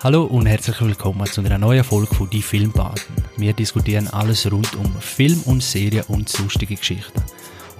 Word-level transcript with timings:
Hallo 0.00 0.26
und 0.26 0.46
herzlich 0.46 0.80
willkommen 0.80 1.26
zu 1.26 1.40
einer 1.40 1.58
neuen 1.58 1.82
Folge 1.82 2.14
von 2.14 2.30
Die 2.30 2.40
Filmbaden. 2.40 3.02
Wir 3.36 3.52
diskutieren 3.52 4.06
alles 4.06 4.48
rund 4.48 4.76
um 4.76 4.94
Film 5.00 5.42
und 5.46 5.60
Serien 5.60 6.04
und 6.06 6.28
sonstige 6.28 6.76
Geschichten. 6.76 7.20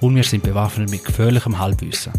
Und 0.01 0.17
wir 0.17 0.25
sind 0.25 0.43
bewaffnet 0.43 0.89
mit 0.89 1.05
gefährlichem 1.05 1.57
Halbwissen. 1.57 2.11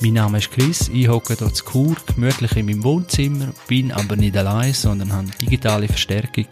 Mein 0.00 0.12
Name 0.12 0.38
ist 0.38 0.52
Chris, 0.52 0.88
ich 0.88 1.08
hocke 1.08 1.34
hier 1.36 1.52
zu 1.52 1.64
Kur, 1.64 1.96
gemütlich 2.06 2.56
in 2.56 2.66
meinem 2.66 2.84
Wohnzimmer, 2.84 3.48
bin 3.66 3.90
aber 3.90 4.14
nicht 4.14 4.36
allein, 4.36 4.72
sondern 4.72 5.12
habe 5.12 5.26
digitale 5.40 5.88
Verstärkung 5.88 6.46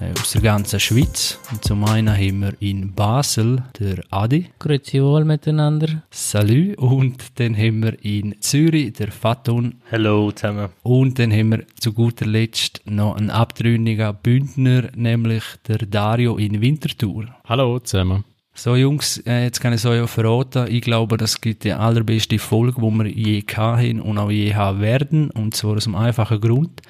aus 0.00 0.32
der 0.32 0.42
ganzen 0.42 0.80
Schweiz. 0.80 1.38
Und 1.50 1.64
zum 1.64 1.84
einen 1.84 2.14
haben 2.14 2.40
wir 2.40 2.54
in 2.60 2.92
Basel 2.94 3.62
der 3.78 4.02
Adi. 4.10 4.46
Grüezi 4.58 5.02
wohl 5.02 5.24
miteinander. 5.24 6.02
Salut. 6.10 6.78
Und 6.78 7.38
dann 7.38 7.56
haben 7.56 7.82
wir 7.82 8.04
in 8.04 8.36
Zürich 8.40 8.92
der 8.92 9.10
Faton. 9.10 9.74
Hallo 9.90 10.30
zusammen. 10.32 10.68
Und 10.82 11.18
dann 11.18 11.32
haben 11.32 11.50
wir 11.50 11.64
zu 11.80 11.92
guter 11.92 12.26
Letzt 12.26 12.82
noch 12.84 13.16
einen 13.16 13.30
abtrünnigen 13.30 14.16
Bündner, 14.22 14.88
nämlich 14.94 15.44
der 15.66 15.78
Dario 15.78 16.36
in 16.36 16.60
Winterthur. 16.60 17.26
Hallo 17.44 17.78
zusammen. 17.80 18.24
So 18.54 18.74
Jungs, 18.74 19.18
äh, 19.18 19.44
jetzt 19.44 19.60
kann 19.60 19.72
ich 19.72 19.78
es 19.78 19.86
euch 19.86 20.00
auch 20.02 20.08
verraten. 20.08 20.66
Ich 20.68 20.80
glaube, 20.80 21.16
das 21.16 21.40
gibt 21.40 21.62
die 21.62 21.72
allerbeste 21.72 22.38
Folge, 22.40 22.80
die 22.80 22.90
wir 22.90 23.06
je 23.06 23.44
haben 23.56 24.00
und 24.00 24.18
auch 24.18 24.30
je 24.30 24.54
haben 24.54 24.80
werden. 24.80 25.30
Und 25.30 25.54
zwar 25.54 25.76
aus 25.76 25.86
einem 25.86 25.94
einfachen 25.94 26.40
Grund, 26.40 26.82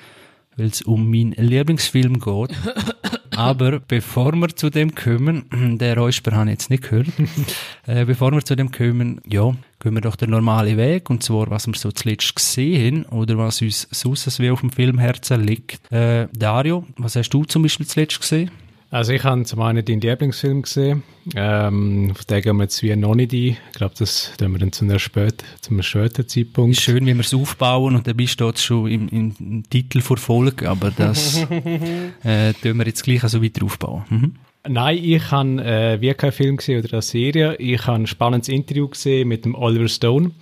weil 0.58 0.66
es 0.66 0.82
um 0.82 1.10
meinen 1.10 1.32
Lieblingsfilm 1.32 2.20
geht. 2.20 2.50
Aber 3.36 3.78
bevor 3.78 4.32
wir 4.32 4.48
zu 4.48 4.68
dem 4.68 4.96
kommen, 4.96 5.44
der 5.78 5.96
Räusper 5.96 6.32
habe 6.32 6.46
ich 6.46 6.54
jetzt 6.54 6.70
nicht 6.70 6.82
gehört, 6.82 7.06
äh, 7.86 8.04
bevor 8.04 8.32
wir 8.32 8.44
zu 8.44 8.56
dem 8.56 8.72
kommen, 8.72 9.20
ja, 9.24 9.54
gehen 9.78 9.94
wir 9.94 10.00
doch 10.00 10.16
den 10.16 10.30
normalen 10.30 10.77
Weg, 10.77 11.08
und 11.08 11.22
zwar, 11.22 11.48
was 11.48 11.68
wir 11.68 11.74
so 11.74 11.92
zuletzt 11.92 12.34
gesehen 12.34 13.06
haben, 13.06 13.16
oder 13.16 13.38
was 13.38 13.62
uns 13.62 13.86
sonst 13.92 14.41
wie 14.41 14.50
auf 14.50 14.60
dem 14.60 14.70
Filmherzen 14.70 15.44
liegt. 15.44 15.80
Äh, 15.92 16.27
Dario, 16.36 16.84
was 16.96 17.14
hast 17.14 17.30
du 17.30 17.44
zum 17.44 17.62
Beispiel 17.62 17.86
zuletzt 17.86 18.20
gesehen? 18.20 18.50
Also 18.91 19.12
ich 19.12 19.22
habe 19.22 19.42
zum 19.44 19.61
einen 19.61 19.84
deinen 19.84 20.00
Lieblingsfilm 20.00 20.62
gesehen, 20.62 21.03
ähm, 21.34 22.08
auf 22.11 22.25
den 22.25 22.41
gehen 22.41 22.56
wir 22.56 22.62
jetzt 22.62 22.83
wie 22.83 22.97
noch 22.97 23.14
nicht 23.14 23.33
ein. 23.33 23.39
Ich 23.39 23.58
glaube, 23.75 23.95
das 23.98 24.33
tun 24.39 24.53
wir 24.53 24.58
dann 24.58 24.72
zu 24.72 24.86
einem, 24.86 24.98
spät, 24.98 25.45
zu 25.61 25.72
einem 25.72 25.83
späteren 25.83 26.27
Zeitpunkt. 26.27 26.78
Ist 26.78 26.83
schön, 26.83 27.05
wie 27.05 27.12
wir 27.12 27.20
es 27.20 27.34
aufbauen 27.34 27.97
und 27.97 28.06
dann 28.06 28.17
bist 28.17 28.41
du 28.41 28.47
jetzt 28.47 28.64
schon 28.64 28.91
im, 28.91 29.08
im, 29.08 29.62
Titel 29.69 30.00
vor 30.00 30.17
Folge, 30.17 30.70
aber 30.70 30.91
das 30.91 31.36
äh, 32.25 32.55
tun 32.55 32.78
wir 32.78 32.86
jetzt 32.86 33.05
gleich 33.05 33.20
so 33.20 33.42
weiter 33.42 33.62
aufbauen. 33.64 34.05
Mhm. 34.08 34.34
Nein, 34.67 34.98
ich 35.02 35.30
habe 35.30 35.62
äh, 35.62 36.00
wie 36.00 36.14
keinen 36.14 36.33
Film 36.33 36.56
gesehen 36.56 36.83
oder 36.83 36.95
eine 36.95 37.02
Serie. 37.02 37.56
Ich 37.56 37.86
habe 37.86 37.98
ein 37.98 38.06
spannendes 38.06 38.48
Interview 38.48 38.89
gesehen 38.89 39.28
mit 39.28 39.45
dem 39.45 39.55
Oliver 39.55 39.89
Stone. 39.89 40.33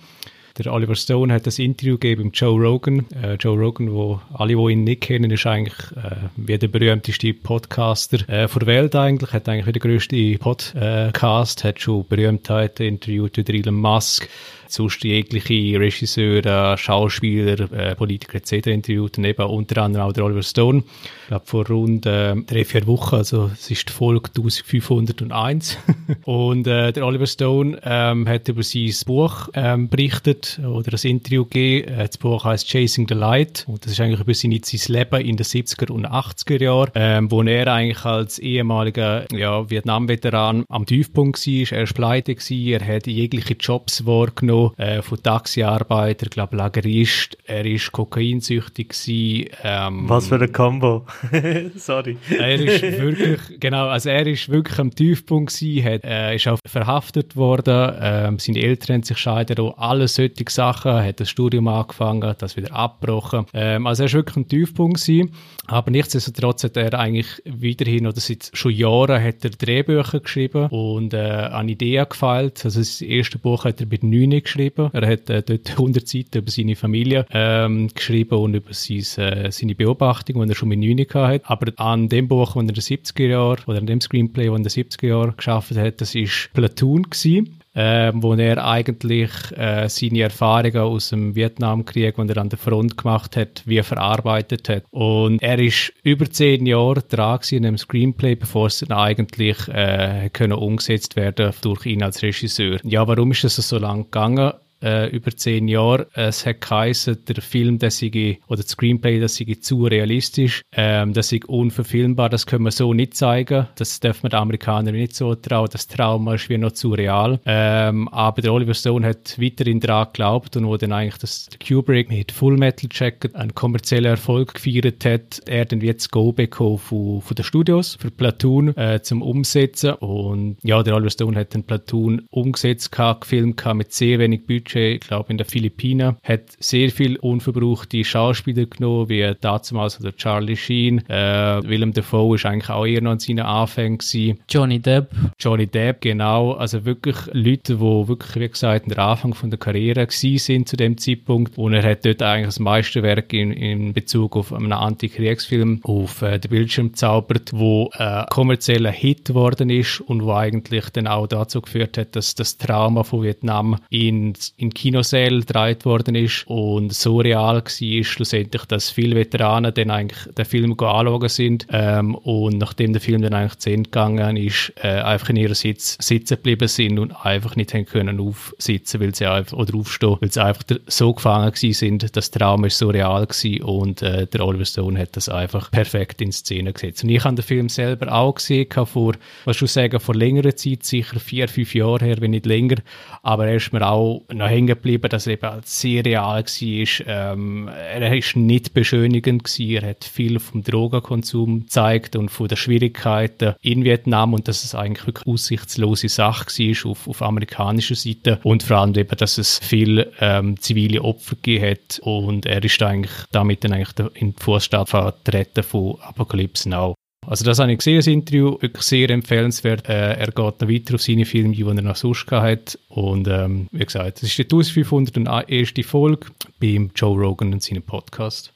Der 0.57 0.73
Oliver 0.73 0.95
Stone 0.95 1.31
hat 1.31 1.45
das 1.45 1.59
Interview 1.59 1.99
gegeben 1.99 2.25
mit 2.25 2.37
Joe 2.37 2.59
Rogan. 2.59 3.05
Äh, 3.21 3.35
Joe 3.35 3.55
Rogan, 3.55 3.91
wo 3.91 4.19
alle, 4.33 4.55
die 4.55 4.71
ihn 4.71 4.85
nicht 4.85 5.01
kennen, 5.01 5.29
ist 5.29 5.45
eigentlich 5.45 5.75
äh, 5.95 6.15
wie 6.35 6.57
der 6.57 6.67
berühmteste 6.67 7.31
Podcaster 7.35 8.27
äh, 8.27 8.47
der 8.47 8.67
Welt 8.67 8.95
eigentlich. 8.95 9.33
Hat 9.33 9.47
eigentlich 9.47 9.67
wie 9.67 9.71
der 9.73 9.81
größte 9.81 10.37
Podcast, 10.39 11.63
hat 11.63 11.79
schon 11.79 12.07
Berühmtheiten 12.07 12.87
interviewt 12.87 13.37
wie 13.37 13.59
Elon 13.59 13.75
Musk, 13.75 14.27
sonst 14.69 15.03
jegliche 15.03 15.79
Regisseure, 15.79 16.77
Schauspieler, 16.77 17.71
äh, 17.71 17.95
Politiker 17.95 18.35
etc. 18.35 18.67
interviewt 18.67 19.17
und 19.17 19.25
eben 19.25 19.45
unter 19.45 19.83
anderem 19.83 20.07
auch 20.07 20.13
der 20.13 20.25
Oliver 20.25 20.43
Stone. 20.43 20.83
Ich 21.23 21.27
glaube 21.27 21.45
vor 21.45 21.67
rund 21.67 22.05
äh, 22.05 22.35
drei, 22.35 22.65
vier 22.65 22.87
Wochen, 22.87 23.15
also 23.15 23.51
es 23.53 23.69
ist 23.69 23.89
die 23.89 23.93
Folge 23.93 24.29
1501. 24.29 25.77
und 26.25 26.67
äh, 26.67 26.91
der 26.91 27.05
Oliver 27.05 27.27
Stone 27.27 27.79
ähm, 27.83 28.27
hat 28.27 28.47
über 28.47 28.63
sein 28.63 28.93
Buch 29.05 29.49
ähm, 29.53 29.89
berichtet 29.89 30.59
oder 30.59 30.93
ein 30.93 31.09
Interview 31.09 31.43
gegeben. 31.43 31.93
Äh, 31.93 32.07
das 32.07 32.17
Buch 32.17 32.43
heißt 32.43 32.67
Chasing 32.67 33.07
the 33.07 33.13
Light 33.13 33.65
und 33.67 33.85
das 33.85 33.93
ist 33.93 34.01
eigentlich 34.01 34.21
über 34.21 34.33
sein, 34.33 34.59
sein 34.63 34.93
Leben 34.95 35.21
in 35.21 35.37
den 35.37 35.45
70er 35.45 35.91
und 35.91 36.07
80er 36.07 36.61
Jahren, 36.61 36.91
ähm, 36.95 37.31
wo 37.31 37.41
er 37.43 37.67
eigentlich 37.67 38.05
als 38.05 38.39
ehemaliger 38.39 39.25
ja, 39.33 39.69
Vietnam-Veteran 39.69 40.65
am 40.69 40.85
Tiefpunkt 40.85 41.45
war. 41.45 41.77
Er 41.77 41.87
war 41.87 41.93
pleite, 41.93 42.35
er 42.49 42.87
hat 42.87 43.07
jegliche 43.07 43.53
Jobs 43.53 44.05
wahrgenommen, 44.05 44.56
äh, 44.77 45.01
von 45.01 45.21
Taxiarbeiter, 45.21 46.27
glaube 46.27 46.55
Lagerist, 46.57 47.37
er 47.45 47.65
ist 47.65 47.91
kokainsüchtig 47.91 48.89
gewesen. 48.89 49.49
Ähm, 49.63 50.09
Was 50.09 50.27
für 50.27 50.35
eine 50.35 50.47
Combo. 50.47 51.05
Sorry. 51.75 52.17
er 52.29 52.55
ist 52.55 52.81
wirklich, 52.81 53.59
genau, 53.59 53.87
also 53.87 54.09
er 54.09 54.27
ist 54.27 54.49
wirklich 54.49 54.79
am 54.79 54.93
Tiefpunkt 54.93 55.53
gewesen, 55.53 55.85
hat, 55.85 56.03
äh, 56.03 56.35
ist 56.35 56.47
auch 56.47 56.59
verhaftet 56.67 57.35
worden, 57.35 57.93
ähm, 58.01 58.39
seine 58.39 58.59
Eltern 58.61 58.95
haben 58.95 59.03
sich 59.03 59.17
scheiden 59.17 59.57
alle 59.77 60.07
solche 60.07 60.45
Sachen, 60.49 60.91
hat 60.91 61.19
das 61.19 61.29
Studium 61.29 61.67
angefangen, 61.67 62.35
das 62.37 62.55
wieder 62.57 62.73
abgebrochen. 62.73 63.45
Ähm, 63.53 63.87
also 63.87 64.03
er 64.03 64.07
ist 64.07 64.13
wirklich 64.13 64.37
am 64.37 64.47
Tiefpunkt 64.47 65.01
gewesen, 65.01 65.31
aber 65.67 65.91
nichtsdestotrotz 65.91 66.63
hat 66.63 66.77
er 66.77 66.93
eigentlich 66.97 67.27
weiterhin, 67.45 68.07
oder 68.07 68.19
seit 68.19 68.49
schon 68.53 68.71
Jahren 68.71 69.21
hat 69.21 69.43
er 69.43 69.51
Drehbücher 69.51 70.19
geschrieben 70.21 70.67
und 70.67 71.13
äh, 71.13 71.17
an 71.17 71.67
Ideen 71.69 72.05
gefeilt. 72.09 72.63
Also 72.63 72.79
das 72.79 73.01
erste 73.01 73.37
Buch 73.37 73.65
hat 73.65 73.81
er 73.81 73.87
mit 73.87 74.03
9 74.03 74.41
geschrieben. 74.41 74.89
Er 74.93 75.07
hat 75.07 75.29
äh, 75.29 75.43
dort 75.43 75.69
100 75.71 76.07
Seiten 76.07 76.37
über 76.37 76.51
seine 76.51 76.75
Familie 76.75 77.25
ähm, 77.31 77.89
geschrieben 77.93 78.39
und 78.39 78.53
über 78.53 78.73
sein, 78.73 79.03
äh, 79.17 79.51
seine 79.51 79.75
Beobachtungen, 79.75 80.47
die 80.47 80.53
er 80.53 80.55
schon 80.55 80.69
mit 80.69 80.79
9 80.79 81.05
hatte. 81.13 81.49
Aber 81.49 81.71
an 81.77 82.09
dem 82.09 82.27
Buch, 82.27 82.53
das 82.53 82.55
er 82.55 82.61
in 82.61 82.67
den 82.67 82.75
70er 82.75 83.27
Jahren, 83.27 83.59
oder 83.67 83.77
an 83.79 83.87
dem 83.87 84.01
Screenplay, 84.01 84.45
das 84.45 84.53
er 84.53 84.57
in 84.57 84.63
den 84.63 84.71
70er 84.71 85.07
Jahren 85.07 85.37
geschaffen 85.37 85.77
hat, 85.77 86.01
das 86.01 86.15
ist 86.15 86.49
Platoon 86.53 87.03
gewesen 87.03 87.56
äh, 87.77 88.11
wo 88.15 88.33
er 88.33 88.65
eigentlich 88.65 89.29
äh, 89.55 89.87
seine 89.87 90.21
Erfahrungen 90.21 90.77
aus 90.77 91.09
dem 91.09 91.35
Vietnamkrieg, 91.35 92.15
die 92.15 92.29
er 92.29 92.37
an 92.37 92.49
der 92.49 92.57
Front 92.57 92.97
gemacht 92.97 93.37
hat, 93.37 93.61
wie 93.65 93.77
er 93.77 93.83
verarbeitet 93.83 94.67
hat. 94.67 94.83
Und 94.89 95.43
er 95.43 95.59
ist 95.59 95.93
über 96.01 96.27
zehn 96.29 96.65
Jahre 96.65 97.03
dran 97.03 97.27
in 97.51 97.65
einem 97.65 97.77
Screenplay, 97.77 98.35
bevor 98.35 98.67
es 98.67 98.79
dann 98.79 98.97
eigentlich 98.97 99.67
äh, 99.67 100.29
können 100.33 100.53
umgesetzt 100.53 101.15
werden 101.15 101.51
durch 101.61 101.85
ihn 101.85 102.01
als 102.01 102.23
Regisseur. 102.23 102.79
Ja, 102.83 103.07
warum 103.07 103.31
ist 103.31 103.43
das 103.43 103.55
so 103.57 103.77
lang 103.77 104.05
gegangen? 104.05 104.53
Äh, 104.81 105.09
über 105.09 105.35
zehn 105.35 105.67
Jahre. 105.67 106.07
Es 106.13 106.45
hat 106.45 106.61
geheißen, 106.61 107.25
der 107.25 107.41
Film, 107.41 107.79
das 107.79 107.99
sei, 107.99 108.39
oder 108.47 108.61
das 108.61 108.71
Screenplay, 108.71 109.19
das 109.19 109.35
sei 109.35 109.57
zu 109.59 109.85
realistisch, 109.85 110.63
ähm, 110.71 111.13
das 111.13 111.29
sei 111.29 111.39
unverfilmbar, 111.45 112.29
das 112.29 112.45
können 112.45 112.65
wir 112.65 112.71
so 112.71 112.93
nicht 112.93 113.15
zeigen. 113.15 113.67
Das 113.75 113.99
darf 113.99 114.23
man 114.23 114.29
den 114.29 114.39
Amerikanern 114.39 114.93
nicht 114.93 115.15
so 115.15 115.35
trauen. 115.35 115.69
Das 115.71 115.87
Trauma 115.87 116.35
ist 116.35 116.49
wie 116.49 116.57
noch 116.57 116.71
zu 116.71 116.91
real. 116.91 117.39
Ähm, 117.45 118.07
aber 118.09 118.41
der 118.41 118.53
Oliver 118.53 118.73
Stone 118.73 119.07
hat 119.07 119.39
weiterhin 119.39 119.79
daran 119.79 120.07
geglaubt 120.07 120.55
und 120.57 120.67
wo 120.67 120.77
dann 120.77 120.91
eigentlich 120.91 121.17
das 121.17 121.49
Kubrick 121.65 122.09
mit 122.09 122.31
Full 122.31 122.57
Metal 122.57 122.89
Jacket 122.91 123.35
einen 123.35 123.55
kommerziellen 123.55 124.11
Erfolg 124.11 124.55
gefeiert 124.55 125.05
hat, 125.05 125.41
er 125.45 125.65
dann 125.65 125.81
jetzt 125.81 126.11
Go 126.11 126.31
bekommen 126.31 126.77
von, 126.77 127.21
von 127.21 127.35
den 127.35 127.43
Studios 127.43 127.97
für 127.99 128.11
Platoon 128.11 128.75
äh, 128.77 129.01
zum 129.01 129.21
Umsetzen. 129.21 129.93
Und 129.93 130.57
ja, 130.63 130.83
der 130.83 130.95
Oliver 130.95 131.09
Stone 131.09 131.37
hat 131.37 131.53
den 131.53 131.63
Platoon 131.63 132.27
umgesetzt, 132.29 132.91
gefilmt 132.91 133.63
mit 133.73 133.91
sehr 133.91 134.19
wenig 134.19 134.45
Budget 134.45 134.66
Budget, 134.67 135.03
ich 135.03 135.07
glaube 135.07 135.29
in 135.29 135.37
den 135.37 135.47
Philippinen, 135.47 136.17
hat 136.23 136.41
sehr 136.59 136.89
viel 136.91 137.15
unverbrauchte 137.17 138.03
Schauspieler 138.03 138.65
genommen, 138.65 139.09
wie 139.09 139.33
damals 139.39 139.99
oder 139.99 140.15
Charlie 140.15 140.57
Sheen. 140.57 141.07
Äh, 141.09 141.61
Willem 141.63 141.93
Dafoe 141.93 142.35
ist 142.35 142.45
eigentlich 142.45 142.69
auch 142.69 142.85
eher 142.85 143.01
noch 143.01 143.13
in 143.13 143.19
seinen 143.19 143.45
Anfängen 143.45 143.97
gewesen. 143.97 144.39
Johnny 144.49 144.79
Depp. 144.79 145.11
Johnny 145.39 145.67
Depp, 145.67 146.01
genau. 146.01 146.53
Also 146.53 146.85
wirklich 146.85 147.15
Leute, 147.31 147.75
die 147.75 147.79
wirklich, 147.79 148.35
wie 148.35 148.49
gesagt, 148.49 148.87
in 148.87 148.93
der 148.93 148.99
Anfang 149.05 149.33
von 149.33 149.49
der 149.49 149.59
Karriere 149.59 150.05
gewesen 150.05 150.37
sind 150.37 150.69
zu 150.69 150.75
dem 150.75 150.97
Zeitpunkt. 150.97 151.57
Und 151.57 151.73
er 151.73 151.83
hat 151.83 152.05
dort 152.05 152.21
eigentlich 152.21 152.47
das 152.47 152.59
Meisterwerk 152.59 153.31
in, 153.33 153.51
in 153.51 153.93
Bezug 153.93 154.35
auf 154.35 154.51
einen 154.51 154.73
Antikriegsfilm 154.73 155.81
auf 155.83 156.21
äh, 156.21 156.39
den 156.39 156.49
Bildschirm 156.49 156.93
zaubert, 156.93 157.51
wo 157.53 157.89
äh, 157.93 158.25
kommerzieller 158.29 158.91
Hit 158.91 159.25
geworden 159.25 159.69
ist 159.69 160.01
und 160.01 160.23
wo 160.23 160.33
eigentlich 160.33 160.89
dann 160.89 161.07
auch 161.07 161.27
dazu 161.27 161.61
geführt 161.61 161.97
hat, 161.97 162.15
dass 162.15 162.35
das 162.35 162.57
Trauma 162.57 163.03
von 163.03 163.23
Vietnam 163.23 163.77
in, 163.89 164.33
in 164.59 164.73
Kinosälen 164.73 165.41
gedreht 165.41 165.85
worden 165.85 166.15
ist 166.15 166.47
und 166.47 166.91
so 166.91 167.19
real 167.19 167.57
war 167.57 168.03
schlussendlich, 168.03 168.65
dass 168.65 168.89
viele 168.89 169.15
Veteranen 169.15 169.71
dann 169.71 169.91
eigentlich 169.91 170.33
den 170.33 170.45
Film 170.45 170.71
anschauen 170.71 171.29
sind 171.29 171.67
ähm, 171.71 172.15
und 172.15 172.57
nachdem 172.57 172.91
der 172.91 173.01
Film 173.01 173.21
dann 173.21 173.35
eigentlich 173.35 173.59
zu 173.59 173.69
Ende 173.69 173.83
gegangen 173.83 174.35
ist, 174.35 174.73
äh, 174.81 174.87
einfach 174.87 175.29
in 175.29 175.35
ihrem 175.35 175.53
Sitz 175.53 175.95
sitzen 176.01 176.37
geblieben 176.37 176.67
sind 176.67 176.97
und 176.97 177.11
einfach 177.23 177.55
nicht 177.55 177.71
haben 177.75 177.85
können 177.85 178.19
aufsitzen, 178.19 178.99
weil 178.99 179.13
sie 179.13 179.27
einfach, 179.27 179.55
oder 179.55 179.75
aufstehen, 179.75 180.17
weil 180.21 180.31
sie 180.31 180.43
einfach 180.43 180.63
so 180.87 181.13
gefangen 181.13 181.51
gewesen 181.51 181.73
sind, 181.73 182.17
das 182.17 182.31
Traum 182.31 182.65
ist 182.65 182.79
so 182.79 182.89
real 182.89 183.27
gewesen 183.27 183.61
und 183.61 184.01
äh, 184.01 184.25
der 184.25 184.43
Oliver 184.43 184.65
Stone 184.65 184.99
hat 184.99 185.15
das 185.15 185.29
einfach 185.29 185.69
perfekt 185.69 186.19
in 186.19 186.31
Szene 186.31 186.73
gesetzt. 186.73 187.03
Und 187.03 187.09
ich 187.09 187.23
habe 187.23 187.35
den 187.35 187.43
Film 187.43 187.69
selber 187.69 188.11
auch 188.11 188.33
gesehen, 188.33 188.67
vor, 188.71 189.13
was 189.45 189.57
schon 189.57 189.67
sagen, 189.67 189.99
vor 189.99 190.15
längerer 190.15 190.55
Zeit, 190.55 190.83
sicher 190.83 191.19
vier, 191.19 191.47
fünf 191.47 191.75
Jahren 191.75 192.03
her, 192.03 192.17
wenn 192.21 192.31
nicht 192.31 192.47
länger, 192.47 192.77
aber 193.21 193.45
er 193.47 193.57
ist 193.57 193.71
mir 193.71 193.87
auch 193.87 194.23
ja, 194.47 194.55
hängen 194.55 194.67
geblieben, 194.67 195.09
dass 195.09 195.27
er 195.27 195.33
eben 195.33 195.61
sehr 195.63 196.05
real 196.05 196.43
war. 196.43 197.07
Ähm, 197.07 197.67
er 197.67 198.17
ist 198.17 198.35
nicht 198.35 198.73
beschönigend 198.73 199.43
gewesen. 199.43 199.83
Er 199.83 199.89
hat 199.89 200.03
viel 200.03 200.39
vom 200.39 200.63
Drogenkonsum 200.63 201.61
gezeigt 201.61 202.15
und 202.15 202.29
von 202.29 202.47
den 202.47 202.57
Schwierigkeiten 202.57 203.55
in 203.61 203.83
Vietnam 203.83 204.33
und 204.33 204.47
dass 204.47 204.63
es 204.63 204.75
eigentlich 204.75 205.07
wirklich 205.07 205.27
aussichtslose 205.27 206.09
Sache 206.09 206.45
war 206.45 206.91
auf, 206.91 207.07
auf 207.07 207.21
amerikanischer 207.21 207.95
Seite 207.95 208.39
und 208.43 208.63
vor 208.63 208.77
allem 208.77 208.95
eben, 208.95 209.17
dass 209.17 209.37
es 209.37 209.59
viel 209.59 210.11
ähm, 210.19 210.59
zivile 210.59 211.01
Opfer 211.01 211.35
hat 211.61 211.99
und 212.01 212.45
er 212.45 212.63
ist 212.63 212.81
eigentlich 212.81 213.11
damit 213.31 213.63
dann 213.63 213.73
eigentlich 213.73 214.11
in 214.15 214.33
die 214.33 214.43
Fußstapfen 214.43 215.01
vertreten 215.01 215.63
von 215.63 215.97
Apocalypse 216.01 216.69
Now. 216.69 216.95
Also 217.27 217.43
das 217.43 217.59
habe 217.59 217.73
ich 217.73 217.79
gesehen, 217.79 217.97
das 217.97 218.07
Interview, 218.07 218.57
wirklich 218.61 218.83
sehr 218.83 219.09
empfehlenswert. 219.09 219.89
Äh, 219.89 220.13
er 220.13 220.27
geht 220.27 220.37
noch 220.61 220.69
weiter 220.69 220.95
auf 220.95 221.01
seine 221.01 221.25
Filme, 221.25 221.53
die 221.53 221.63
er 221.63 221.73
noch 221.73 221.97
sonst 221.97 222.31
hat. 222.31 222.79
Und 222.87 223.27
ähm, 223.27 223.67
wie 223.73 223.83
gesagt, 223.83 224.21
das 224.21 224.29
ist 224.29 224.37
die 224.37 224.43
1501. 224.43 225.73
Folge 225.85 226.27
beim 226.61 226.89
Joe 226.95 227.19
Rogan 227.19 227.51
und 227.51 227.61
seinem 227.61 227.83
Podcast. 227.83 228.53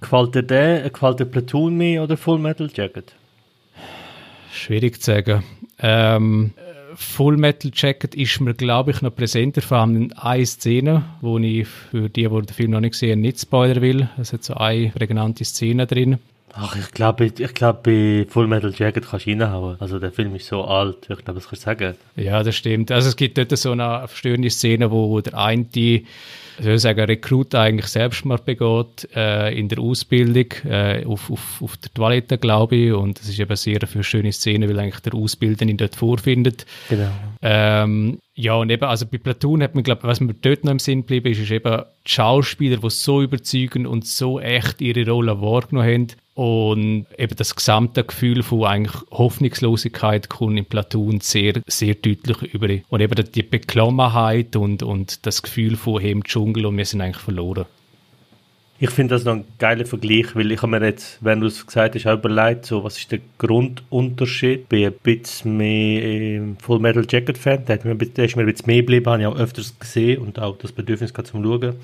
Gefällt 0.00 0.36
dir 0.36 0.44
der, 0.44 0.88
gefällt 0.90 1.18
dir 1.18 1.24
Platoon 1.24 1.76
mehr 1.76 2.04
oder 2.04 2.16
Full 2.16 2.38
Metal 2.38 2.70
Jacket? 2.72 3.16
Schwierig 4.52 5.02
zu 5.02 5.10
sagen. 5.10 5.42
Ähm, 5.80 6.52
Full 6.94 7.36
Metal 7.36 7.72
Jacket 7.74 8.14
ist 8.14 8.40
mir, 8.40 8.54
glaube 8.54 8.92
ich, 8.92 9.02
noch 9.02 9.12
präsenter, 9.16 9.60
vor 9.60 9.78
allem 9.78 9.96
in 9.96 10.12
einer 10.12 10.46
Szene, 10.46 11.04
wo 11.20 11.38
ich 11.38 11.66
für 11.66 12.08
die, 12.08 12.28
die 12.28 12.28
den 12.28 12.46
Film 12.46 12.70
noch 12.70 12.80
nicht 12.80 12.92
gesehen 12.92 13.22
nicht 13.22 13.40
spoilern 13.40 13.82
will. 13.82 14.08
Es 14.18 14.32
hat 14.32 14.44
so 14.44 14.54
eine 14.54 14.90
prägnante 14.90 15.44
Szene 15.44 15.88
drin. 15.88 16.18
Ach, 16.56 16.76
ich 16.76 16.92
glaube, 16.92 17.26
ich 17.26 17.54
glaub, 17.54 17.82
bei 17.82 18.26
Full 18.28 18.46
Metal 18.46 18.72
Jacket 18.74 19.08
kannst 19.08 19.26
du 19.26 19.30
reinhauen. 19.30 19.76
Also 19.80 19.98
der 19.98 20.12
Film 20.12 20.34
ist 20.36 20.46
so 20.46 20.64
alt, 20.64 20.98
ich 21.02 21.18
glaube, 21.18 21.34
das 21.34 21.48
kannst 21.48 21.62
du 21.62 21.66
sagen. 21.66 21.94
Ja, 22.16 22.42
das 22.42 22.54
stimmt. 22.54 22.92
Also 22.92 23.08
es 23.08 23.16
gibt 23.16 23.38
dort 23.38 23.56
so 23.56 23.72
eine 23.72 24.06
verstörende 24.06 24.50
Szene, 24.50 24.90
wo 24.90 25.20
der 25.20 25.36
eine, 25.36 25.66
ich 25.74 26.04
soll 26.60 26.78
sagen, 26.78 27.00
Rekrut 27.00 27.54
eigentlich 27.56 27.86
Selbstmord 27.86 28.44
begeht 28.44 29.08
äh, 29.16 29.58
in 29.58 29.68
der 29.68 29.80
Ausbildung 29.80 30.46
äh, 30.64 31.04
auf, 31.04 31.28
auf, 31.30 31.60
auf 31.60 31.76
der 31.78 31.92
Toilette, 31.92 32.38
glaube 32.38 32.76
ich. 32.76 32.92
Und 32.92 33.18
das 33.18 33.28
ist 33.28 33.40
eben 33.40 33.56
sehr 33.56 33.80
eine 33.82 34.04
schöne 34.04 34.32
Szene, 34.32 34.68
weil 34.68 34.78
eigentlich 34.78 35.00
der 35.00 35.14
Ausbilder 35.14 35.66
ihn 35.66 35.76
dort 35.76 35.96
vorfindet. 35.96 36.66
Genau. 36.88 37.10
Ähm, 37.42 38.18
ja, 38.36 38.54
und 38.54 38.70
eben, 38.70 38.84
also 38.84 39.06
bei 39.06 39.18
Platoon 39.18 39.62
hat 39.62 39.74
man, 39.74 39.82
glaube 39.82 40.04
was 40.04 40.20
mir 40.20 40.34
dort 40.34 40.64
noch 40.64 40.72
im 40.72 40.78
Sinn 40.78 41.00
geblieben 41.00 41.32
ist, 41.32 41.40
ist 41.40 41.50
eben 41.50 41.82
die 42.06 42.10
Schauspieler, 42.10 42.76
die 42.76 42.90
so 42.90 43.22
überzeugen 43.22 43.86
und 43.86 44.06
so 44.06 44.38
echt 44.38 44.80
ihre 44.80 45.08
Rolle 45.10 45.40
wahrgenommen 45.40 45.88
haben, 45.88 46.06
und 46.34 47.06
eben 47.16 47.36
das 47.36 47.54
gesamte 47.54 48.04
Gefühl 48.04 48.42
von 48.42 48.64
eigentlich 48.64 48.96
Hoffnungslosigkeit 49.12 50.28
kommt 50.28 50.58
im 50.58 50.64
Platoon 50.64 51.20
sehr, 51.20 51.62
sehr 51.66 51.94
deutlich 51.94 52.42
über. 52.54 52.68
Und 52.88 53.00
eben 53.00 53.24
die 53.32 53.42
Beklommenheit 53.42 54.56
und, 54.56 54.82
und 54.82 55.24
das 55.26 55.42
Gefühl 55.42 55.76
von 55.76 56.02
im 56.02 56.24
Dschungel 56.24 56.66
und 56.66 56.76
wir 56.76 56.84
sind 56.84 57.00
eigentlich 57.00 57.22
verloren. 57.22 57.66
Ich 58.80 58.90
finde 58.90 59.14
das 59.14 59.24
noch 59.24 59.34
ein 59.34 59.44
geiler 59.58 59.86
Vergleich, 59.86 60.34
weil 60.34 60.50
ich 60.50 60.60
habe 60.60 60.78
mir 60.78 60.84
jetzt, 60.84 61.18
wenn 61.20 61.40
du 61.40 61.46
es 61.46 61.64
gesagt 61.64 61.94
hast, 61.94 62.06
auch 62.08 62.18
überlegt, 62.18 62.66
so, 62.66 62.82
was 62.82 62.98
ist 62.98 63.12
der 63.12 63.20
Grundunterschied? 63.38 64.68
Bin 64.68 64.86
ein 64.86 64.94
bisschen 65.00 65.56
mehr 65.56 66.56
Full 66.60 66.80
Metal 66.80 67.06
Jacket 67.08 67.38
Fan, 67.38 67.64
der, 67.66 67.76
ist 67.76 67.84
mir 67.84 67.92
ein 67.92 67.98
bisschen 67.98 68.66
mehr 68.66 68.78
geblieben, 68.78 69.06
habe 69.06 69.22
ich 69.22 69.28
auch 69.28 69.38
öfters 69.38 69.78
gesehen 69.78 70.20
und 70.20 70.40
auch 70.40 70.58
das 70.58 70.72
Bedürfnis 70.72 71.14
gehabt 71.14 71.28
zum 71.28 71.44
Schauen. 71.44 71.76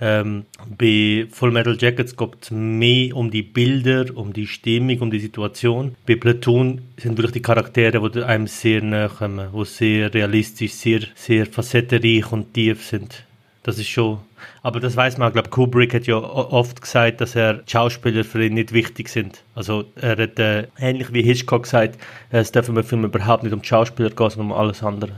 Ähm, 0.00 0.44
bei 0.78 1.26
Full 1.30 1.50
Metal 1.50 1.76
Jackets 1.78 2.16
geht 2.16 2.36
es 2.40 2.50
mehr 2.50 3.16
um 3.16 3.30
die 3.30 3.42
Bilder, 3.42 4.06
um 4.14 4.32
die 4.32 4.46
Stimmung, 4.46 5.00
um 5.00 5.10
die 5.10 5.18
Situation. 5.18 5.96
Bei 6.06 6.14
Platoon 6.14 6.82
sind 6.96 7.16
wirklich 7.16 7.32
die 7.32 7.42
Charaktere, 7.42 8.08
die 8.10 8.22
einem 8.22 8.46
sehr 8.46 8.82
nahe 8.82 9.08
kommen, 9.08 9.48
die 9.52 9.64
sehr 9.64 10.14
realistisch, 10.14 10.72
sehr, 10.72 11.00
sehr 11.14 11.46
facettenreich 11.46 12.30
und 12.30 12.54
tief 12.54 12.86
sind. 12.86 13.24
Das 13.64 13.78
ist 13.78 13.88
schon. 13.88 14.20
Aber 14.62 14.78
das 14.80 14.96
weiß 14.96 15.18
man, 15.18 15.28
ich 15.28 15.34
glaube, 15.34 15.50
Kubrick 15.50 15.92
hat 15.94 16.06
ja 16.06 16.16
oft 16.16 16.80
gesagt, 16.80 17.20
dass 17.20 17.34
er 17.34 17.62
Schauspieler 17.66 18.22
für 18.22 18.44
ihn 18.44 18.54
nicht 18.54 18.72
wichtig 18.72 19.08
sind. 19.08 19.42
Also 19.54 19.84
er 19.96 20.16
hat 20.16 20.38
äh, 20.38 20.68
ähnlich 20.78 21.12
wie 21.12 21.22
Hitchcock 21.22 21.64
gesagt, 21.64 21.98
es 22.30 22.52
darf 22.52 22.68
im 22.68 22.82
Film 22.84 23.04
überhaupt 23.04 23.42
nicht 23.42 23.52
um 23.52 23.62
die 23.62 23.68
Schauspieler 23.68 24.10
gehen, 24.10 24.30
sondern 24.30 24.52
um 24.52 24.58
alles 24.58 24.82
andere. 24.82 25.12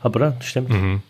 Aber 0.00 0.20
ja, 0.20 0.30
das 0.30 0.46
stimmt. 0.46 0.70
Mhm. 0.70 1.02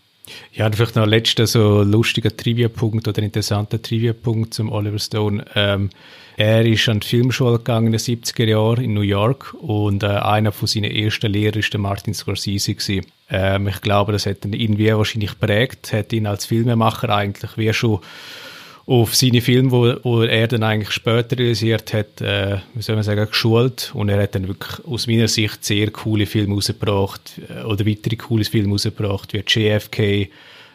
Ja, 0.53 0.67
und 0.67 0.77
vielleicht 0.77 0.97
noch 0.97 1.05
ein 1.05 1.09
letzter 1.09 1.47
so 1.47 1.83
lustiger 1.83 2.37
Trivia-Punkt 2.37 3.07
oder 3.07 3.23
interessanter 3.23 3.81
Trivia-Punkt 3.81 4.55
zum 4.55 4.73
Oliver 4.73 4.99
Stone. 4.99 5.45
Ähm, 5.55 5.91
er 6.37 6.67
ist 6.67 6.89
an 6.89 7.01
die 7.01 7.07
Filmschule 7.07 7.59
gegangen 7.59 7.87
in 7.87 7.93
den 7.93 8.01
70er 8.01 8.45
Jahren 8.45 8.85
in 8.85 8.95
New 8.95 9.01
York 9.01 9.55
und 9.55 10.03
äh, 10.03 10.07
einer 10.07 10.53
von 10.53 10.69
seinen 10.69 10.91
ersten 10.91 11.33
Lehrern 11.33 11.63
war 11.63 11.71
der 11.71 11.81
Martin 11.81 12.15
Scorsese. 12.15 12.77
Ähm, 13.31 13.69
ich 13.69 13.81
glaube, 13.81 14.13
das 14.13 14.27
hat 14.27 14.45
ihn 14.45 14.53
irgendwie 14.53 14.93
wahrscheinlich 14.93 15.39
prägt, 15.39 15.93
hat 15.93 16.13
ihn 16.13 16.27
als 16.27 16.45
Filmemacher 16.45 17.09
eigentlich 17.09 17.57
wie 17.57 17.73
schon 17.73 18.01
auf 18.87 19.17
seine 19.17 19.41
Filme, 19.41 19.73
wo, 19.73 19.95
wo 20.05 20.23
er 20.23 20.47
dann 20.47 20.63
eigentlich 20.63 20.93
später 20.93 21.37
realisiert 21.37 21.93
hat, 21.93 22.21
äh, 22.21 22.59
wie 22.75 22.83
soll 22.83 22.95
man 22.95 23.05
sagen, 23.05 23.27
geschult. 23.27 23.91
Und 23.95 24.09
er 24.09 24.23
hat 24.23 24.37
dann 24.37 24.47
wirklich 24.47 24.85
aus 24.87 25.09
meiner 25.09 25.27
Sicht 25.27 25.65
sehr 25.65 25.91
coole 25.91 26.27
Filme 26.27 26.55
rausgebracht 26.55 27.41
äh, 27.49 27.65
oder 27.65 27.85
weitere 27.85 28.17
coole 28.17 28.45
Filme 28.45 28.73
rausgebracht, 28.73 29.33
wie 29.33 29.43
JFK, 29.45 30.31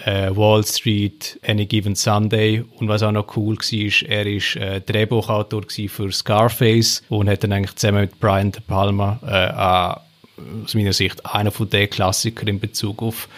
äh, 0.06 0.36
Wall 0.36 0.63
Street, 0.66 1.40
Any 1.48 1.66
Given 1.66 1.96
Sunday. 1.96 2.66
Und 2.80 2.90
was 2.90 3.02
auch 3.02 3.13
noch 3.13 3.38
cool 3.38 3.56
war, 3.56 4.10
er 4.10 4.25
ist 4.25 4.56
äh, 4.58 4.81
Drehbuchautor 4.81 5.63
für 5.69 6.12
Scarface 6.12 7.04
und 7.08 7.30
hat 7.30 7.46
dann 7.46 7.54
eigentlich 7.54 7.75
zusammen 7.75 8.02
mit 8.02 8.19
Brian 8.19 8.52
De 8.52 8.62
Palma 8.68 9.19
äh, 9.25 10.66
aus 10.66 10.74
meiner 10.74 10.94
Sicht 10.94 11.25
einer 11.25 11.52
von 11.52 11.69
den 11.69 11.90
Klassikern 11.90 12.48
in 12.50 12.60
Bezug 12.60 13.02
auf 13.02 13.30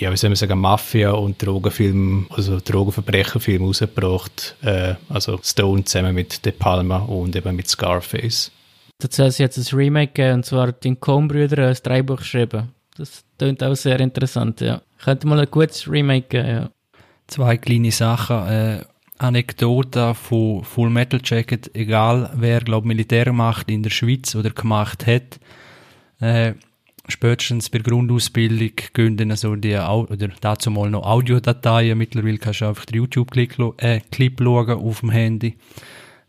ja, 0.00 0.10
wie 0.10 0.16
soll 0.16 0.30
man 0.30 0.36
sagen, 0.36 0.58
Mafia- 0.58 1.12
und 1.12 1.44
Drogenfilm, 1.44 2.26
also 2.30 2.58
Drogenverbrecherfilm 2.58 3.64
rausgebracht. 3.64 4.56
Äh, 4.62 4.94
also 5.08 5.38
Stone 5.42 5.84
zusammen 5.84 6.14
mit 6.14 6.44
De 6.44 6.52
Palma 6.52 6.98
und 6.98 7.36
eben 7.36 7.54
mit 7.54 7.68
Scarface. 7.68 8.50
Dazu 8.98 9.16
soll 9.16 9.26
es 9.26 9.38
jetzt 9.38 9.58
ein 9.58 9.76
Remake 9.76 10.12
geben, 10.12 10.36
und 10.36 10.46
zwar 10.46 10.72
die 10.72 10.96
Coen-Brüder 10.96 11.68
ein 11.68 11.76
Drehbuch 11.82 12.18
geschrieben. 12.18 12.68
Das 12.96 13.24
klingt 13.38 13.62
auch 13.62 13.74
sehr 13.74 14.00
interessant, 14.00 14.60
ja. 14.60 14.80
Könnte 15.02 15.26
mal 15.26 15.38
ein 15.40 15.50
gutes 15.50 15.88
Remake 15.88 16.28
geben, 16.28 16.48
ja. 16.48 16.70
Zwei 17.26 17.56
kleine 17.58 17.92
Sachen. 17.92 18.46
Äh, 18.48 18.84
Anekdote 19.18 20.14
von 20.14 20.64
Full 20.64 20.88
Metal 20.88 21.20
Jacket, 21.22 21.74
egal 21.74 22.30
wer, 22.34 22.60
glaube 22.60 22.88
Militär 22.88 23.32
macht 23.34 23.70
in 23.70 23.82
der 23.82 23.90
Schweiz 23.90 24.34
oder 24.34 24.48
gemacht 24.48 25.06
hat, 25.06 25.38
äh, 26.20 26.54
spätestens 27.10 27.68
bei 27.68 27.78
Grundausbildung 27.78 28.72
gehen 28.92 29.16
dann 29.16 29.36
so 29.36 29.54
die, 29.56 29.74
oder 29.74 30.28
dazu 30.40 30.70
mal 30.70 30.90
noch 30.90 31.06
Audiodateien, 31.06 31.96
mittlerweile 31.98 32.38
kannst 32.38 32.60
du 32.60 32.66
einfach 32.66 32.84
den 32.86 32.96
YouTube-Clip 32.96 33.74
äh, 33.78 34.00
Clip 34.10 34.40
schauen 34.40 34.70
auf 34.70 35.00
dem 35.00 35.10
Handy, 35.10 35.56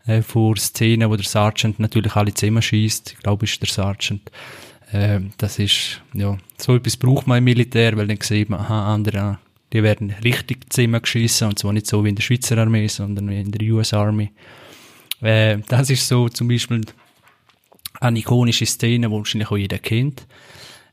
äh, 0.06 0.22
vor 0.22 0.56
Szenen, 0.56 1.08
wo 1.10 1.16
der 1.16 1.24
Sergeant 1.24 1.78
natürlich 1.78 2.14
alle 2.16 2.34
zusammen 2.34 2.62
schießt. 2.62 3.12
Ich 3.12 3.18
glaube, 3.18 3.44
ist 3.44 3.60
der 3.60 3.68
Sergeant. 3.68 4.30
Äh, 4.92 5.20
das 5.38 5.58
ist, 5.58 6.02
ja, 6.12 6.36
so 6.58 6.76
etwas 6.76 6.96
braucht 6.96 7.26
man 7.26 7.38
im 7.38 7.44
Militär, 7.44 7.96
weil 7.96 8.06
dann 8.06 8.18
sieht 8.20 8.50
man, 8.50 8.60
aha, 8.60 8.94
andere, 8.94 9.38
die 9.72 9.82
werden 9.82 10.14
richtig 10.22 10.72
zusammengeschissen 10.72 11.48
und 11.48 11.58
zwar 11.58 11.72
nicht 11.72 11.86
so 11.86 12.04
wie 12.04 12.10
in 12.10 12.16
der 12.16 12.22
Schweizer 12.22 12.58
Armee, 12.58 12.88
sondern 12.88 13.30
wie 13.30 13.40
in 13.40 13.50
der 13.50 13.72
US 13.72 13.94
Army. 13.94 14.30
Äh, 15.20 15.58
das 15.68 15.88
ist 15.88 16.06
so 16.06 16.28
zum 16.28 16.48
Beispiel 16.48 16.82
eine 18.00 18.18
ikonische 18.18 18.66
Szene, 18.66 19.08
die 19.08 19.12
wahrscheinlich 19.12 19.50
auch 19.50 19.56
jeder 19.56 19.78
kennt. 19.78 20.26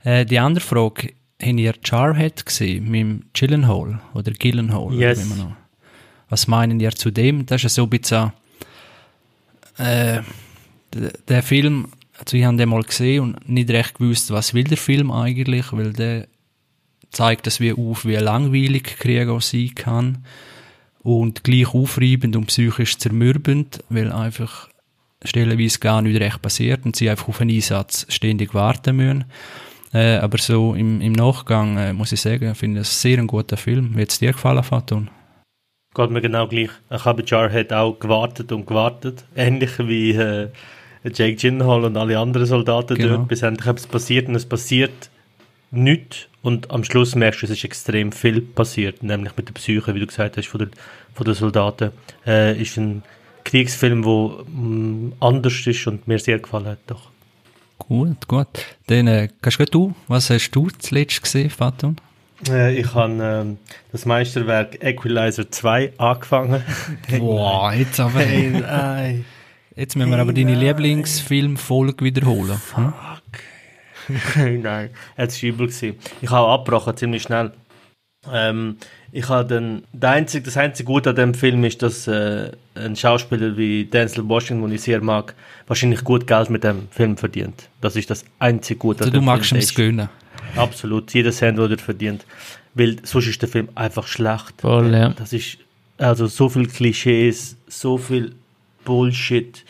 Äh, 0.04 0.26
die 0.26 0.40
andere 0.40 0.64
Frage, 0.64 1.14
habt 1.42 1.60
ihr 1.60 1.74
Jarhead 1.84 2.46
gesehen 2.46 2.86
mit 2.86 3.02
dem 3.02 3.24
Gyllenhaal 3.34 4.02
oder 4.14 4.32
Gillenhall? 4.32 4.94
Yes. 4.94 5.26
Was 6.30 6.48
meinen 6.48 6.80
ihr 6.80 6.92
zu 6.92 7.12
dem? 7.12 7.46
Das 7.46 7.64
ist 7.64 7.76
so 7.76 7.84
ein 7.84 7.90
bisschen 7.90 8.32
äh, 9.78 10.22
der 11.28 11.44
Film, 11.44 11.88
also 12.18 12.38
ich 12.38 12.44
habe 12.44 12.58
den 12.58 12.70
mal 12.70 12.84
gesehen 12.84 13.24
und 13.24 13.50
nicht 13.50 13.70
recht 13.70 13.96
gewusst, 13.96 14.32
was 14.32 14.54
will 14.54 14.66
der 14.66 14.78
Film 14.78 15.12
eigentlich, 15.12 15.72
weil 15.72 15.94
der 15.94 16.28
zeigt 17.12 17.48
das 17.48 17.60
wie 17.60 17.74
auf, 17.74 18.06
wie 18.06 18.16
langweilig 18.16 18.98
Krieg 19.00 19.28
auch 19.30 19.42
sein 19.42 19.74
kann 19.76 20.26
und 21.02 21.44
gleich 21.44 21.74
aufreibend 21.74 22.36
und 22.36 22.48
psychisch 22.48 22.98
zermürbend, 22.98 23.84
weil 23.90 24.12
einfach 24.12 24.70
stellenweise 25.24 25.80
gar 25.80 26.02
nicht 26.02 26.20
recht 26.20 26.42
passiert 26.42 26.86
und 26.86 26.96
sie 26.96 27.10
einfach 27.10 27.28
auf 27.28 27.42
einen 27.42 27.56
Einsatz 27.56 28.06
ständig 28.10 28.54
warten 28.54 28.96
müssen. 28.96 29.26
Äh, 29.94 30.18
aber 30.18 30.38
so 30.38 30.76
im, 30.76 31.02
im 31.02 31.14
Nachgang 31.14 31.78
äh, 31.78 31.94
muss 31.94 32.12
ich 32.12 32.22
sagen, 32.22 32.54
finde 32.56 32.82
ich 32.82 32.88
es 32.88 33.02
sehr 33.02 33.18
ein 33.18 33.28
guter 33.28 33.58
Film. 33.58 33.96
Wie 33.96 34.02
hat 34.02 34.10
es 34.10 34.20
dir 34.20 34.32
gefallen, 34.32 34.64
Fatun? 34.64 35.10
Geht 35.96 36.12
mir 36.12 36.22
genau 36.22 36.48
gleich. 36.48 36.70
Ich 36.92 37.06
habe 37.06 37.24
Jarhead 37.26 37.74
auch 37.74 38.00
gewartet 38.00 38.52
und 38.52 38.68
gewartet. 38.68 39.26
Ähnlich 39.36 39.72
wie 39.80 40.12
äh, 40.12 40.50
Jake 41.04 41.36
Gyllenhaal 41.36 41.86
und 41.86 41.98
alle 41.98 42.20
anderen 42.20 42.46
Soldaten 42.46 42.96
genau. 42.96 43.18
dort, 43.18 43.28
bis 43.28 43.42
endlich 43.42 43.68
etwas 43.68 43.88
passiert. 43.88 44.28
Und 44.28 44.36
es 44.36 44.46
passiert 44.46 45.10
nichts. 45.72 46.28
Und 46.42 46.70
am 46.70 46.84
Schluss 46.84 47.16
merkst 47.16 47.42
du, 47.42 47.46
es 47.48 47.52
ist 47.52 47.64
extrem 47.64 48.12
viel 48.12 48.42
passiert. 48.42 49.02
Nämlich 49.02 49.36
mit 49.36 49.48
der 49.48 49.54
Psyche, 49.54 49.96
wie 49.96 50.00
du 50.00 50.08
gesagt 50.08 50.38
hast, 50.38 50.48
von, 50.48 50.60
der, 50.60 50.70
von 51.16 51.26
den 51.26 51.34
Soldaten. 51.34 51.92
Äh, 52.26 52.62
ist 52.62 52.78
ein 52.78 53.02
Kriegsfilm, 53.44 54.04
der 54.04 54.46
mm, 54.46 55.14
anders 55.20 55.66
ist 55.66 55.88
und 55.88 56.08
mir 56.08 56.20
sehr 56.20 56.38
gefallen 56.38 56.68
hat. 56.68 56.80
Doch. 56.86 57.10
Gut, 57.80 58.28
gut. 58.28 58.48
Dann, 58.88 59.08
äh, 59.08 59.30
kannst 59.42 59.74
du, 59.74 59.96
was 60.08 60.30
hast 60.30 60.52
du 60.52 60.70
zuletzt 60.70 61.24
gesehen, 61.24 61.50
Faton? 61.50 61.98
Äh, 62.48 62.80
ich 62.80 62.94
habe 62.94 63.14
ähm, 63.22 63.58
das 63.92 64.06
Meisterwerk 64.06 64.84
Equalizer 64.84 65.50
2 65.50 65.94
angefangen. 65.98 66.64
Boah, 67.20 67.74
jetzt 67.74 68.00
aber. 68.00 68.20
Hey, 68.20 68.50
nein. 68.50 69.26
Jetzt 69.76 69.96
müssen 69.96 70.12
wir 70.12 70.20
aber 70.20 70.34
deine 70.34 70.56
Lieblingsfilmfolge 70.56 72.04
wiederholen. 72.04 72.62
Hm? 72.76 72.94
Hey, 74.34 74.58
nein. 74.58 74.90
Es 75.16 75.42
war 75.44 75.50
übel. 75.50 75.70
Ich 75.70 76.30
habe 76.32 76.48
abgebrochen, 76.48 76.98
ziemlich 76.98 77.22
schnell. 77.22 77.52
Ähm, 78.32 78.78
ich 79.12 79.30
habe 79.30 79.48
den, 79.48 79.84
der 79.92 80.12
einzige, 80.12 80.46
das 80.46 80.58
einzige 80.58 80.86
Gute 80.86 81.12
an 81.12 81.16
dem 81.16 81.34
Film 81.34 81.64
ist, 81.64 81.82
dass 81.82 82.08
äh, 82.08 82.52
ein 82.76 82.96
Schauspieler 82.96 83.58
wie 83.58 83.86
Denzel 83.86 84.28
Washington, 84.28 84.64
den 84.68 84.76
ich 84.76 84.82
sehr 84.82 85.02
mag, 85.02 85.34
wahrscheinlich 85.68 86.04
gut 86.04 86.28
Geld 86.28 86.50
mit 86.50 86.64
dem 86.64 86.88
Film 86.92 87.18
verdient. 87.18 87.70
Das 87.82 87.96
ist 87.96 88.10
das 88.10 88.26
einzige 88.40 88.80
Gute 88.80 89.02
Also 89.02 89.12
du 89.12 89.22
magst 89.22 89.52
ihm 89.52 89.58
es 89.58 89.74
gönnen. 89.74 90.10
Absolut, 90.56 91.14
jeder 91.14 91.32
Cent, 91.32 91.60
er 91.60 91.78
verdient. 91.78 92.26
Weil 92.74 92.98
sonst 93.04 93.28
ist 93.28 93.42
der 93.42 93.50
Film 93.50 93.70
einfach 93.76 94.08
schlecht. 94.08 94.62
Voll, 94.62 94.94
ja. 94.94 95.10
Das 95.10 95.34
ist 95.34 95.58
also 95.98 96.28
so 96.28 96.50
viel 96.50 96.68
Klischees, 96.68 97.58
so 97.68 97.98
viel 97.98 98.34
Bullshit. 98.86 99.66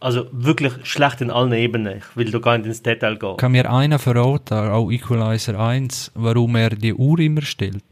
Also 0.00 0.26
wirklich 0.30 0.72
schlecht 0.84 1.20
in 1.20 1.30
allen 1.30 1.52
Ebenen. 1.52 1.98
Ich 1.98 2.16
will 2.16 2.30
da 2.30 2.38
gar 2.38 2.56
nicht 2.56 2.66
ins 2.66 2.82
Detail 2.82 3.16
gehen. 3.16 3.36
Kann 3.36 3.52
mir 3.52 3.70
einer 3.70 3.98
verraten, 3.98 4.54
auch 4.54 4.90
Equalizer 4.90 5.58
1, 5.58 6.12
warum 6.14 6.54
er 6.54 6.70
die 6.70 6.94
Uhr 6.94 7.18
immer 7.18 7.42
stellt? 7.42 7.82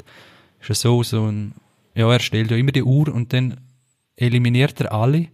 Ist 0.67 0.79
es 0.79 0.81
so, 0.81 1.03
so 1.05 1.27
ein, 1.27 1.53
ja, 1.95 2.13
er 2.13 2.19
stellt 2.19 2.51
ja 2.51 2.57
immer 2.57 2.73
die 2.73 2.83
Uhr 2.83 3.07
und 3.15 3.33
dann 3.33 3.61
eliminiert 4.17 4.81
er 4.81 4.93
alle 4.93 5.29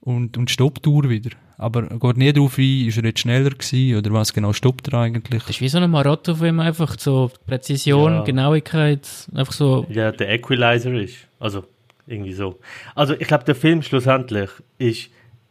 und, 0.00 0.38
und 0.38 0.50
stoppt 0.50 0.86
die 0.86 0.88
Uhr 0.88 1.10
wieder. 1.10 1.30
Aber 1.58 1.84
er 1.90 1.98
geht 1.98 2.16
nie 2.16 2.32
darauf 2.32 2.56
ein, 2.56 2.86
ist 2.88 2.96
er 2.96 3.04
jetzt 3.04 3.20
schneller 3.20 3.50
gewesen 3.50 3.98
oder 3.98 4.12
was 4.14 4.32
genau 4.32 4.54
stoppt 4.54 4.88
er 4.88 5.00
eigentlich? 5.00 5.42
Das 5.42 5.50
ist 5.50 5.60
wie 5.60 5.68
so 5.68 5.76
ein 5.76 5.90
Marathon-Film, 5.90 6.58
einfach 6.60 6.98
so 6.98 7.30
Präzision, 7.46 8.12
Ja. 8.12 8.22
Genauigkeit, 8.22 9.06
einfach 9.34 9.52
so. 9.52 9.86
Ja, 9.90 10.10
der 10.10 10.30
Equalizer 10.30 10.94
ist. 10.94 11.16
Also, 11.38 11.64
irgendwie 12.06 12.32
so. 12.32 12.58
Also, 12.94 13.12
ich 13.12 13.28
glaube, 13.28 13.44
der 13.44 13.54
Film 13.54 13.82
schlussendlich 13.82 14.48
ist, 14.78 15.10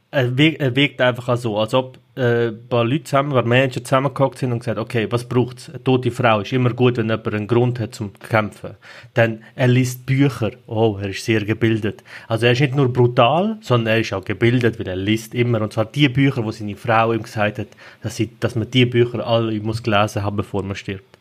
er 0.09 0.35
wirkt, 0.35 0.59
er 0.59 0.75
wirkt 0.75 0.99
einfach 0.99 1.29
auch 1.29 1.37
so, 1.37 1.59
als 1.59 1.75
ob 1.75 1.99
ein 2.13 2.67
paar 2.67 2.83
Leute 2.83 3.05
zusammen, 3.05 3.29
ein 3.29 3.35
paar 3.35 3.45
Manager 3.45 3.83
zusammengehockt 3.83 4.37
sind 4.37 4.51
und 4.51 4.59
gesagt, 4.59 4.77
okay, 4.77 5.07
was 5.09 5.23
braucht 5.23 5.59
es? 5.59 5.69
Eine 5.69 5.83
tote 5.83 6.11
Frau 6.11 6.41
ist 6.41 6.51
immer 6.51 6.71
gut, 6.71 6.97
wenn 6.97 7.07
jemand 7.07 7.33
einen 7.33 7.47
Grund 7.47 7.79
hat 7.79 7.95
zum 7.95 8.11
Kämpfen. 8.13 8.71
Dann, 9.13 9.43
er 9.55 9.69
liest 9.69 10.05
Bücher. 10.05 10.51
Oh, 10.67 10.97
er 11.01 11.09
ist 11.09 11.23
sehr 11.23 11.45
gebildet. 11.45 12.03
Also, 12.27 12.47
er 12.47 12.51
ist 12.51 12.59
nicht 12.59 12.75
nur 12.75 12.91
brutal, 12.91 13.57
sondern 13.61 13.93
er 13.93 14.01
ist 14.01 14.11
auch 14.11 14.25
gebildet, 14.25 14.77
weil 14.77 14.89
er 14.89 14.97
liest 14.97 15.33
immer. 15.33 15.61
Und 15.61 15.71
zwar 15.71 15.85
die 15.85 16.09
Bücher, 16.09 16.43
wo 16.43 16.51
seine 16.51 16.75
Frau 16.75 17.13
ihm 17.13 17.23
gesagt 17.23 17.59
hat, 17.59 17.67
dass, 18.03 18.17
sie, 18.17 18.29
dass 18.41 18.55
man 18.55 18.69
die 18.69 18.85
Bücher 18.85 19.25
alle 19.25 19.57
muss 19.61 19.81
gelesen 19.81 20.23
haben, 20.23 20.35
bevor 20.35 20.63
man 20.63 20.75
stirbt. 20.75 21.17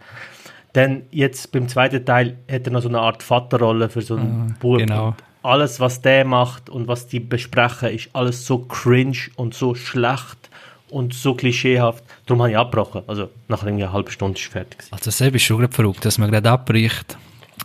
Dann 0.73 1.03
jetzt 1.11 1.53
beim 1.53 1.69
zweiten 1.69 2.05
Teil 2.05 2.37
hat 2.51 2.67
er 2.67 2.73
noch 2.73 2.83
so 2.83 2.89
eine 2.89 3.01
Art 3.01 3.23
Vaterrolle 3.23 3.89
für 3.91 4.03
so 4.03 4.17
einen 4.17 4.57
Bub. 4.59 4.79
genau. 4.79 5.09
Und 5.09 5.15
Alles, 5.43 5.81
was 5.81 6.03
der 6.03 6.25
macht 6.25 6.69
und 6.69 6.89
was 6.89 7.07
die 7.07 7.21
besprechen, 7.21 7.91
ist 7.91 8.11
alles 8.13 8.45
so 8.45 8.59
cringe 8.59 9.19
und 9.37 9.55
so 9.55 9.75
schlecht 9.75 10.51
und 10.91 11.15
so 11.15 11.35
klischeehaft. 11.35 12.05
Darum 12.27 12.43
habe 12.43 12.51
ich 12.51 12.59
abgebrochen. 12.59 13.03
Also 13.07 13.29
nach 13.49 13.63
einer 13.63 13.93
halben 13.93 14.11
Stunde 14.11 14.39
ist 14.39 14.47
es 14.47 14.53
fertig. 14.53 14.81
Also 14.91 15.11
selbst 15.11 15.37
ist 15.37 15.43
schon 15.43 15.59
gerade 15.59 15.73
verrückt, 15.73 16.05
dass 16.05 16.19
man 16.19 16.31
gerade 16.31 16.51
abbricht. 16.51 17.17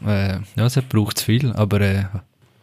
Äh, 0.06 0.40
ja, 0.56 0.66
es 0.66 0.80
braucht 0.90 1.18
zu 1.18 1.26
viel, 1.26 1.54
aber 1.54 1.82
äh, 1.82 2.06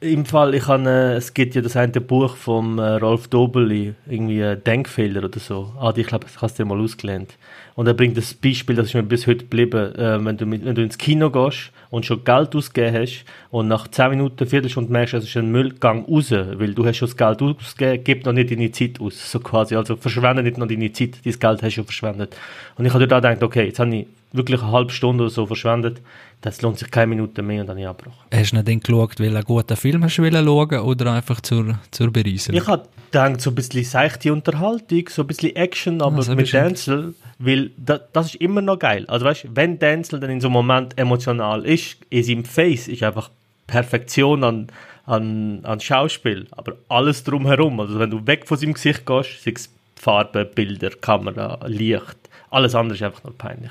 Im 0.03 0.25
Fall, 0.25 0.53
ich 0.57 0.67
habe, 0.67 0.91
äh, 0.91 1.15
es 1.15 1.33
gibt 1.33 1.55
ja 1.55 1.63
das 1.63 1.77
eine 1.77 2.01
Buch 2.01 2.35
vom 2.35 2.81
äh, 2.81 2.95
Rolf 2.97 3.29
Dobeli, 3.29 3.95
irgendwie 4.11 4.41
äh, 4.41 4.57
Denkfehler 4.57 5.23
oder 5.23 5.39
so. 5.39 5.73
Ah, 5.79 5.93
ich 5.95 6.09
glaube, 6.09 6.25
das 6.25 6.43
hast 6.43 6.59
du 6.59 6.65
dir 6.65 6.69
mal 6.69 6.81
ausgelernt. 6.81 7.39
Und 7.77 7.87
er 7.87 7.95
bringt 7.95 8.17
das 8.17 8.35
Beispiel, 8.35 8.75
das 8.75 8.89
ist 8.89 8.95
mir 8.95 9.05
bis 9.05 9.29
heute 9.29 9.45
geblieben, 9.45 9.95
äh, 9.95 10.25
wenn, 10.25 10.37
du 10.37 10.45
mit, 10.45 10.65
wenn 10.65 10.75
du 10.75 10.83
ins 10.83 10.99
Kino 10.99 11.31
gehst 11.31 11.71
und 11.91 12.05
schon 12.05 12.25
Geld 12.25 12.57
ausgegeben 12.57 12.97
hast 12.97 13.25
und 13.53 13.69
nach 13.69 13.87
10 13.87 14.11
Minuten, 14.11 14.45
Viertelstunde 14.45 14.91
merkst, 14.91 15.15
es 15.15 15.25
ist 15.25 15.37
ein 15.37 15.53
Müllgang 15.53 16.05
raus, 16.05 16.33
weil 16.33 16.75
du 16.75 16.85
hast 16.85 16.97
schon 16.97 17.07
das 17.07 17.17
Geld 17.17 17.41
ausgegeben, 17.41 18.03
gib 18.03 18.27
noch 18.27 18.33
nicht 18.33 18.51
deine 18.51 18.73
Zeit 18.73 19.01
aus, 19.01 19.31
so 19.31 19.39
quasi. 19.39 19.77
Also 19.77 19.95
verschwende 19.95 20.43
nicht 20.43 20.59
noch 20.59 20.67
deine 20.67 20.93
Zeit, 20.93 21.25
dein 21.25 21.39
Geld 21.39 21.63
hast 21.63 21.63
du 21.63 21.71
schon 21.71 21.85
verschwendet. 21.85 22.37
Und 22.77 22.87
ich 22.87 22.93
habe 22.93 23.07
dort 23.07 23.25
auch 23.25 23.29
gedacht, 23.29 23.45
okay, 23.45 23.67
jetzt 23.67 23.79
habe 23.79 23.95
ich 23.95 24.09
wirklich 24.33 24.63
eine 24.63 24.73
halbe 24.73 24.93
Stunde 24.93 25.25
oder 25.25 25.31
so 25.31 25.47
verschwendet, 25.47 26.01
das 26.41 26.61
lohnt 26.61 26.79
sich 26.79 26.91
keine 26.91 27.09
Minute 27.09 27.41
mehr 27.43 27.61
und 27.61 27.69
dann 27.69 27.77
habe 27.77 27.81
ich 27.83 27.89
abgebrochen. 27.89 28.27
hast 28.33 28.51
du 28.51 28.57
nicht 28.57 28.69
dann 28.69 28.81
geschaut, 28.81 29.21
weil 29.21 29.31
du 29.31 29.37
einen 29.37 29.45
guten 29.45 29.77
Film 29.77 30.05
hast 30.05 30.19
wollen 30.19 30.45
schauen 30.45 30.81
oder 30.81 31.13
einfach 31.13 31.41
zur, 31.41 31.79
zur 31.91 32.11
Bereiserung? 32.11 32.61
Ich 32.61 32.67
habe 32.67 32.89
gedacht, 33.11 33.41
so 33.41 33.51
ein 33.51 33.55
bisschen 33.55 33.85
seichte 33.85 34.33
Unterhaltung, 34.33 35.09
so 35.09 35.23
ein 35.23 35.29
bisschen 35.29 35.55
Action, 35.55 36.03
aber 36.03 36.17
das 36.17 36.29
hab 36.29 36.37
mit 36.37 36.53
Denzel, 36.53 37.15
weil 37.39 37.71
da, 37.77 38.01
das 38.13 38.27
ist 38.27 38.35
immer 38.37 38.61
noch 38.61 38.79
geil. 38.79 39.05
Also 39.07 39.25
weißt, 39.25 39.47
wenn 39.55 39.79
Denzel 39.79 40.19
dann 40.19 40.31
in 40.31 40.41
so 40.41 40.49
einem 40.49 40.55
Moment 40.55 40.99
emotional 40.99 41.65
ist, 41.65 41.99
in 42.11 42.25
seinem 42.25 42.45
Face 42.45 42.89
ist 42.89 43.03
einfach 43.03 43.31
Perfektion 43.67 44.43
an, 44.43 44.67
an, 45.07 45.61
an 45.65 45.81
Schauspiel, 45.81 46.47
aber 46.51 46.75
alles 46.89 47.23
drumherum, 47.25 47.81
also 47.81 47.99
wenn 47.99 48.11
du 48.11 48.27
weg 48.27 48.49
von 48.49 48.57
seinem 48.57 48.75
Gesicht 48.75 49.07
gehst, 49.07 49.43
sei 49.45 49.53
es 49.55 49.71
Farbe, 49.95 50.45
Bilder, 50.45 50.91
Kamera, 50.91 51.61
Licht, 51.67 52.17
alles 52.51 52.75
andere 52.75 52.97
ist 52.97 53.03
einfach 53.03 53.23
nur 53.23 53.37
peinlich. 53.39 53.71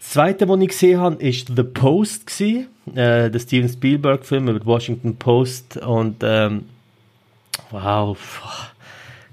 Das 0.00 0.10
zweite, 0.10 0.48
was 0.48 0.60
ich 0.60 0.68
gesehen 0.68 0.98
habe, 0.98 1.22
ist 1.22 1.52
The 1.54 1.62
Post, 1.62 2.40
äh, 2.40 2.64
der 3.30 3.38
Steven 3.38 3.68
Spielberg-Film 3.68 4.48
über 4.48 4.58
die 4.58 4.66
Washington 4.66 5.14
Post 5.16 5.76
und 5.76 6.16
ähm, 6.22 6.64
Wow. 7.70 8.18
pff. 8.18 8.70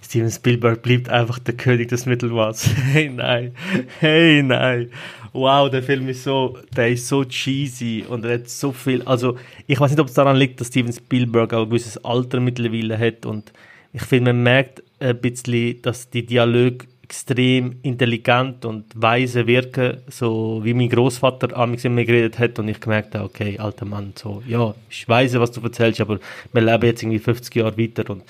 Steven 0.01 0.29
Spielberg 0.29 0.81
bleibt 0.83 1.09
einfach 1.09 1.39
der 1.39 1.55
König 1.55 1.87
des 1.87 2.05
Mittelmaßs. 2.05 2.69
Hey, 2.93 3.09
nein. 3.09 3.53
Hey, 3.99 4.43
nein. 4.43 4.91
Wow, 5.33 5.69
der 5.69 5.83
Film 5.83 6.07
ist 6.09 6.23
so, 6.23 6.57
der 6.75 6.89
ist 6.89 7.07
so 7.07 7.23
cheesy 7.23 8.05
und 8.07 8.23
er 8.25 8.35
hat 8.35 8.49
so 8.49 8.71
viel, 8.71 9.01
also 9.03 9.37
ich 9.67 9.79
weiß 9.79 9.91
nicht, 9.91 9.99
ob 9.99 10.07
es 10.07 10.13
daran 10.13 10.37
liegt, 10.37 10.59
dass 10.61 10.67
Steven 10.67 10.93
Spielberg 10.93 11.53
auch 11.53 11.63
ein 11.63 11.69
gewisses 11.69 11.97
Alter 12.03 12.39
mittlerweile 12.39 12.97
hat 12.97 13.25
und 13.25 13.51
ich 13.93 14.01
finde, 14.01 14.31
man 14.33 14.43
merkt 14.43 14.83
ein 14.99 15.17
bisschen, 15.19 15.81
dass 15.81 16.09
die 16.09 16.25
Dialoge 16.25 16.85
extrem 17.07 17.77
intelligent 17.83 18.65
und 18.65 18.85
weise 18.93 19.47
wirken, 19.47 19.97
so 20.09 20.59
wie 20.63 20.73
mein 20.73 20.89
Großvater 20.89 21.55
amigs 21.55 21.85
immer 21.85 22.03
geredet 22.03 22.37
hat 22.37 22.59
und 22.59 22.67
ich 22.67 22.81
gemerkt 22.81 23.15
habe, 23.15 23.23
okay, 23.23 23.57
alter 23.57 23.85
Mann, 23.85 24.11
so, 24.15 24.43
ja, 24.45 24.75
ich 24.89 25.07
weiß, 25.07 25.35
was 25.39 25.51
du 25.51 25.61
erzählst, 25.61 26.01
aber 26.01 26.19
wir 26.51 26.61
leben 26.61 26.85
jetzt 26.85 27.03
irgendwie 27.03 27.19
50 27.19 27.55
Jahre 27.55 27.77
weiter 27.77 28.09
und 28.09 28.23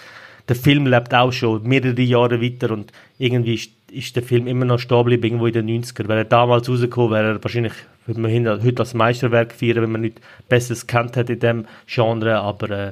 der 0.47 0.55
Film 0.55 0.85
lebt 0.85 1.13
auch 1.13 1.31
schon 1.31 1.63
mehrere 1.63 1.99
Jahre 2.01 2.39
weiter 2.39 2.69
und 2.71 2.91
irgendwie 3.17 3.55
ist, 3.55 3.71
ist 3.91 4.15
der 4.15 4.21
Film 4.21 4.45
immer 4.45 4.65
noch 4.65 4.77
stehen 4.77 4.97
geblieben, 4.97 5.23
irgendwo 5.23 5.47
in 5.47 5.53
den 5.53 5.83
90er. 5.83 6.07
Wäre 6.07 6.19
er 6.19 6.25
damals 6.25 6.69
rausgekommen, 6.69 7.11
wäre 7.11 7.33
er 7.33 7.43
wahrscheinlich, 7.43 7.73
würde 8.05 8.21
man 8.21 8.31
heute 8.31 8.79
als 8.79 8.93
Meisterwerk 8.93 9.53
feiern, 9.53 9.81
wenn 9.81 9.91
man 9.91 10.01
nicht 10.01 10.21
Besseres 10.47 10.85
kennt 10.85 11.15
hätte 11.15 11.33
in 11.33 11.39
dem 11.39 11.65
Genre, 11.87 12.37
aber 12.37 12.69
äh, 12.69 12.91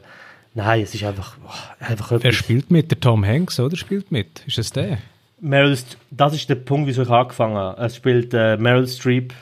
nein, 0.55 0.81
es 0.81 0.95
ist 0.95 1.03
einfach, 1.03 1.37
boah, 1.37 1.87
einfach 1.87 2.11
Wer 2.19 2.33
spielt 2.33 2.71
mit? 2.71 2.89
Der 2.89 2.99
Tom 2.99 3.23
Hanks, 3.23 3.59
oder? 3.59 3.77
Spielt 3.77 4.11
mit? 4.11 4.43
Ist 4.47 4.57
es 4.57 4.71
der? 4.71 4.97
Meryl, 5.45 5.77
das 6.11 6.33
ist 6.33 6.49
der 6.49 6.55
Punkt, 6.55 6.87
wieso 6.87 7.03
ich 7.03 7.09
angefangen 7.09 7.55
habe. 7.55 7.81
Es 7.81 7.95
spielt 7.95 8.33
äh, 8.33 8.57
Meryl 8.57 8.87
Streep, 8.87 9.33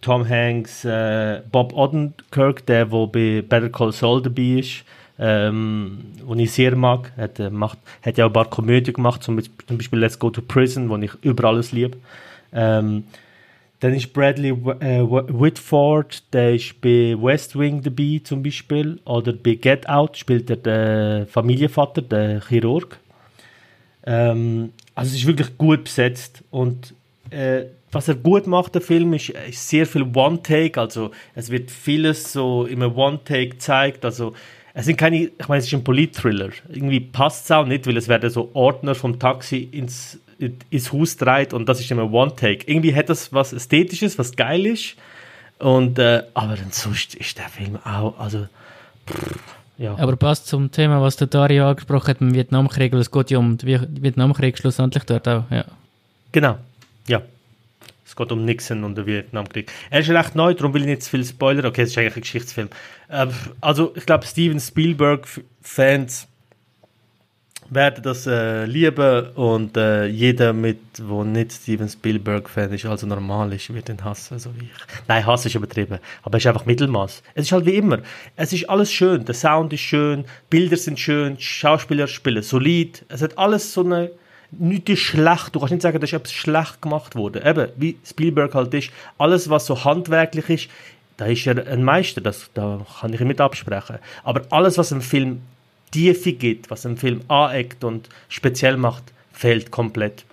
Tom 0.00 0.26
Hanks, 0.28 0.84
äh, 0.84 1.40
Bob 1.52 1.72
Odenkirk, 1.74 2.64
der 2.66 2.90
wo 2.90 3.06
bei 3.06 3.42
Better 3.46 3.68
Call 3.68 3.92
Saul 3.92 4.22
dabei 4.22 4.60
ist, 4.60 4.84
ähm, 5.18 5.98
den 6.28 6.38
ich 6.38 6.52
sehr 6.52 6.74
mag. 6.76 7.12
Hat, 7.16 7.38
äh, 7.38 7.50
macht, 7.50 7.78
hat 8.02 8.16
ja 8.16 8.24
auch 8.24 8.30
ein 8.30 8.32
paar 8.32 8.48
Komödien 8.48 8.94
gemacht, 8.94 9.22
zum, 9.22 9.36
Beispiel- 9.36 9.66
zum 9.66 9.76
Beispiel 9.76 9.98
Let's 9.98 10.18
Go 10.18 10.30
to 10.30 10.40
Prison, 10.42 10.88
wo 10.88 10.96
ich 10.96 11.12
über 11.22 11.48
alles 11.48 11.72
liebe. 11.72 11.98
Ähm, 12.52 13.04
dann 13.80 13.94
ist 13.94 14.12
Bradley 14.12 14.50
äh, 14.50 15.00
Wh- 15.02 15.40
Whitford, 15.40 16.22
der 16.34 16.54
ist 16.54 16.80
bei 16.80 17.16
West 17.18 17.58
Wing 17.58 17.82
dabei 17.82 18.20
zum 18.24 18.42
Beispiel. 18.42 18.98
Oder 19.04 19.32
bei 19.32 19.54
Get 19.54 19.88
Out 19.88 20.16
spielt 20.16 20.50
er 20.50 20.56
den 20.56 21.26
Familienvater, 21.26 22.02
der 22.02 22.40
Chirurg. 22.46 22.98
Ähm, 24.06 24.72
also 25.00 25.12
es 25.12 25.20
ist 25.22 25.26
wirklich 25.26 25.56
gut 25.56 25.84
besetzt 25.84 26.44
und 26.50 26.92
äh, 27.30 27.62
was 27.90 28.08
er 28.08 28.16
gut 28.16 28.46
macht, 28.46 28.74
der 28.74 28.82
Film, 28.82 29.14
ist, 29.14 29.30
ist 29.30 29.66
sehr 29.66 29.86
viel 29.86 30.02
One-Take, 30.02 30.78
also 30.78 31.10
es 31.34 31.48
wird 31.48 31.70
vieles 31.70 32.34
so 32.34 32.66
einem 32.70 32.94
One-Take 32.94 33.48
gezeigt, 33.48 34.04
also 34.04 34.34
es 34.74 34.84
sind 34.84 34.98
keine, 34.98 35.30
ich 35.38 35.48
meine, 35.48 35.60
es 35.60 35.68
ist 35.68 35.72
ein 35.72 35.84
Polit-Thriller, 35.84 36.50
irgendwie 36.68 37.00
passt 37.00 37.46
es 37.46 37.50
auch 37.50 37.64
nicht, 37.64 37.86
weil 37.86 37.96
es 37.96 38.08
werden 38.08 38.28
so 38.28 38.50
Ordner 38.52 38.94
vom 38.94 39.18
Taxi 39.18 39.70
ins, 39.72 40.20
ins 40.68 40.92
Haus 40.92 41.16
dreht 41.16 41.54
und 41.54 41.66
das 41.66 41.80
ist 41.80 41.90
immer 41.90 42.12
One-Take. 42.12 42.70
Irgendwie 42.70 42.94
hat 42.94 43.08
das 43.08 43.32
was 43.32 43.54
Ästhetisches, 43.54 44.18
was 44.18 44.36
geil 44.36 44.66
ist. 44.66 44.96
Und, 45.58 45.98
äh, 45.98 46.24
aber 46.34 46.56
dann 46.56 46.72
sonst 46.72 47.14
ist 47.14 47.38
der 47.38 47.48
Film 47.48 47.76
auch, 47.84 48.18
also, 48.18 48.46
pff, 49.06 49.38
ja. 49.80 49.98
Aber 49.98 50.14
passt 50.16 50.46
zum 50.46 50.70
Thema, 50.70 51.00
was 51.02 51.16
der 51.16 51.26
Dario 51.26 51.68
angesprochen 51.68 52.08
hat, 52.08 52.20
im 52.20 52.34
Vietnamkrieg, 52.34 52.92
weil 52.92 53.00
es 53.00 53.10
geht 53.10 53.30
ja 53.30 53.38
um 53.38 53.58
den 53.58 53.68
Vi- 53.68 54.02
Vietnamkrieg 54.02 54.56
schlussendlich 54.56 55.04
dort 55.04 55.26
auch, 55.26 55.44
ja. 55.50 55.64
Genau, 56.30 56.58
ja. 57.08 57.22
Es 58.06 58.16
geht 58.16 58.32
um 58.32 58.44
Nixon 58.44 58.82
und 58.82 58.96
den 58.96 59.06
Vietnamkrieg. 59.06 59.70
Er 59.88 60.00
ist 60.00 60.10
recht 60.10 60.34
neu, 60.34 60.52
darum 60.54 60.74
will 60.74 60.82
ich 60.82 60.88
nicht 60.88 61.02
zu 61.04 61.10
viel 61.10 61.24
spoilern. 61.24 61.66
Okay, 61.66 61.82
es 61.82 61.90
ist 61.90 61.98
eigentlich 61.98 62.16
ein 62.16 62.22
Geschichtsfilm. 62.22 62.68
Ähm, 63.08 63.30
also, 63.60 63.92
ich 63.94 64.04
glaube, 64.04 64.26
Steven 64.26 64.58
Spielberg-Fans 64.58 66.26
werden 67.70 68.02
das 68.02 68.26
äh, 68.26 68.64
lieben 68.66 69.28
und 69.30 69.76
äh, 69.76 70.06
jeder 70.06 70.52
mit, 70.52 70.80
wo 71.00 71.24
nicht 71.24 71.52
Steven 71.52 71.88
Spielberg 71.88 72.48
Fan 72.48 72.72
ist, 72.72 72.84
also 72.84 73.06
normal 73.06 73.52
ist, 73.52 73.72
wird 73.72 73.88
ihn 73.88 74.04
hassen, 74.04 74.38
so 74.38 74.50
wie 74.56 74.64
ich. 74.64 74.70
Nein, 75.06 75.24
Hass 75.24 75.46
ist 75.46 75.54
übertrieben, 75.54 75.98
aber 76.22 76.38
es 76.38 76.44
ist 76.44 76.48
einfach 76.48 76.66
Mittelmaß. 76.66 77.22
Es 77.34 77.46
ist 77.46 77.52
halt 77.52 77.66
wie 77.66 77.76
immer. 77.76 78.00
Es 78.36 78.52
ist 78.52 78.68
alles 78.68 78.92
schön, 78.92 79.24
der 79.24 79.34
Sound 79.34 79.72
ist 79.72 79.80
schön, 79.80 80.24
Bilder 80.50 80.76
sind 80.76 80.98
schön, 80.98 81.38
Schauspieler 81.38 82.08
spielen 82.08 82.42
solid. 82.42 83.04
Es 83.08 83.22
hat 83.22 83.38
alles 83.38 83.72
so 83.72 83.84
eine 83.84 84.10
nichts 84.52 84.90
ist 84.90 84.98
schlecht. 85.00 85.54
Du 85.54 85.60
kannst 85.60 85.72
nicht 85.72 85.82
sagen, 85.82 86.00
dass 86.00 86.12
etwas 86.12 86.32
schlecht 86.32 86.82
gemacht 86.82 87.14
wurde. 87.14 87.44
Eben, 87.44 87.68
wie 87.76 87.96
Spielberg 88.04 88.54
halt 88.54 88.74
ist, 88.74 88.90
alles, 89.16 89.48
was 89.48 89.66
so 89.66 89.84
handwerklich 89.84 90.48
ist, 90.50 90.68
da 91.16 91.26
ist 91.26 91.46
er 91.46 91.66
ein 91.66 91.84
Meister, 91.84 92.20
das, 92.20 92.50
da 92.54 92.84
kann 93.00 93.12
ich 93.12 93.20
ihn 93.20 93.28
mit 93.28 93.40
absprechen. 93.40 93.98
Aber 94.24 94.42
alles, 94.50 94.78
was 94.78 94.90
im 94.90 95.02
Film 95.02 95.42
Tiefe 95.90 96.32
gibt, 96.32 96.70
was 96.70 96.84
im 96.84 96.96
Film 96.96 97.20
aneckt 97.28 97.84
und 97.84 98.08
speziell 98.28 98.76
macht, 98.76 99.04
fehlt 99.32 99.70
komplett. 99.70 100.24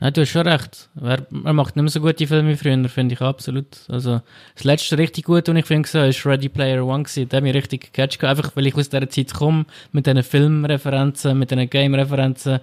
Ja, 0.00 0.10
du 0.10 0.22
hast 0.22 0.30
schon 0.30 0.48
recht. 0.48 0.88
Er, 1.02 1.52
macht 1.52 1.76
nicht 1.76 1.82
mehr 1.82 1.90
so 1.90 2.00
gute 2.00 2.26
Filme 2.26 2.50
wie 2.52 2.56
früher, 2.56 2.88
finde 2.88 3.14
ich 3.14 3.20
absolut. 3.20 3.66
Also, 3.88 4.22
das 4.54 4.64
letzte 4.64 4.96
richtig 4.96 5.26
gut, 5.26 5.46
was 5.46 5.56
ich 5.56 5.70
habe, 5.70 5.84
war 5.94 6.32
Ready 6.32 6.48
Player 6.48 6.86
One. 6.86 7.02
Gewesen. 7.02 7.28
Der 7.28 7.36
hat 7.36 7.44
mich 7.44 7.54
richtig 7.54 7.92
gecatcht. 7.92 8.24
Einfach, 8.24 8.56
weil 8.56 8.66
ich 8.66 8.74
aus 8.74 8.88
dieser 8.88 9.10
Zeit 9.10 9.34
komme, 9.34 9.66
mit 9.92 10.06
diesen 10.06 10.22
Filmreferenzen, 10.22 11.38
mit 11.38 11.50
diesen 11.50 11.68
Game-Referenzen. 11.68 12.60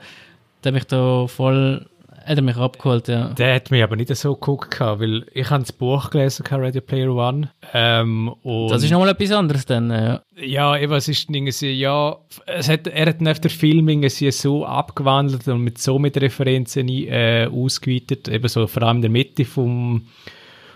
Der 0.64 0.70
hat 0.72 0.74
mich 0.74 0.86
da 0.86 1.28
voll 1.28 1.86
hat 2.28 2.38
er 2.38 2.42
mich 2.42 2.58
abgeholt, 2.58 3.08
ja. 3.08 3.30
Der 3.30 3.56
hat 3.56 3.72
mich 3.72 3.82
aber 3.82 3.96
nicht 3.96 4.16
so 4.16 4.34
geguckt, 4.36 4.80
weil 4.80 5.26
ich 5.34 5.50
habe 5.50 5.64
das 5.64 5.72
Buch 5.72 6.10
gelesen, 6.10 6.46
Ready 6.46 6.82
Player 6.82 7.14
One. 7.14 7.50
Ähm, 7.74 8.34
das 8.70 8.84
ist 8.84 8.92
nochmal 8.92 9.10
etwas 9.10 9.32
anderes 9.32 9.66
dann, 9.66 9.90
ja. 9.90 10.22
Ja, 10.40 10.78
eben, 10.78 10.94
es 10.94 11.08
ist 11.08 11.30
irgendwie, 11.30 11.72
ja, 11.72 12.18
es 12.46 12.70
hat, 12.70 12.88
er 12.88 13.08
hat 13.08 13.22
nach 13.22 13.40
der 13.40 13.52
Film 13.52 13.88
irgendwie 13.88 14.32
so 14.32 14.66
abgewandelt 14.66 15.48
und 15.48 15.62
mit 15.62 15.78
so 15.78 15.98
mit 15.98 16.20
Referenzen 16.22 16.90
äh, 16.90 17.50
ausgeweitet, 17.52 18.28
eben 18.28 18.48
so 18.48 18.68
vor 18.68 18.84
allem 18.84 18.98
in 18.98 19.02
der 19.04 19.12
Mitte 19.12 19.46
vom 19.46 20.08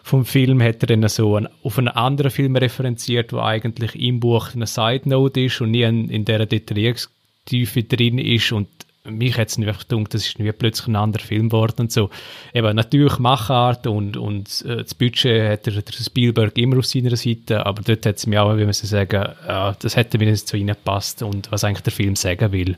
vom 0.03 0.25
Film 0.25 0.61
hat 0.63 0.81
er 0.81 0.87
dann 0.87 1.07
so 1.09 1.35
ein, 1.35 1.47
auf 1.63 1.77
einen 1.77 1.87
anderen 1.87 2.31
Film 2.31 2.55
referenziert, 2.55 3.31
der 3.31 3.43
eigentlich 3.43 3.95
im 3.95 4.19
Buch 4.19 4.55
eine 4.55 4.65
Side 4.65 5.07
Note 5.07 5.41
ist 5.41 5.61
und 5.61 5.71
nie 5.71 5.83
in, 5.83 6.09
in 6.09 6.25
dieser 6.25 6.47
Detailliertiefe 6.47 7.83
drin 7.83 8.17
ist 8.17 8.51
und 8.51 8.67
mich 9.03 9.37
hat 9.37 9.49
es 9.49 9.57
einfach 9.57 9.87
gedacht, 9.87 10.13
das 10.13 10.27
ist 10.27 10.39
wie 10.39 10.51
plötzlich 10.51 10.87
ein 10.87 10.95
anderer 10.95 11.23
Film 11.23 11.49
geworden 11.49 11.81
und 11.81 11.91
so. 11.91 12.09
Eben, 12.53 12.75
natürlich 12.75 13.17
Machart 13.19 13.87
und, 13.87 14.15
und 14.15 14.63
äh, 14.67 14.77
das 14.77 14.93
Budget 14.93 15.49
hat 15.49 15.65
der, 15.65 15.81
der, 15.81 15.93
Spielberg 15.93 16.57
immer 16.57 16.77
auf 16.77 16.85
seiner 16.85 17.15
Seite, 17.15 17.65
aber 17.65 17.81
dort 17.81 18.05
hat 18.05 18.17
es 18.17 18.27
mir 18.27 18.43
auch, 18.43 18.55
wie 18.57 18.63
man 18.63 18.73
so 18.73 18.85
sagen, 18.85 19.23
äh, 19.47 19.73
das 19.79 19.95
hätte 19.95 20.17
mir 20.17 20.29
nicht 20.29 20.47
zu 20.47 20.57
ihnen 20.57 20.67
gepasst 20.67 21.23
und 21.23 21.51
was 21.51 21.63
eigentlich 21.63 21.81
der 21.81 21.93
Film 21.93 22.15
sagen 22.15 22.51
will. 22.51 22.77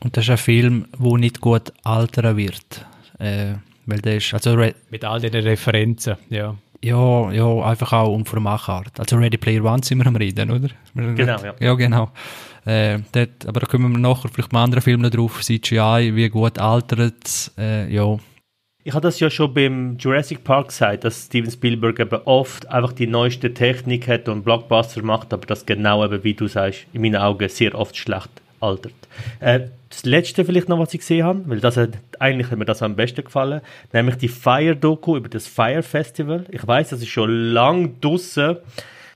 Und 0.00 0.16
das 0.16 0.24
ist 0.24 0.30
ein 0.30 0.38
Film, 0.38 0.86
der 0.98 1.18
nicht 1.18 1.40
gut 1.40 1.72
altern 1.82 2.36
wird. 2.36 2.86
Äh, 3.18 3.54
weil 3.86 4.00
der 4.00 4.16
ist, 4.16 4.32
also 4.32 4.56
Mit 4.90 5.04
all 5.04 5.20
den 5.20 5.34
Referenzen, 5.34 6.16
ja. 6.30 6.56
Ja, 6.82 7.30
ja, 7.30 7.62
einfach 7.62 7.92
auch 7.92 8.14
um 8.14 8.24
von 8.24 8.42
Machart. 8.42 8.98
Also 8.98 9.16
Ready 9.16 9.36
Player 9.36 9.62
One 9.64 9.82
sind 9.82 9.98
wir 9.98 10.06
am 10.06 10.16
Reden, 10.16 10.50
oder? 10.50 10.68
Genau, 10.94 11.42
ja. 11.42 11.54
Ja, 11.60 11.74
genau. 11.74 12.10
Äh, 12.64 13.00
dort, 13.12 13.46
aber 13.46 13.60
da 13.60 13.66
kommen 13.66 13.92
wir 13.92 13.98
nachher 13.98 14.28
vielleicht 14.28 14.50
bei 14.50 14.58
anderen 14.58 14.82
Filmen 14.82 15.10
drauf, 15.10 15.40
CGI, 15.42 16.12
wie 16.14 16.28
gut 16.28 16.58
altert 16.58 17.52
äh, 17.58 17.92
ja. 17.92 18.18
Ich 18.82 18.94
habe 18.94 19.02
das 19.02 19.20
ja 19.20 19.28
schon 19.28 19.52
beim 19.52 19.98
Jurassic 19.98 20.42
Park 20.42 20.68
gesagt, 20.68 21.04
dass 21.04 21.26
Steven 21.26 21.50
Spielberg 21.50 22.00
eben 22.00 22.18
oft 22.24 22.66
einfach 22.70 22.92
die 22.92 23.06
neueste 23.06 23.52
Technik 23.52 24.08
hat 24.08 24.28
und 24.28 24.42
Blockbuster 24.42 25.02
macht, 25.02 25.34
aber 25.34 25.46
das 25.46 25.66
genau 25.66 26.02
eben, 26.04 26.24
wie 26.24 26.32
du 26.32 26.48
sagst, 26.48 26.86
in 26.94 27.02
meinen 27.02 27.16
Augen 27.16 27.48
sehr 27.50 27.74
oft 27.74 27.94
schlecht 27.96 28.30
altert. 28.60 28.94
Äh, 29.40 29.68
das 29.90 30.04
letzte 30.04 30.44
vielleicht 30.44 30.68
noch, 30.68 30.78
was 30.78 30.94
ich 30.94 31.00
gesehen 31.00 31.24
habe, 31.24 31.42
weil 31.46 31.60
das 31.60 31.76
hat, 31.76 31.90
eigentlich 32.20 32.50
hat 32.50 32.58
mir 32.58 32.64
das 32.64 32.80
am 32.82 32.94
besten 32.94 33.24
gefallen, 33.24 33.60
nämlich 33.92 34.16
die 34.16 34.28
Fire-Doku 34.28 35.16
über 35.16 35.28
das 35.28 35.48
Fire 35.48 35.82
Festival. 35.82 36.46
Ich 36.50 36.66
weiß, 36.66 36.90
das 36.90 37.00
ist 37.00 37.08
schon 37.08 37.30
lang 37.52 38.00
draussen. 38.00 38.56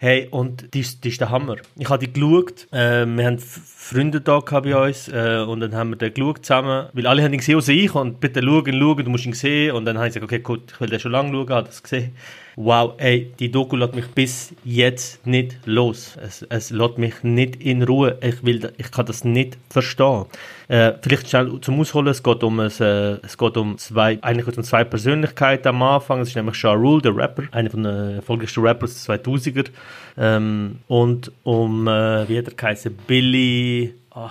Hey, 0.01 0.29
und 0.31 0.75
die 0.75 0.81
ist 0.81 1.05
der 1.21 1.31
Hammer. 1.31 1.57
Ich 1.79 1.89
habe 1.89 2.07
die 2.07 2.13
geschaut, 2.13 2.67
äh, 2.73 3.07
wir 3.07 3.25
haben 3.25 3.39
Freunde 3.39 4.21
da 4.21 4.41
bei 4.41 4.89
uns 4.89 5.09
äh, 5.09 5.45
und 5.49 5.61
dann 5.61 5.75
haben 5.75 5.91
wir 5.91 5.97
den 5.97 6.13
geschaut 6.13 6.45
zusammen, 6.45 6.89
weil 6.93 7.07
alle 7.07 7.23
haben 7.23 7.33
ihn 7.33 7.39
gesehen, 7.39 7.57
außer 7.57 7.73
ich 7.73 7.95
und 7.95 8.21
bitte 8.21 8.43
schauen, 8.43 8.67
schauen, 8.67 9.05
du 9.05 9.11
musst 9.11 9.25
ihn 9.25 9.33
sehen 9.33 9.75
und 9.75 9.87
dann 9.87 9.97
habe 9.97 10.09
ich 10.09 10.15
gesagt, 10.15 10.25
okay, 10.31 10.41
gut, 10.41 10.73
ich 10.73 10.81
will 10.81 10.91
den 10.91 11.01
schon 11.01 11.13
lange 11.13 11.33
schauen, 11.33 11.49
habe 11.49 11.69
das 11.69 11.83
gesehen 11.83 12.15
wow, 12.57 12.95
ey, 12.99 13.33
die 13.39 13.51
Doku 13.51 13.77
lässt 13.77 13.95
mich 13.95 14.07
bis 14.09 14.55
jetzt 14.65 15.27
nicht 15.27 15.57
los. 15.65 16.17
Es, 16.23 16.43
es 16.49 16.71
lässt 16.71 16.99
mich 16.99 17.23
nicht 17.23 17.57
in 17.57 17.83
Ruhe. 17.83 18.19
Ich, 18.21 18.45
will, 18.45 18.73
ich 18.77 18.91
kann 18.91 19.07
das 19.07 19.25
nicht 19.25 19.59
verstehen. 19.71 20.27
Äh, 20.69 20.93
vielleicht 21.03 21.29
schnell 21.29 21.61
zum 21.61 21.81
Ausholen, 21.81 22.09
es 22.09 22.23
geht 22.23 22.43
um, 22.43 22.61
es, 22.61 22.81
äh, 22.81 23.19
es 23.23 23.37
geht 23.37 23.57
um 23.57 23.77
zwei, 23.79 24.19
eigentlich 24.23 24.57
um 24.57 24.65
zwei 24.65 24.85
Persönlichkeiten 24.85 25.69
am 25.69 25.83
Anfang. 25.83 26.21
Es 26.21 26.29
ist 26.29 26.37
nämlich 26.37 26.61
Ja 26.63 26.73
Rule, 26.73 27.03
der 27.03 27.17
Rapper, 27.17 27.45
einer 27.53 27.71
von 27.71 27.83
den 27.83 28.17
erfolgreichsten 28.17 28.61
Rappers 28.61 29.05
der 29.05 29.23
2000er. 29.23 29.69
Ähm, 30.17 30.79
und 30.89 31.33
um, 31.43 31.87
äh, 31.89 32.29
wie 32.29 32.39
hat 32.39 32.49
er 32.49 32.55
geheißen, 32.55 32.97
Billy... 33.07 33.95
Oh, 34.15 34.31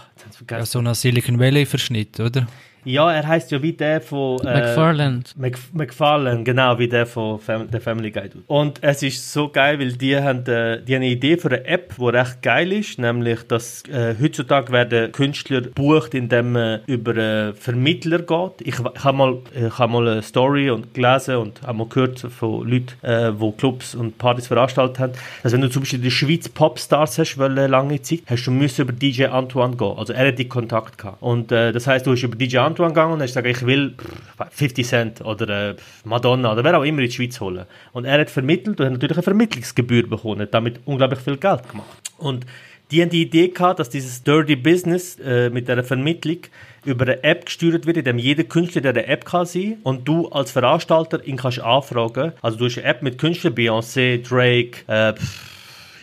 ja, 0.50 0.66
so 0.66 0.80
ein 0.80 0.94
Silicon 0.94 1.40
Valley-Verschnitt, 1.40 2.20
oder? 2.22 2.48
Ja, 2.86 3.12
er 3.12 3.28
heißt 3.28 3.52
ja 3.52 3.62
wie 3.62 3.74
der 3.74 4.02
von 4.02 4.40
äh, 4.46 4.60
McFarland. 4.60 5.38
Mc, 5.38 5.58
McFarland, 5.74 6.46
genau, 6.46 6.78
wie 6.80 6.88
der 6.88 7.06
von 7.06 7.40
Fam 7.40 7.70
der 7.70 7.82
Family 7.82 8.12
Guide. 8.12 8.44
Und 8.48 8.80
es 8.82 9.04
ist 9.04 9.32
so 9.32 9.50
geil, 9.50 9.80
weil 9.80 9.94
die 9.94 10.18
haben, 10.18 10.46
äh, 10.48 10.82
die 10.82 10.96
haben 10.96 11.04
eine 11.04 11.12
Idee 11.12 11.38
für 11.38 11.50
eine 11.50 11.66
App, 11.66 11.96
die 11.98 12.06
recht 12.06 12.42
geil 12.42 12.72
ist, 12.74 13.00
nämlich, 13.00 13.44
dass 13.48 13.84
äh, 13.90 14.16
heutzutage 14.22 14.72
werden 14.72 15.12
Künstler 15.12 15.62
bucht, 15.62 16.14
indem 16.14 16.54
man 16.54 16.82
über 16.88 17.12
einen 17.12 17.56
Vermittler 17.56 18.20
geht. 18.20 18.62
Ich, 18.62 18.76
ich 18.80 19.04
habe 19.04 19.18
mal, 19.18 19.38
hab 19.78 19.90
mal 19.90 20.08
eine 20.08 20.22
Story 20.22 20.70
und 20.70 20.94
gelesen 20.94 21.38
und 21.38 21.62
habe 21.62 21.78
mal 21.78 21.88
gehört 21.88 22.20
von 22.20 22.68
Leuten, 22.68 22.94
äh, 23.02 23.32
die 23.32 23.52
Clubs 23.58 23.96
und 23.96 24.18
Partys 24.18 24.48
veranstaltet 24.48 25.00
haben, 25.00 25.14
dass 25.42 25.54
wenn 25.54 25.62
du 25.62 25.70
zum 25.70 25.84
Beispiel 25.84 26.00
in 26.00 26.04
der 26.04 26.12
Schweiz 26.12 26.50
Popstars 26.50 27.18
hast, 27.18 27.38
weil 27.38 27.54
lange 27.54 28.02
Zeit, 28.02 28.22
hast 28.28 28.46
du 28.46 28.52
müssen 28.52 28.82
über 28.82 28.94
DJ 28.94 29.26
Antoine 29.26 29.76
gehen. 29.76 29.94
Also 29.98 30.14
er 30.14 30.28
hat 30.28 30.40
die 30.40 30.48
Kontakt 30.48 30.98
gehabt. 30.98 31.22
Und 31.22 31.52
äh, 31.52 31.72
das 31.72 31.88
heißt, 31.88 32.06
du 32.06 32.12
hast 32.12 32.24
über 32.24 32.36
DJ 32.36 32.58
Antoine 32.58 32.73
Antoine 32.74 32.94
gegangen 32.94 33.14
und 33.14 33.22
hast 33.22 33.30
gesagt, 33.30 33.48
ich 33.48 33.66
will 33.66 33.96
50 34.52 34.88
Cent 34.88 35.22
oder 35.22 35.70
äh, 35.72 35.76
Madonna 36.04 36.52
oder 36.52 36.64
wer 36.64 36.78
auch 36.78 36.84
immer 36.84 37.00
in 37.00 37.06
die 37.08 37.12
Schweiz 37.12 37.40
holen. 37.40 37.66
Und 37.92 38.06
er 38.06 38.20
hat 38.20 38.30
vermittelt 38.30 38.80
und 38.80 38.86
hat 38.86 38.94
natürlich 38.94 39.18
eine 39.18 39.24
Vermittlungsgebühr 39.24 40.08
bekommen, 40.08 40.48
damit 40.52 40.80
unglaublich 40.86 41.20
viel 41.20 41.38
Geld 41.38 41.70
gemacht. 41.70 42.02
Und 42.18 42.46
die 42.92 43.02
haben 43.02 43.10
die 43.10 43.24
Idee 43.24 43.48
gehabt, 43.48 43.80
dass 43.80 43.90
dieses 43.90 44.24
Dirty 44.24 44.56
Business 44.56 45.18
äh, 45.20 45.50
mit 45.50 45.68
der 45.68 45.84
Vermittlung 45.84 46.38
über 46.86 47.06
eine 47.06 47.24
App 47.24 47.46
gesteuert 47.46 47.86
wird, 47.86 47.98
in 47.98 48.04
dem 48.04 48.20
jeder 48.20 48.44
Künstler 48.44 48.82
der 48.82 48.92
eine 48.92 49.08
App 49.08 49.26
kann 49.26 49.46
sein 49.46 49.78
und 49.84 50.08
du 50.08 50.28
als 50.28 50.52
Veranstalter 50.52 51.26
ihn 51.26 51.38
kannst 51.38 51.60
anfragen. 51.60 52.34
Also 52.42 52.58
du 52.58 52.66
hast 52.66 52.78
eine 52.78 52.88
App 52.88 53.02
mit 53.02 53.18
Künstlern, 53.18 53.56
Beyoncé, 53.56 54.22
Drake, 54.22 54.84
äh, 54.88 55.14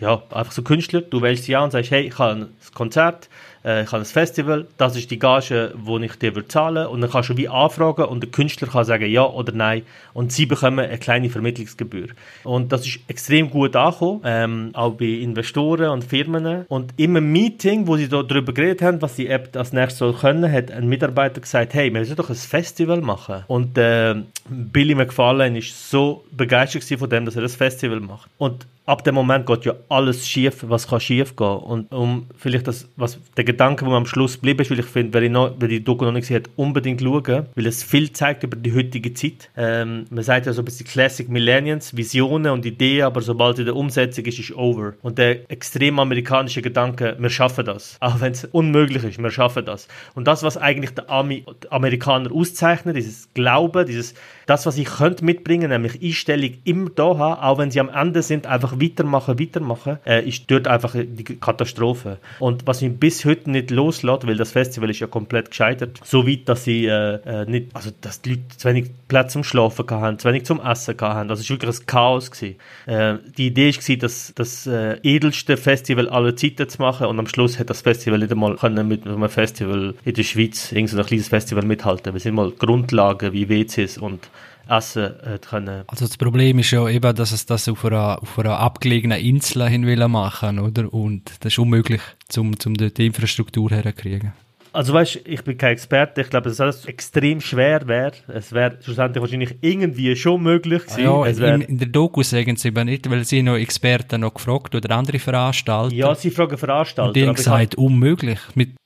ja, 0.00 0.22
einfach 0.30 0.52
so 0.52 0.62
Künstler. 0.62 1.02
Du 1.02 1.20
wählst 1.22 1.44
sie 1.44 1.54
an 1.54 1.64
und 1.64 1.70
sagst, 1.72 1.90
hey, 1.90 2.06
ich 2.08 2.18
habe 2.18 2.40
ein 2.40 2.48
Konzert, 2.74 3.28
äh, 3.64 3.82
ich 3.82 3.92
habe 3.92 4.02
ein 4.02 4.06
Festival, 4.06 4.66
das 4.76 4.96
ist 4.96 5.10
die 5.10 5.18
Gage, 5.18 5.74
die 5.74 6.04
ich 6.04 6.16
dir 6.16 6.48
zahlen. 6.48 6.86
Und 6.86 7.00
dann 7.00 7.10
kannst 7.10 7.30
du 7.30 7.36
wie 7.36 7.48
anfragen 7.48 8.04
und 8.04 8.22
der 8.22 8.30
Künstler 8.30 8.68
kann 8.68 8.84
sagen 8.84 9.10
ja 9.10 9.24
oder 9.24 9.52
nein. 9.52 9.82
Und 10.14 10.32
sie 10.32 10.46
bekommen 10.46 10.80
eine 10.80 10.98
kleine 10.98 11.30
Vermittlungsgebühr. 11.30 12.08
Und 12.44 12.72
das 12.72 12.86
ist 12.86 13.00
extrem 13.08 13.50
gut 13.50 13.76
angekommen, 13.76 14.20
ähm, 14.24 14.70
auch 14.72 14.92
bei 14.92 15.06
Investoren 15.06 15.90
und 15.90 16.04
Firmen. 16.04 16.64
Und 16.68 16.94
im 16.96 17.12
Meeting, 17.32 17.86
wo 17.86 17.96
sie 17.96 18.08
da 18.08 18.22
darüber 18.22 18.52
geredet 18.52 18.82
haben, 18.82 19.02
was 19.02 19.16
die 19.16 19.28
App 19.28 19.56
als 19.56 19.72
nächstes 19.72 19.98
soll 19.98 20.14
können, 20.14 20.50
hat 20.50 20.70
ein 20.70 20.88
Mitarbeiter 20.88 21.40
gesagt, 21.40 21.74
hey, 21.74 21.92
wir 21.92 22.00
müssen 22.00 22.16
doch 22.16 22.30
ein 22.30 22.36
Festival 22.36 23.00
machen. 23.00 23.44
Und 23.46 23.76
äh, 23.76 24.14
Billy 24.48 24.94
McFarlane 24.94 25.58
ist 25.58 25.90
so 25.90 26.24
begeistert 26.32 26.84
von 26.98 27.10
dem, 27.10 27.24
dass 27.24 27.36
er 27.36 27.42
das 27.42 27.56
Festival 27.56 28.00
macht. 28.00 28.30
Und 28.38 28.66
ab 28.90 29.04
dem 29.04 29.14
Moment 29.14 29.46
geht 29.46 29.64
ja 29.64 29.74
alles 29.88 30.26
schief, 30.26 30.64
was 30.66 30.88
kann 30.88 30.98
schief 30.98 31.36
gehen. 31.36 31.46
Und 31.46 31.92
um 31.92 32.26
vielleicht 32.36 32.66
das, 32.66 32.88
was 32.96 33.20
der 33.36 33.44
Gedanke, 33.44 33.84
der 33.84 33.94
am 33.94 34.04
Schluss 34.04 34.36
blieb, 34.36 34.60
ist, 34.60 34.70
weil 34.70 34.80
ich 34.80 34.86
finde, 34.86 35.12
wer, 35.12 35.30
noch, 35.30 35.54
wer 35.58 35.68
die 35.68 35.82
Doku 35.82 36.04
noch 36.04 36.12
nicht 36.12 36.22
gesehen 36.22 36.42
hat, 36.42 36.50
unbedingt 36.56 37.00
schauen, 37.00 37.46
weil 37.54 37.66
es 37.66 37.84
viel 37.84 38.12
zeigt 38.12 38.42
über 38.42 38.56
die 38.56 38.74
heutige 38.74 39.14
Zeit. 39.14 39.48
Ähm, 39.56 40.06
man 40.10 40.24
sagt 40.24 40.46
ja 40.46 40.52
so 40.52 40.62
ein 40.62 40.64
bisschen 40.64 40.86
Classic 40.86 41.28
Millennials, 41.28 41.96
Visionen 41.96 42.50
und 42.50 42.66
Ideen, 42.66 43.04
aber 43.04 43.20
sobald 43.20 43.60
in 43.60 43.66
der 43.66 43.76
Umsetzung 43.76 44.24
ist, 44.24 44.40
ist 44.40 44.52
over. 44.56 44.94
Und 45.02 45.18
der 45.18 45.48
extrem 45.48 46.00
amerikanische 46.00 46.60
Gedanke, 46.60 47.16
wir 47.16 47.30
schaffen 47.30 47.64
das. 47.64 47.96
Auch 48.00 48.20
wenn 48.20 48.32
es 48.32 48.44
unmöglich 48.46 49.04
ist, 49.04 49.22
wir 49.22 49.30
schaffen 49.30 49.64
das. 49.64 49.86
Und 50.16 50.26
das, 50.26 50.42
was 50.42 50.56
eigentlich 50.56 50.94
der 50.94 51.08
Ami 51.08 51.44
Amerikaner 51.70 52.32
auszeichnet, 52.32 52.96
dieses 52.96 53.32
Glauben, 53.34 53.86
dieses, 53.86 54.14
das, 54.50 54.66
was 54.66 54.76
ich 54.78 54.88
könnte 54.88 55.24
mitbringen, 55.24 55.70
nämlich 55.70 56.02
Einstellung 56.02 56.54
immer 56.64 56.90
da 56.90 57.16
haben, 57.16 57.40
auch 57.40 57.58
wenn 57.58 57.70
sie 57.70 57.78
am 57.78 57.88
Ende 57.88 58.20
sind, 58.20 58.48
einfach 58.48 58.80
weitermachen, 58.80 59.38
weitermachen, 59.38 59.98
äh, 60.04 60.26
ist 60.28 60.50
dort 60.50 60.66
einfach 60.66 60.96
die 60.96 61.22
Katastrophe. 61.22 62.18
Und 62.40 62.66
was 62.66 62.82
mich 62.82 62.98
bis 62.98 63.24
heute 63.24 63.48
nicht 63.48 63.70
loslässt, 63.70 64.26
weil 64.26 64.36
das 64.36 64.50
Festival 64.50 64.90
ist 64.90 64.98
ja 64.98 65.06
komplett 65.06 65.50
gescheitert. 65.50 66.00
So 66.02 66.26
weit, 66.26 66.48
dass 66.48 66.64
sie 66.64 66.86
äh, 66.86 67.20
äh, 67.24 67.46
nicht, 67.48 67.76
also 67.76 67.90
dass 68.00 68.22
die 68.22 68.30
Leute 68.30 68.42
zu 68.56 68.68
wenig 68.68 68.90
Platz 69.06 69.34
zum 69.34 69.44
Schlafen 69.44 69.88
hatten, 69.88 70.18
zu 70.18 70.28
wenig 70.28 70.46
zum 70.46 70.60
Essen 70.60 71.00
hatten. 71.00 71.28
Das 71.28 71.38
ist 71.38 71.48
wirklich 71.48 71.78
ein 71.78 71.86
Chaos 71.86 72.32
gewesen. 72.32 72.56
Äh, 72.86 73.18
die 73.38 73.46
Idee 73.46 73.72
war, 73.72 73.96
das, 73.98 74.32
das 74.34 74.66
äh, 74.66 74.98
edelste 75.04 75.56
Festival 75.58 76.08
aller 76.08 76.34
Zeiten 76.34 76.68
zu 76.68 76.82
machen 76.82 77.06
und 77.06 77.20
am 77.20 77.28
Schluss 77.28 77.60
hat 77.60 77.70
das 77.70 77.82
Festival 77.82 78.18
nicht 78.18 78.32
einmal 78.32 78.56
können 78.56 78.88
mit 78.88 79.06
einem 79.06 79.28
Festival 79.28 79.94
in 80.04 80.14
der 80.14 80.22
Schweiz, 80.24 80.72
irgendein 80.72 81.06
kleines 81.06 81.28
Festival 81.28 81.64
mithalten. 81.64 82.12
Wir 82.12 82.20
sind 82.20 82.34
mal 82.34 82.50
Grundlagen 82.50 83.32
wie 83.32 83.48
WCs 83.48 83.98
und 83.98 84.28
Essen 84.70 85.14
äh, 85.20 85.38
können. 85.38 85.84
Also 85.86 86.06
das 86.06 86.16
Problem 86.16 86.58
ist 86.58 86.70
ja 86.70 86.88
eben, 86.88 87.14
dass 87.14 87.32
es 87.32 87.46
das 87.46 87.68
auf 87.68 87.84
einer, 87.84 88.22
auf 88.22 88.38
einer 88.38 88.58
abgelegenen 88.58 89.18
Insel 89.20 89.68
hin 89.68 89.86
will 89.86 90.06
machen, 90.08 90.58
oder? 90.58 90.92
Und 90.92 91.30
das 91.40 91.52
ist 91.52 91.58
unmöglich, 91.58 92.00
um, 92.36 92.52
um 92.64 92.74
dort 92.74 92.98
die 92.98 93.06
Infrastruktur 93.06 93.70
herzukriegen. 93.70 94.32
Also 94.72 94.92
weißt, 94.92 95.22
ich 95.24 95.42
bin 95.42 95.58
kein 95.58 95.72
Experte, 95.72 96.20
ich 96.20 96.30
glaube, 96.30 96.48
dass 96.48 96.60
alles 96.60 96.84
extrem 96.86 97.40
schwer 97.40 97.88
wäre. 97.88 98.12
Es 98.28 98.52
wäre 98.52 98.78
schlussendlich 98.80 99.20
wahrscheinlich 99.20 99.56
irgendwie 99.62 100.14
schon 100.14 100.42
möglich 100.42 100.84
gewesen. 100.84 101.02
Ja, 101.02 101.26
es 101.26 101.38
in, 101.40 101.62
in 101.62 101.78
der 101.78 101.88
Doku 101.88 102.22
sagen 102.22 102.54
sie 102.54 102.68
eben 102.68 102.86
nicht, 102.86 103.10
weil 103.10 103.24
sie 103.24 103.42
noch 103.42 103.56
Experten 103.56 104.20
noch 104.20 104.34
gefragt 104.34 104.74
oder 104.74 104.94
andere 104.94 105.18
Veranstalter. 105.18 105.94
Ja, 105.94 106.14
sie 106.14 106.30
fragen 106.30 106.56
Veranstalter. 106.56 107.08
Und 107.08 107.16
die 107.16 107.26
haben 107.26 107.34
gesagt, 107.34 107.74
unmöglich. 107.74 108.38
Mit 108.54 108.76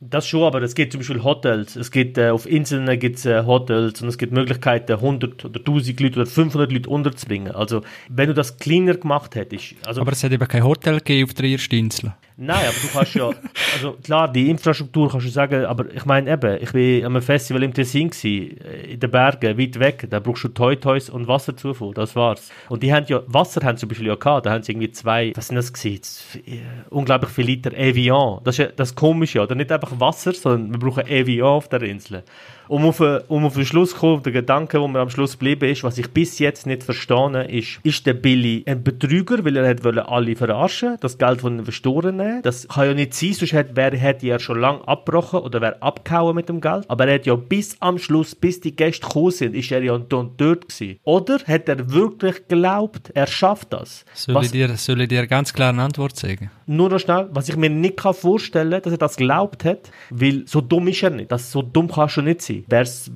das 0.00 0.26
schon, 0.26 0.44
aber 0.44 0.62
es 0.62 0.74
gibt 0.74 0.92
zum 0.92 1.00
Beispiel 1.00 1.22
Hotels. 1.22 1.76
Es 1.76 1.90
gibt 1.90 2.16
äh, 2.16 2.30
auf 2.30 2.46
Inseln 2.46 2.98
gibt's, 2.98 3.26
äh, 3.26 3.44
Hotels 3.44 4.00
und 4.00 4.08
es 4.08 4.16
gibt 4.16 4.32
Möglichkeiten, 4.32 4.92
100 4.92 5.44
oder 5.44 5.60
1000 5.60 6.00
Leute 6.00 6.20
oder 6.20 6.26
500 6.26 6.72
Leute 6.72 6.88
unterzubringen. 6.88 7.54
Also, 7.54 7.82
wenn 8.08 8.28
du 8.28 8.34
das 8.34 8.56
kleiner 8.56 8.94
gemacht 8.94 9.34
hättest. 9.34 9.74
Also, 9.84 10.00
aber 10.00 10.12
es 10.12 10.24
hat 10.24 10.32
eben 10.32 10.48
kein 10.48 10.64
Hotel 10.64 10.96
gegeben 10.96 11.28
auf 11.28 11.34
der 11.34 11.50
ersten 11.50 11.74
Insel. 11.74 12.14
Nein, 12.42 12.56
aber 12.56 12.76
du 12.80 12.88
kannst 12.90 13.14
ja, 13.14 13.30
also 13.74 13.98
klar, 14.02 14.32
die 14.32 14.48
Infrastruktur 14.48 15.10
kannst 15.10 15.26
du 15.26 15.30
sagen, 15.30 15.66
aber 15.66 15.94
ich 15.94 16.06
meine 16.06 16.30
eben, 16.30 16.58
ich 16.62 16.72
war 16.72 17.06
am 17.06 17.20
Festival 17.20 17.62
im 17.62 17.74
Tessin 17.74 18.08
gewesen, 18.08 18.56
äh, 18.64 18.92
in 18.94 19.00
den 19.00 19.10
Bergen, 19.10 19.58
weit 19.58 19.78
weg, 19.78 20.06
da 20.08 20.20
brauchst 20.20 20.44
du 20.44 20.48
Toy 20.48 20.76
Toys 20.76 21.10
und 21.10 21.28
Wasserzufuhr, 21.28 21.92
das 21.92 22.16
war's. 22.16 22.50
Und 22.70 22.82
die 22.82 22.94
haben 22.94 23.04
ja, 23.08 23.20
Wasser 23.26 23.60
haben 23.62 23.76
zum 23.76 23.90
Beispiel 23.90 24.06
ja 24.06 24.14
gehabt, 24.14 24.46
da 24.46 24.52
haben 24.52 24.62
sie 24.62 24.72
irgendwie 24.72 24.90
zwei, 24.90 25.32
was 25.36 25.48
sind 25.48 25.56
das 25.56 25.70
gewesen, 25.70 26.02
äh, 26.46 26.60
unglaublich 26.88 27.30
viele 27.30 27.48
Liter 27.48 27.74
Evian. 27.76 28.40
Das 28.42 28.54
ist 28.54 28.58
ja 28.58 28.66
das 28.74 28.94
Komische, 28.94 29.42
oder? 29.42 29.54
Nicht 29.54 29.70
einfach 29.70 29.89
Wasser, 29.98 30.32
sondern 30.32 30.72
wir 30.72 30.78
brauchen 30.78 31.06
Evian 31.06 31.46
auf 31.46 31.68
der 31.68 31.82
Insel 31.82 32.22
um 32.70 32.84
auf, 32.84 33.00
um 33.00 33.44
auf 33.44 33.54
den 33.54 33.66
Schluss 33.66 33.90
zu 33.90 33.96
kommen, 33.96 34.22
der 34.22 34.32
Gedanke, 34.32 34.80
wo 34.80 34.86
mir 34.86 35.00
am 35.00 35.10
Schluss 35.10 35.32
geblieben 35.32 35.68
ist, 35.68 35.82
was 35.82 35.98
ich 35.98 36.08
bis 36.10 36.38
jetzt 36.38 36.66
nicht 36.66 36.84
verstanden 36.84 37.48
ist, 37.48 37.80
ist 37.82 38.06
der 38.06 38.14
Billy 38.14 38.62
ein 38.64 38.84
Betrüger, 38.84 39.44
weil 39.44 39.56
er 39.56 39.68
hat 39.68 39.84
alle 39.84 40.36
verarschen, 40.36 40.96
das 41.00 41.18
Geld 41.18 41.40
von 41.40 41.54
den 41.54 41.60
Investoren 41.60 42.16
nehmen. 42.16 42.42
Das 42.42 42.68
kann 42.68 42.86
ja 42.86 42.94
nicht 42.94 43.14
sein, 43.14 43.32
sonst 43.32 43.52
hätte, 43.52 43.74
wäre, 43.74 43.96
hätte 43.96 44.28
er 44.28 44.38
schon 44.38 44.60
lange 44.60 44.86
abgebrochen 44.86 45.40
oder 45.40 45.60
wäre 45.60 45.82
abgehauen 45.82 46.36
mit 46.36 46.48
dem 46.48 46.60
Geld. 46.60 46.84
Aber 46.86 47.08
er 47.08 47.16
hat 47.16 47.26
ja 47.26 47.34
bis 47.34 47.76
am 47.80 47.98
Schluss, 47.98 48.36
bis 48.36 48.60
die 48.60 48.76
Gäste 48.76 49.04
gekommen 49.04 49.32
sind, 49.32 49.56
ist 49.56 49.72
er 49.72 49.82
ja 49.82 49.98
dort 49.98 50.38
gewesen. 50.38 51.00
Oder 51.02 51.40
hat 51.44 51.68
er 51.68 51.90
wirklich 51.92 52.46
geglaubt, 52.46 53.10
er 53.14 53.26
schafft 53.26 53.72
das? 53.72 54.04
Soll, 54.14 54.36
was, 54.36 54.46
ich, 54.46 54.52
dir, 54.52 54.76
soll 54.76 55.00
ich 55.00 55.08
dir 55.08 55.26
ganz 55.26 55.52
klar 55.52 55.70
eine 55.70 55.82
Antwort 55.82 56.16
sagen? 56.16 56.52
Nur 56.66 56.88
noch 56.88 57.00
schnell, 57.00 57.28
was 57.32 57.48
ich 57.48 57.56
mir 57.56 57.68
nicht 57.68 58.00
vorstellen 58.00 58.70
kann, 58.70 58.82
dass 58.82 58.92
er 58.92 58.98
das 58.98 59.16
geglaubt 59.16 59.64
hat, 59.64 59.90
weil 60.10 60.46
so 60.46 60.60
dumm 60.60 60.86
ist 60.86 61.02
er 61.02 61.10
nicht. 61.10 61.32
Das, 61.32 61.50
so 61.50 61.62
dumm 61.62 61.90
kannst 61.90 62.16
du 62.16 62.22
nicht 62.22 62.42
sein 62.42 62.59
sein. 62.68 63.14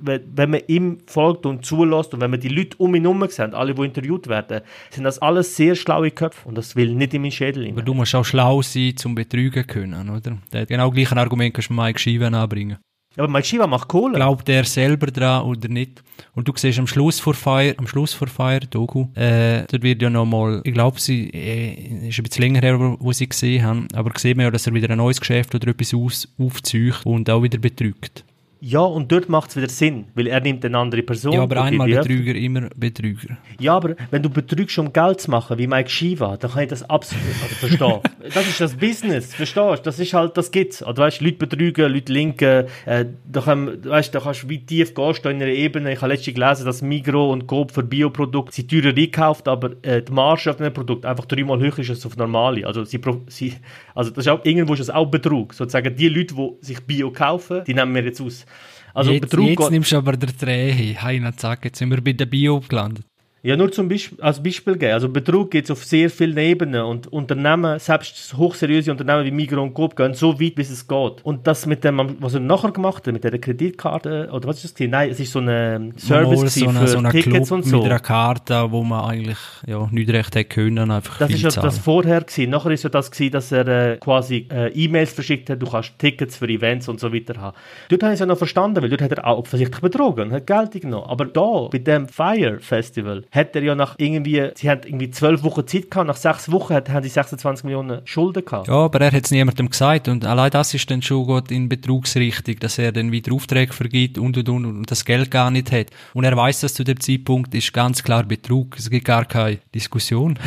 wenn 0.00 0.50
man 0.50 0.60
ihm 0.66 0.98
folgt 1.06 1.46
und 1.46 1.64
zulässt 1.64 2.14
und 2.14 2.20
wenn 2.20 2.30
man 2.30 2.40
die 2.40 2.48
Leute 2.48 2.76
um 2.78 2.94
ihn 2.94 3.02
herum 3.02 3.24
sieht, 3.28 3.54
alle, 3.54 3.74
die 3.74 3.82
interviewt 3.82 4.28
werden, 4.28 4.62
sind 4.90 5.04
das 5.04 5.20
alles 5.20 5.56
sehr 5.56 5.74
schlaue 5.74 6.10
Köpfe 6.10 6.48
und 6.48 6.56
das 6.56 6.76
will 6.76 6.94
nicht 6.94 7.14
in 7.14 7.22
meinen 7.22 7.32
Schädel 7.32 7.68
Aber 7.68 7.82
du 7.82 7.94
musst 7.94 8.14
auch 8.14 8.24
schlau 8.24 8.62
sein, 8.62 8.96
zum 8.96 9.14
betrügen 9.14 9.66
können, 9.66 10.10
oder? 10.10 10.38
Der 10.52 10.66
genau 10.66 10.90
gleiche 10.90 11.16
Argument 11.16 11.54
kannst 11.54 11.70
du 11.70 11.74
Mike 11.74 11.98
Shiva 11.98 12.26
anbringen. 12.26 12.78
Ja, 13.16 13.24
aber 13.24 13.32
Mike 13.32 13.46
Shiva 13.46 13.66
macht 13.66 13.88
Kohle. 13.88 14.14
Glaubt 14.14 14.48
er 14.48 14.64
selber 14.64 15.08
dran 15.08 15.44
oder 15.44 15.68
nicht? 15.68 16.02
Und 16.34 16.48
du 16.48 16.52
siehst 16.56 16.78
am 16.78 16.86
Schluss 16.86 17.20
vor 17.20 17.34
Fire, 17.34 17.74
am 17.76 17.86
Schluss 17.86 18.14
vor 18.14 18.28
Fire, 18.28 18.60
Doku, 18.60 19.08
äh, 19.14 19.64
dort 19.70 19.82
wird 19.82 20.00
ja 20.00 20.08
nochmal, 20.08 20.62
ich 20.64 20.72
glaube, 20.72 20.98
sie, 20.98 21.28
äh, 21.28 22.08
ist 22.08 22.18
ein 22.18 22.22
bisschen 22.22 22.42
länger 22.42 22.60
her, 22.60 22.80
wo, 22.80 22.96
wo 23.00 23.12
sie 23.12 23.28
gesehen 23.28 23.64
haben, 23.64 23.88
aber 23.92 24.18
sieht 24.18 24.36
man 24.36 24.44
ja, 24.44 24.50
dass 24.50 24.66
er 24.66 24.72
wieder 24.72 24.88
ein 24.88 24.96
neues 24.96 25.20
Geschäft 25.20 25.54
oder 25.54 25.68
etwas 25.68 25.92
aus, 25.92 26.26
aufzieht 26.38 27.04
und 27.04 27.28
auch 27.28 27.42
wieder 27.42 27.58
betrügt. 27.58 28.24
Ja, 28.64 28.82
und 28.82 29.10
dort 29.10 29.28
macht 29.28 29.50
es 29.50 29.56
wieder 29.56 29.68
Sinn, 29.68 30.04
weil 30.14 30.28
er 30.28 30.38
nimmt 30.38 30.64
eine 30.64 30.78
andere 30.78 31.02
Person. 31.02 31.32
Ja, 31.32 31.42
aber 31.42 31.64
einmal 31.64 31.88
Betrüger, 31.88 32.36
immer 32.36 32.68
Betrüger. 32.76 33.36
Ja, 33.58 33.74
aber 33.74 33.96
wenn 34.12 34.22
du 34.22 34.30
betrügst, 34.30 34.78
um 34.78 34.92
Geld 34.92 35.20
zu 35.20 35.32
machen, 35.32 35.58
wie 35.58 35.66
Mike 35.66 35.90
Shiva, 35.90 36.36
dann 36.36 36.52
kann 36.52 36.62
ich 36.62 36.68
das 36.68 36.88
absolut 36.88 37.24
also 37.42 37.54
verstehen. 37.56 38.00
das 38.32 38.46
ist 38.46 38.60
das 38.60 38.76
Business, 38.76 39.34
verstehst 39.34 39.80
du? 39.80 39.82
Das 39.82 39.98
ist 39.98 40.14
halt, 40.14 40.36
das 40.36 40.52
gibt's. 40.52 40.80
Also, 40.80 41.02
weißt, 41.02 41.22
Leute 41.22 41.38
betrügen, 41.38 41.92
Leute 41.92 42.12
linken, 42.12 42.66
äh, 42.86 43.06
da, 43.24 43.40
kann, 43.40 43.84
weißt, 43.84 44.14
da 44.14 44.20
kannst 44.20 44.44
du 44.44 44.48
wie 44.48 44.64
tief 44.64 44.94
gehst 44.94 45.24
du 45.24 45.28
in 45.28 45.42
einer 45.42 45.46
Ebene. 45.50 45.92
Ich 45.92 46.00
habe 46.00 46.12
letztens 46.12 46.36
gelesen, 46.36 46.64
dass 46.64 46.82
Migro 46.82 47.32
und 47.32 47.48
Coop 47.48 47.72
für 47.72 47.82
Bioprodukte 47.82 48.54
sie 48.54 48.68
teurer 48.68 48.96
einkauft, 48.96 49.48
aber 49.48 49.72
äh, 49.82 50.02
die 50.02 50.12
Marge 50.12 50.48
auf 50.48 50.60
einem 50.60 50.72
Produkt 50.72 51.04
einfach 51.04 51.24
dreimal 51.24 51.58
höher 51.58 51.80
ist 51.80 51.90
als 51.90 52.06
auf 52.06 52.16
normale. 52.16 52.64
Also, 52.64 52.84
sie, 52.84 53.00
sie, 53.26 53.54
also 53.94 54.10
das 54.10 54.26
ist 54.26 54.28
auch, 54.28 54.44
irgendwo 54.44 54.72
ist 54.74 54.80
das 54.80 54.90
auch 54.90 55.06
Betrug. 55.06 55.54
Sozusagen, 55.54 55.94
die 55.94 56.08
Leute, 56.08 56.34
die 56.34 56.50
sich 56.60 56.80
Bio 56.80 57.10
kaufen, 57.10 57.62
die 57.66 57.74
nehmen 57.74 57.94
wir 57.94 58.04
jetzt 58.04 58.20
aus. 58.20 58.46
Also 58.94 59.12
jetzt, 59.12 59.22
Betrug 59.22 59.48
jetzt 59.48 59.70
nimmst 59.70 59.92
du 59.92 59.96
aber 59.96 60.16
der 60.16 60.30
Dreh. 60.32 60.94
Heina, 60.96 61.36
zack, 61.36 61.64
jetzt 61.64 61.78
sind 61.78 61.90
wir 61.90 62.02
bei 62.02 62.12
der 62.12 62.26
Bio 62.26 62.60
gelandet. 62.60 63.06
Ja, 63.44 63.56
nur 63.56 63.72
zum 63.72 63.88
Beispiel, 63.88 64.20
als 64.20 64.40
Beispiel 64.40 64.76
geben. 64.76 64.92
Also 64.92 65.08
Betrug 65.08 65.50
geht 65.50 65.68
auf 65.68 65.84
sehr 65.84 66.10
vielen 66.10 66.36
Ebenen 66.38 66.82
und 66.82 67.12
Unternehmen, 67.12 67.80
selbst 67.80 68.36
hochseriöse 68.36 68.92
Unternehmen 68.92 69.24
wie 69.24 69.32
Migros 69.32 69.64
und 69.64 69.74
Coop 69.74 69.96
gehen 69.96 70.14
so 70.14 70.40
weit, 70.40 70.54
bis 70.54 70.70
es 70.70 70.86
geht. 70.86 71.24
Und 71.24 71.44
das 71.44 71.66
mit 71.66 71.82
dem, 71.82 72.16
was 72.20 72.34
er 72.34 72.40
nachher 72.40 72.70
gemacht 72.70 73.04
hat, 73.04 73.12
mit 73.12 73.24
der 73.24 73.36
Kreditkarte, 73.36 74.28
oder 74.30 74.46
was 74.46 74.62
ist 74.62 74.78
das? 74.78 74.88
Nein, 74.88 75.10
es 75.10 75.18
ist 75.18 75.32
so 75.32 75.40
ein 75.40 75.92
Service 75.96 76.54
so 76.54 76.68
eine, 76.68 76.78
für 76.78 76.86
so 76.86 76.98
eine 76.98 77.10
Tickets 77.10 77.48
Club 77.48 77.50
und 77.50 77.64
so. 77.64 77.78
mit 77.78 77.86
einer 77.86 77.98
Karte, 77.98 78.70
wo 78.70 78.84
man 78.84 79.10
eigentlich 79.10 79.38
ja, 79.66 79.88
nicht 79.90 80.10
recht 80.10 80.36
hätte 80.36 80.44
können, 80.44 80.92
einfach 80.92 81.18
Das 81.18 81.30
ist 81.32 81.42
ja 81.42 81.50
das 81.62 81.78
vorher 81.78 82.20
gewesen. 82.20 82.48
Nachher 82.48 82.70
ist 82.70 82.84
ja 82.84 82.90
das 82.90 83.10
gewesen, 83.10 83.32
dass 83.32 83.50
er 83.50 83.66
äh, 83.66 83.96
quasi 83.96 84.46
äh, 84.52 84.68
E-Mails 84.68 85.14
verschickt 85.14 85.50
hat, 85.50 85.60
du 85.60 85.66
kannst 85.66 85.98
Tickets 85.98 86.36
für 86.36 86.46
Events 86.46 86.88
und 86.88 87.00
so 87.00 87.12
weiter 87.12 87.40
haben. 87.40 87.56
Dort 87.88 88.04
habe 88.04 88.12
ich 88.12 88.14
es 88.14 88.20
ja 88.20 88.26
noch 88.26 88.38
verstanden, 88.38 88.82
weil 88.82 88.88
dort 88.88 89.02
hat 89.02 89.10
er 89.10 89.26
auch 89.26 89.38
offensichtlich 89.38 89.80
betrogen 89.80 90.30
hat 90.30 90.46
Geld 90.46 90.80
genommen. 90.80 91.06
Aber 91.08 91.24
da, 91.24 91.68
bei 91.72 91.78
dem 91.78 92.06
Fire 92.06 92.60
Festival, 92.60 93.24
hat 93.32 93.56
er 93.56 93.62
ja 93.62 93.74
nach 93.74 93.94
irgendwie, 93.96 94.50
sie 94.54 94.68
haben 94.68 94.82
irgendwie 94.84 95.10
zwölf 95.10 95.42
Wochen 95.42 95.66
Zeit 95.66 95.90
gehabt, 95.90 96.06
nach 96.06 96.16
sechs 96.16 96.52
Wochen 96.52 96.74
haben 96.74 97.02
sie 97.02 97.08
26 97.08 97.64
Millionen 97.64 98.06
Schulden 98.06 98.44
gehabt. 98.44 98.68
Ja, 98.68 98.74
aber 98.74 99.00
er 99.00 99.10
hat 99.10 99.24
es 99.24 99.30
niemandem 99.30 99.70
gesagt 99.70 100.08
und 100.08 100.26
allein 100.26 100.50
das 100.50 100.74
ist 100.74 100.90
dann 100.90 101.00
schon 101.00 101.26
gut 101.26 101.50
in 101.50 101.70
Betrugsrichtung, 101.70 102.56
dass 102.60 102.76
er 102.76 102.92
dann 102.92 103.10
wieder 103.10 103.32
Aufträge 103.32 103.72
vergibt 103.72 104.18
und 104.18 104.36
und 104.36 104.48
und 104.50 104.66
und 104.66 104.90
das 104.90 105.06
Geld 105.06 105.30
gar 105.30 105.50
nicht 105.50 105.72
hat. 105.72 105.86
Und 106.12 106.24
er 106.24 106.36
weiß, 106.36 106.60
dass 106.60 106.74
zu 106.74 106.84
dem 106.84 107.00
Zeitpunkt 107.00 107.54
ist 107.54 107.72
ganz 107.72 108.02
klar 108.02 108.24
Betrug. 108.24 108.76
Es 108.78 108.90
gibt 108.90 109.06
gar 109.06 109.24
keine 109.24 109.58
Diskussion. 109.74 110.38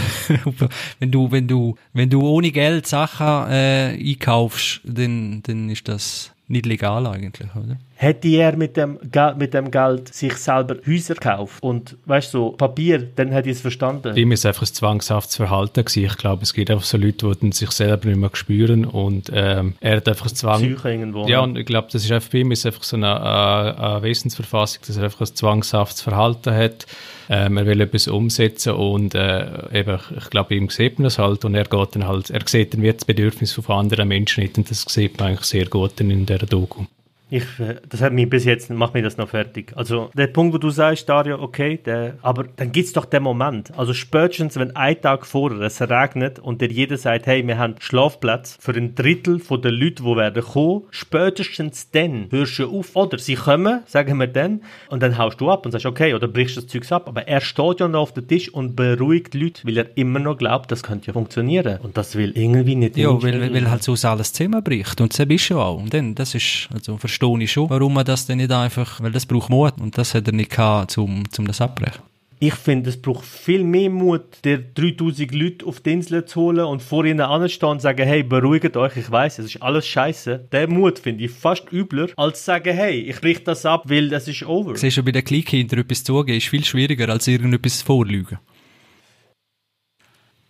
wenn 0.99 1.11
du, 1.11 1.31
wenn 1.31 1.47
du, 1.47 1.75
wenn 1.93 2.11
du 2.11 2.21
ohne 2.21 2.51
Geld 2.51 2.85
Sachen 2.85 3.51
äh, 3.51 3.97
einkaufst, 3.99 4.81
dann, 4.83 5.41
dann 5.41 5.69
ist 5.71 5.87
das 5.87 6.31
nicht 6.47 6.67
legal 6.67 7.07
eigentlich, 7.07 7.49
oder? 7.55 7.77
Hätte 7.97 8.27
er 8.27 8.57
mit 8.57 8.75
dem, 8.75 8.99
mit 9.37 9.53
dem 9.53 9.71
Geld 9.71 10.13
sich 10.13 10.35
selber 10.35 10.75
Häuser 10.85 11.13
gekauft 11.13 11.63
und, 11.63 11.95
weißt 12.05 12.31
so 12.31 12.51
Papier, 12.51 13.07
dann 13.15 13.31
hätte 13.31 13.49
ich 13.49 13.55
es 13.55 13.61
verstanden. 13.61 14.13
Bei 14.13 14.19
ihm 14.19 14.33
ist 14.33 14.45
einfach 14.45 14.63
ein 14.63 14.73
zwanghaftes 14.73 15.37
Verhalten 15.37 15.85
gewesen. 15.85 16.05
Ich 16.05 16.17
glaube, 16.17 16.43
es 16.43 16.53
gibt 16.53 16.69
einfach 16.69 16.83
so 16.83 16.97
Leute, 16.97 17.31
die 17.41 17.51
sich 17.53 17.71
selber 17.71 18.09
nicht 18.09 18.17
mehr 18.17 18.29
spüren 18.33 18.83
und 18.83 19.31
ähm, 19.33 19.75
er 19.79 19.97
hat 19.97 20.09
einfach 20.09 20.29
Zwang... 20.31 20.61
Psyche 20.61 20.89
irgendwo. 20.89 21.25
Ja, 21.27 21.39
und 21.39 21.57
ich 21.57 21.65
glaube, 21.65 21.87
das 21.89 22.03
ist 22.03 22.11
einfach 22.11 22.29
bei 22.31 22.39
ihm 22.39 22.51
ist 22.51 22.65
einfach 22.65 22.83
so 22.83 22.97
eine, 22.97 23.21
eine 23.21 24.03
Wesensverfassung, 24.03 24.83
dass 24.85 24.97
er 24.97 25.05
einfach 25.05 25.21
ein 25.21 25.33
zwanghaftes 25.33 26.01
Verhalten 26.01 26.53
hat. 26.53 26.85
Ähm, 27.29 27.57
er 27.57 27.65
will 27.65 27.79
etwas 27.79 28.07
umsetzen 28.09 28.73
und 28.73 29.15
äh, 29.15 29.45
eben, 29.73 29.99
ich 30.17 30.29
glaube, 30.29 30.53
ihm 30.53 30.69
sieht 30.69 30.99
man 30.99 31.05
das 31.05 31.17
halt 31.17 31.45
und 31.45 31.55
er 31.55 31.63
geht 31.63 31.95
dann 31.95 32.07
halt, 32.07 32.29
er 32.29 32.41
sieht 32.45 32.73
dann 32.73 32.81
wie 32.81 32.91
das 32.91 33.05
Bedürfnis 33.05 33.53
von 33.53 33.77
anderen 33.77 34.09
Menschen 34.09 34.43
nicht 34.43 34.57
und 34.57 34.69
das 34.69 34.81
sieht 34.81 35.17
man 35.17 35.29
eigentlich 35.29 35.45
sehr 35.45 35.65
gut 35.65 35.99
in 36.01 36.25
dieser 36.25 36.45
Doku. 36.45 36.83
Ich, 37.29 37.43
äh, 37.59 37.75
das 37.89 38.01
hat 38.01 38.13
mich 38.13 38.29
bis 38.29 38.45
jetzt, 38.45 38.69
macht 38.69 38.93
mich 38.93 39.03
das 39.03 39.17
noch 39.17 39.29
fertig. 39.29 39.73
Also, 39.75 40.11
der 40.13 40.27
Punkt, 40.27 40.53
wo 40.53 40.57
du 40.57 40.69
sagst, 40.69 41.09
Dario, 41.09 41.41
okay, 41.41 41.79
der, 41.83 42.17
aber 42.21 42.45
dann 42.55 42.71
gibt 42.71 42.87
es 42.87 42.93
doch 42.93 43.05
den 43.05 43.23
Moment. 43.23 43.71
Also, 43.77 43.93
spätestens, 43.93 44.57
wenn 44.57 44.75
ein 44.75 45.01
Tag 45.01 45.25
vorher 45.25 45.59
es 45.61 45.81
regnet 45.81 46.39
und 46.39 46.61
der 46.61 46.71
jeder 46.71 46.97
sagt, 46.97 47.25
hey, 47.25 47.45
wir 47.45 47.57
haben 47.57 47.75
Schlafplatz 47.79 48.57
für 48.59 48.73
ein 48.73 48.93
Drittel 48.93 49.39
von 49.39 49.61
den 49.61 49.73
Leuten, 49.73 50.05
die 50.05 50.15
werden 50.15 50.43
kommen, 50.43 50.83
spätestens 50.91 51.89
dann 51.91 52.27
hörst 52.29 52.59
du 52.59 52.79
auf. 52.79 52.95
Oder 52.95 53.17
sie 53.17 53.35
kommen, 53.35 53.81
sagen 53.87 54.19
wir 54.19 54.27
dann, 54.27 54.61
und 54.89 55.01
dann 55.01 55.17
haust 55.17 55.41
du 55.41 55.49
ab 55.49 55.65
und 55.65 55.71
sagst, 55.71 55.85
okay, 55.85 56.13
oder 56.13 56.27
brichst 56.27 56.57
das 56.57 56.67
Zeug 56.67 56.91
ab. 56.91 57.07
Aber 57.07 57.27
er 57.27 57.41
steht 57.41 57.79
ja 57.79 57.87
noch 57.87 58.01
auf 58.01 58.13
dem 58.13 58.27
Tisch 58.27 58.53
und 58.53 58.75
beruhigt 58.75 59.33
die 59.33 59.39
Leute, 59.39 59.65
weil 59.65 59.77
er 59.77 59.97
immer 59.97 60.19
noch 60.19 60.37
glaubt, 60.37 60.71
das 60.71 60.83
könnte 60.83 61.07
ja 61.07 61.13
funktionieren. 61.13 61.79
Und 61.81 61.97
das 61.97 62.15
will 62.15 62.31
irgendwie 62.35 62.75
nicht. 62.75 62.97
Ja, 62.97 63.21
weil, 63.21 63.53
weil 63.53 63.69
halt 63.69 63.83
so 63.83 63.95
alles 64.07 64.31
zusammenbricht. 64.31 65.01
Und 65.01 65.17
das 65.17 65.25
bist 65.27 65.49
du 65.49 65.59
auch. 65.59 65.79
Und 65.79 65.93
dann, 65.93 66.13
das 66.13 66.35
ist, 66.35 66.69
also, 66.73 66.97
verstehe 66.97 67.14
ich 67.39 67.51
schon, 67.51 67.69
warum 67.69 67.93
man 67.93 68.05
das 68.05 68.25
dann 68.25 68.37
nicht 68.37 68.51
einfach, 68.51 69.01
weil 69.01 69.11
das 69.11 69.25
braucht 69.25 69.49
Mut 69.49 69.73
und 69.79 69.97
das 69.97 70.13
hat 70.13 70.27
er 70.27 70.33
nicht 70.33 70.51
gehabt, 70.51 70.97
um, 70.97 71.23
um 71.37 71.47
das 71.47 71.61
abbrechen. 71.61 72.01
Ich 72.39 72.53
finde, 72.55 72.89
es 72.89 73.01
braucht 73.01 73.25
viel 73.25 73.63
mehr 73.63 73.89
Mut, 73.89 74.43
dir 74.43 74.57
3000 74.57 75.33
Leute 75.33 75.65
auf 75.65 75.79
die 75.79 75.93
Insel 75.93 76.25
zu 76.25 76.41
holen 76.41 76.65
und 76.65 76.81
vor 76.81 77.05
ihnen 77.05 77.21
anzustehen 77.21 77.71
und 77.71 77.81
sagen, 77.81 78.05
hey, 78.05 78.23
beruhigt 78.23 78.75
euch, 78.75 78.97
ich 78.97 79.09
weiß, 79.09 79.39
es 79.39 79.55
ist 79.55 79.61
alles 79.61 79.87
scheiße. 79.87 80.49
Der 80.51 80.67
Mut 80.67 80.99
finde 80.99 81.23
ich 81.23 81.31
fast 81.31 81.71
übler, 81.71 82.09
als 82.17 82.39
zu 82.39 82.45
sagen, 82.45 82.75
hey, 82.75 82.99
ich 82.99 83.21
brich 83.21 83.43
das 83.45 83.65
ab, 83.65 83.83
weil 83.85 84.09
das 84.09 84.27
ist 84.27 84.45
over. 84.45 84.75
Siehst 84.75 84.97
du, 84.97 85.03
bei 85.03 85.11
den 85.11 85.23
Kleinkindern 85.23 85.79
etwas 85.79 86.03
zugeben, 86.03 86.37
ist 86.37 86.49
viel 86.49 86.65
schwieriger, 86.65 87.07
als 87.07 87.27
irgendetwas 87.27 87.81
vorlügen. 87.81 88.37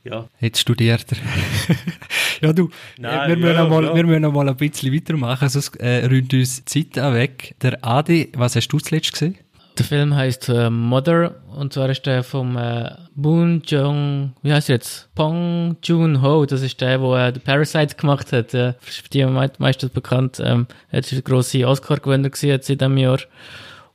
Ja. 0.05 0.27
Jetzt 0.39 0.59
studiert 0.59 1.05
er. 1.11 1.17
ja, 2.47 2.53
du, 2.53 2.69
Nein, 2.99 3.29
wir, 3.29 3.37
müssen 3.37 3.55
ja, 3.55 3.63
noch 3.63 3.69
mal, 3.69 3.95
wir 3.95 4.05
müssen 4.05 4.21
noch 4.21 4.31
mal 4.31 4.47
ein 4.47 4.55
bisschen 4.55 4.93
weitermachen, 4.93 5.49
sonst 5.49 5.75
äh, 5.77 6.05
räumt 6.05 6.31
uns 6.31 6.63
die 6.63 6.91
Zeit 6.93 7.03
auch 7.03 7.13
weg. 7.13 7.55
Der 7.61 7.83
Adi, 7.83 8.31
was 8.35 8.55
hast 8.55 8.67
du 8.67 8.77
zuletzt 8.79 9.13
gesehen? 9.13 9.35
Der 9.79 9.85
Film 9.85 10.15
heißt 10.15 10.49
äh, 10.49 10.69
Mother 10.69 11.35
und 11.53 11.73
zwar 11.73 11.89
ist 11.89 12.05
der 12.05 12.23
vom 12.23 12.55
äh, 12.55 12.91
Boon 13.15 13.63
Jong, 13.65 14.33
wie 14.43 14.53
heißt 14.53 14.69
er 14.69 14.75
jetzt? 14.75 15.09
Pong 15.15 15.75
Joon 15.83 16.21
Ho. 16.21 16.45
Das 16.45 16.61
ist 16.61 16.79
der, 16.79 16.99
der 16.99 17.27
äh, 17.27 17.33
The 17.33 17.39
Parasite 17.39 17.95
gemacht 17.95 18.31
hat. 18.31 18.53
Äh, 18.53 18.73
für 18.79 19.09
die 19.09 19.25
me 19.25 19.51
meistens 19.57 19.89
bekannt. 19.89 20.39
Ähm, 20.41 20.67
er 20.91 20.99
ist 20.99 21.11
der 21.11 21.21
grosse 21.23 21.67
Oscar-Gewinner 21.67 22.29
jetzt 22.41 22.69
in 22.69 22.77
diesem 22.77 22.97
Jahr. 22.97 23.19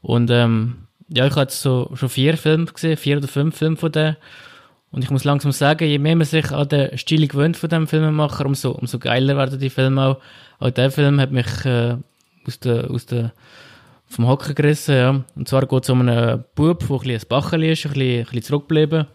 Und 0.02 0.30
ähm, 0.30 0.88
ja, 1.08 1.26
ich 1.26 1.32
habe 1.32 1.42
jetzt 1.42 1.62
so 1.62 1.90
schon 1.94 2.08
vier 2.08 2.36
Filme 2.36 2.66
gesehen, 2.66 2.96
vier 2.96 3.16
oder 3.18 3.28
fünf 3.28 3.56
Filme 3.56 3.76
von 3.76 3.92
dem. 3.92 4.16
Und 4.92 5.04
ich 5.04 5.10
muss 5.10 5.24
langsam 5.24 5.52
sagen, 5.52 5.88
je 5.88 5.98
mehr 5.98 6.16
man 6.16 6.26
sich 6.26 6.50
an 6.50 6.68
den 6.68 6.98
Stil 6.98 7.28
gewöhnt 7.28 7.56
von 7.56 7.68
dem 7.68 7.86
Filmemacher, 7.86 8.44
umso, 8.44 8.72
umso 8.72 8.98
geiler 8.98 9.36
werden 9.36 9.60
die 9.60 9.70
Filme 9.70 10.04
auch. 10.04 10.16
Auch 10.58 10.70
der 10.70 10.90
Film 10.90 11.20
hat 11.20 11.30
mich 11.30 11.64
äh, 11.64 11.96
aus 12.46 12.58
der, 12.60 12.90
aus 12.90 13.06
der 13.06 13.32
vom 14.10 14.26
Hocker 14.26 14.54
gerissen, 14.54 14.96
ja. 14.96 15.24
Und 15.36 15.48
zwar 15.48 15.66
geht 15.66 15.84
es 15.84 15.90
um 15.90 16.00
einen 16.00 16.44
Bub, 16.56 16.80
der 16.80 16.90
ein 16.90 16.98
bisschen 16.98 17.20
ein 17.20 17.28
Bacheli 17.28 17.72
ist, 17.72 17.86
ein 17.86 17.92
bisschen, 17.92 18.18
ein 18.18 18.24
bisschen 18.24 18.42
zurückgeblieben. 18.42 19.06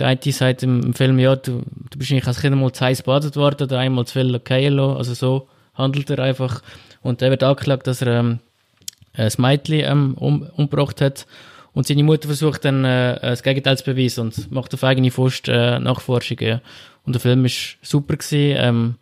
Der 0.00 0.08
eine 0.08 0.20
sagt 0.32 0.64
im, 0.64 0.92
Film, 0.94 1.18
ja, 1.20 1.36
du, 1.36 1.62
du 1.90 1.98
bist 1.98 2.10
eigentlich 2.10 2.26
als 2.26 2.40
Kind 2.40 2.56
mal 2.56 2.72
zu 2.72 2.84
heiß 2.84 3.02
badet 3.04 3.36
worden, 3.36 3.68
der 3.68 3.78
einmal 3.78 4.04
zu 4.04 4.14
viel 4.14 4.26
lassen. 4.26 4.78
Also 4.96 5.14
so 5.14 5.48
handelt 5.74 6.10
er 6.10 6.18
einfach. 6.18 6.62
Und 7.02 7.22
er 7.22 7.30
wird 7.30 7.44
angeklagt, 7.44 7.86
dass 7.86 8.02
er 8.02 8.18
ähm, 8.18 8.40
ein 9.14 9.32
Mädchen 9.38 9.80
ähm, 9.80 10.14
um, 10.14 10.42
umgebracht 10.56 11.00
hat. 11.00 11.26
Und 11.76 11.86
seine 11.86 12.04
Mutter 12.04 12.26
versucht 12.28 12.64
dann 12.64 12.86
äh, 12.86 13.18
das 13.20 13.42
Gegenteil 13.42 13.76
zu 13.76 13.84
beweisen 13.84 14.22
und 14.22 14.50
macht 14.50 14.72
auf 14.72 14.82
eigene 14.82 15.10
Faust 15.10 15.46
äh, 15.46 15.78
Nachforschungen. 15.78 16.48
Ja. 16.48 16.60
Und 17.04 17.14
der 17.14 17.20
Film 17.20 17.44
ist 17.44 17.76
super 17.82 18.16
gewesen. 18.16 18.56
Ähm, 18.58 18.94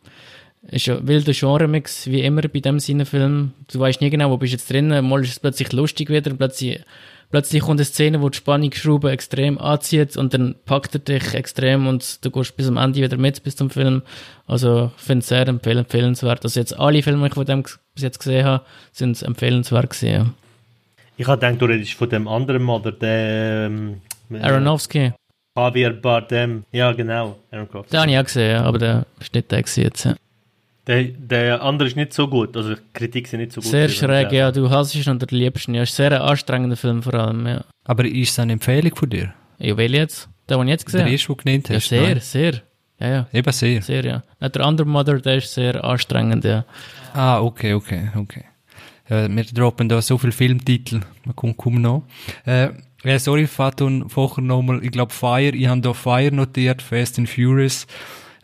ist 0.73 0.87
ja 0.87 1.07
wilder 1.07 1.33
Genre-Mix, 1.33 2.09
wie 2.09 2.23
immer 2.23 2.43
bei 2.43 2.59
dem 2.59 2.81
Sinne 2.81 3.07
Film. 3.07 3.53
Du 3.73 3.79
weißt 3.79 4.01
nie 4.01 4.11
genau, 4.11 4.29
wo 4.29 4.39
bist 4.39 4.55
du 4.55 4.57
jetzt 4.57 4.71
drin. 4.73 4.89
Mal 4.89 5.23
ist 5.23 5.31
es 5.31 5.39
plötzlich 5.39 5.73
lustig 5.73 6.11
wieder, 6.11 6.35
plötzlich, 6.35 6.81
plötzlich 7.31 7.63
kommt 7.63 7.79
eine 7.79 7.85
Szene, 7.85 8.21
wo 8.21 8.29
die 8.29 8.39
Spannungsschraube 8.39 9.13
extrem 9.13 9.57
anzieht 9.57 10.17
und 10.17 10.35
dann 10.35 10.57
packt 10.65 10.97
er 10.97 10.99
dich 10.99 11.33
extrem 11.33 11.87
und 11.87 12.25
du 12.25 12.31
gehst 12.33 12.57
bis 12.57 12.67
am 12.67 12.77
Ende 12.77 13.03
wieder 13.03 13.19
mit, 13.19 13.41
bis 13.45 13.55
zum 13.55 13.71
Film. 13.71 14.03
Also, 14.49 14.91
ich 14.97 15.03
finde 15.05 15.21
es 15.21 15.29
sehr 15.29 15.47
empfehl 15.47 15.79
empfehlenswert. 15.79 16.43
Also 16.43 16.59
jetzt 16.59 16.77
alle 16.77 17.05
Filme, 17.05 17.21
die 17.21 17.27
ich 17.29 17.35
von 17.35 17.47
dem 17.47 17.63
bis 17.63 18.03
jetzt 18.03 18.19
gesehen 18.19 18.45
habe, 18.45 18.65
sind 18.91 19.23
empfehlenswert 19.23 19.91
gewesen. 19.91 20.35
Ja. 21.16 21.20
Ich 21.22 21.27
habe 21.29 21.40
gedacht, 21.40 21.61
du 21.62 21.66
redest 21.66 21.92
von 21.94 22.09
dem 22.09 22.27
anderen 22.29 22.62
Mother, 22.62 22.92
der 22.92 23.66
ähm, 23.66 24.00
Aronofsky, 24.42 25.12
Javier 25.57 25.90
Bardem. 25.92 26.64
Ja, 26.72 26.92
genau. 26.92 27.37
Aronofsky. 27.50 27.90
den 27.92 28.00
habe 28.00 28.11
ich 28.11 28.18
auch 28.18 28.24
gesehen, 28.24 28.50
ja, 28.50 28.62
aber 28.64 28.79
der 28.79 29.07
ist 29.20 29.35
nicht 29.35 29.50
der 29.50 29.59
jetzt. 29.61 30.05
Ja. 30.05 30.14
Der, 30.87 31.05
der 31.05 31.62
andere 31.62 31.88
ist 31.88 31.96
nicht 31.96 32.12
so 32.12 32.29
gut, 32.29 32.55
also 32.57 32.74
die 32.74 32.81
Kritik 32.92 33.27
sind 33.29 33.40
nicht 33.40 33.53
so 33.53 33.61
gut. 33.61 33.70
Sehr 33.70 33.88
schräg, 33.88 34.29
der- 34.31 34.38
ja, 34.38 34.53
du 34.53 34.68
hasst 34.68 34.94
ihn 34.94 35.09
und 35.11 35.22
du 35.22 35.35
liebst 35.35 35.66
ihn. 35.68 35.74
Ja, 35.74 35.83
ist 35.85 35.94
sehr 35.96 36.12
ein 36.12 36.20
anstrengender 36.20 36.77
Film 36.77 37.03
vor 37.03 37.14
allem, 37.14 37.46
ja. 37.46 37.64
Aber 37.85 38.05
ist 38.05 38.31
es 38.33 38.38
eine 38.38 38.53
Empfehlung 38.55 38.94
von 38.94 39.09
dir? 39.09 39.33
Ja, 39.59 39.77
will 39.77 39.94
jetzt? 39.94 40.29
Den, 40.50 40.59
den 40.59 40.66
ich 40.68 40.72
jetzt 40.72 40.83
Der 40.83 40.87
gesehen 40.87 41.00
habe? 41.03 41.12
erste, 41.12 41.27
den 41.29 41.37
du 41.37 41.42
genannt 41.44 41.68
Ja, 41.70 41.77
hast? 41.77 41.88
sehr, 41.88 42.03
Nein. 42.03 42.20
sehr. 42.20 42.53
Ja, 43.00 43.09
ja, 43.09 43.27
Eben 43.33 43.53
sehr. 43.53 43.83
sehr, 43.83 44.05
ja. 44.05 44.22
Der 44.48 44.61
andere 44.64 44.87
Mother, 44.87 45.18
der 45.20 45.37
ist 45.37 45.55
sehr 45.55 45.83
anstrengend, 45.83 46.44
ja. 46.44 46.64
Ah, 47.14 47.40
okay, 47.40 47.72
okay, 47.74 48.11
okay. 48.16 48.44
Äh, 49.09 49.29
wir 49.29 49.45
droppen 49.45 49.88
da 49.88 50.01
so 50.03 50.19
viele 50.19 50.33
Filmtitel, 50.33 51.01
man 51.25 51.37
kommt 51.37 51.57
kaum 51.57 51.81
noch. 51.81 52.05
Äh, 52.45 52.71
sorry, 53.19 53.47
Fatun, 53.47 54.09
vorher 54.09 54.43
nochmal, 54.43 54.83
ich 54.85 54.90
glaube 54.90 55.12
Fire, 55.12 55.55
ich 55.55 55.67
habe 55.67 55.81
da 55.81 55.93
Fire 55.93 56.33
notiert, 56.33 56.83
Fast 56.83 57.19
and 57.19 57.29
Furious. 57.29 57.87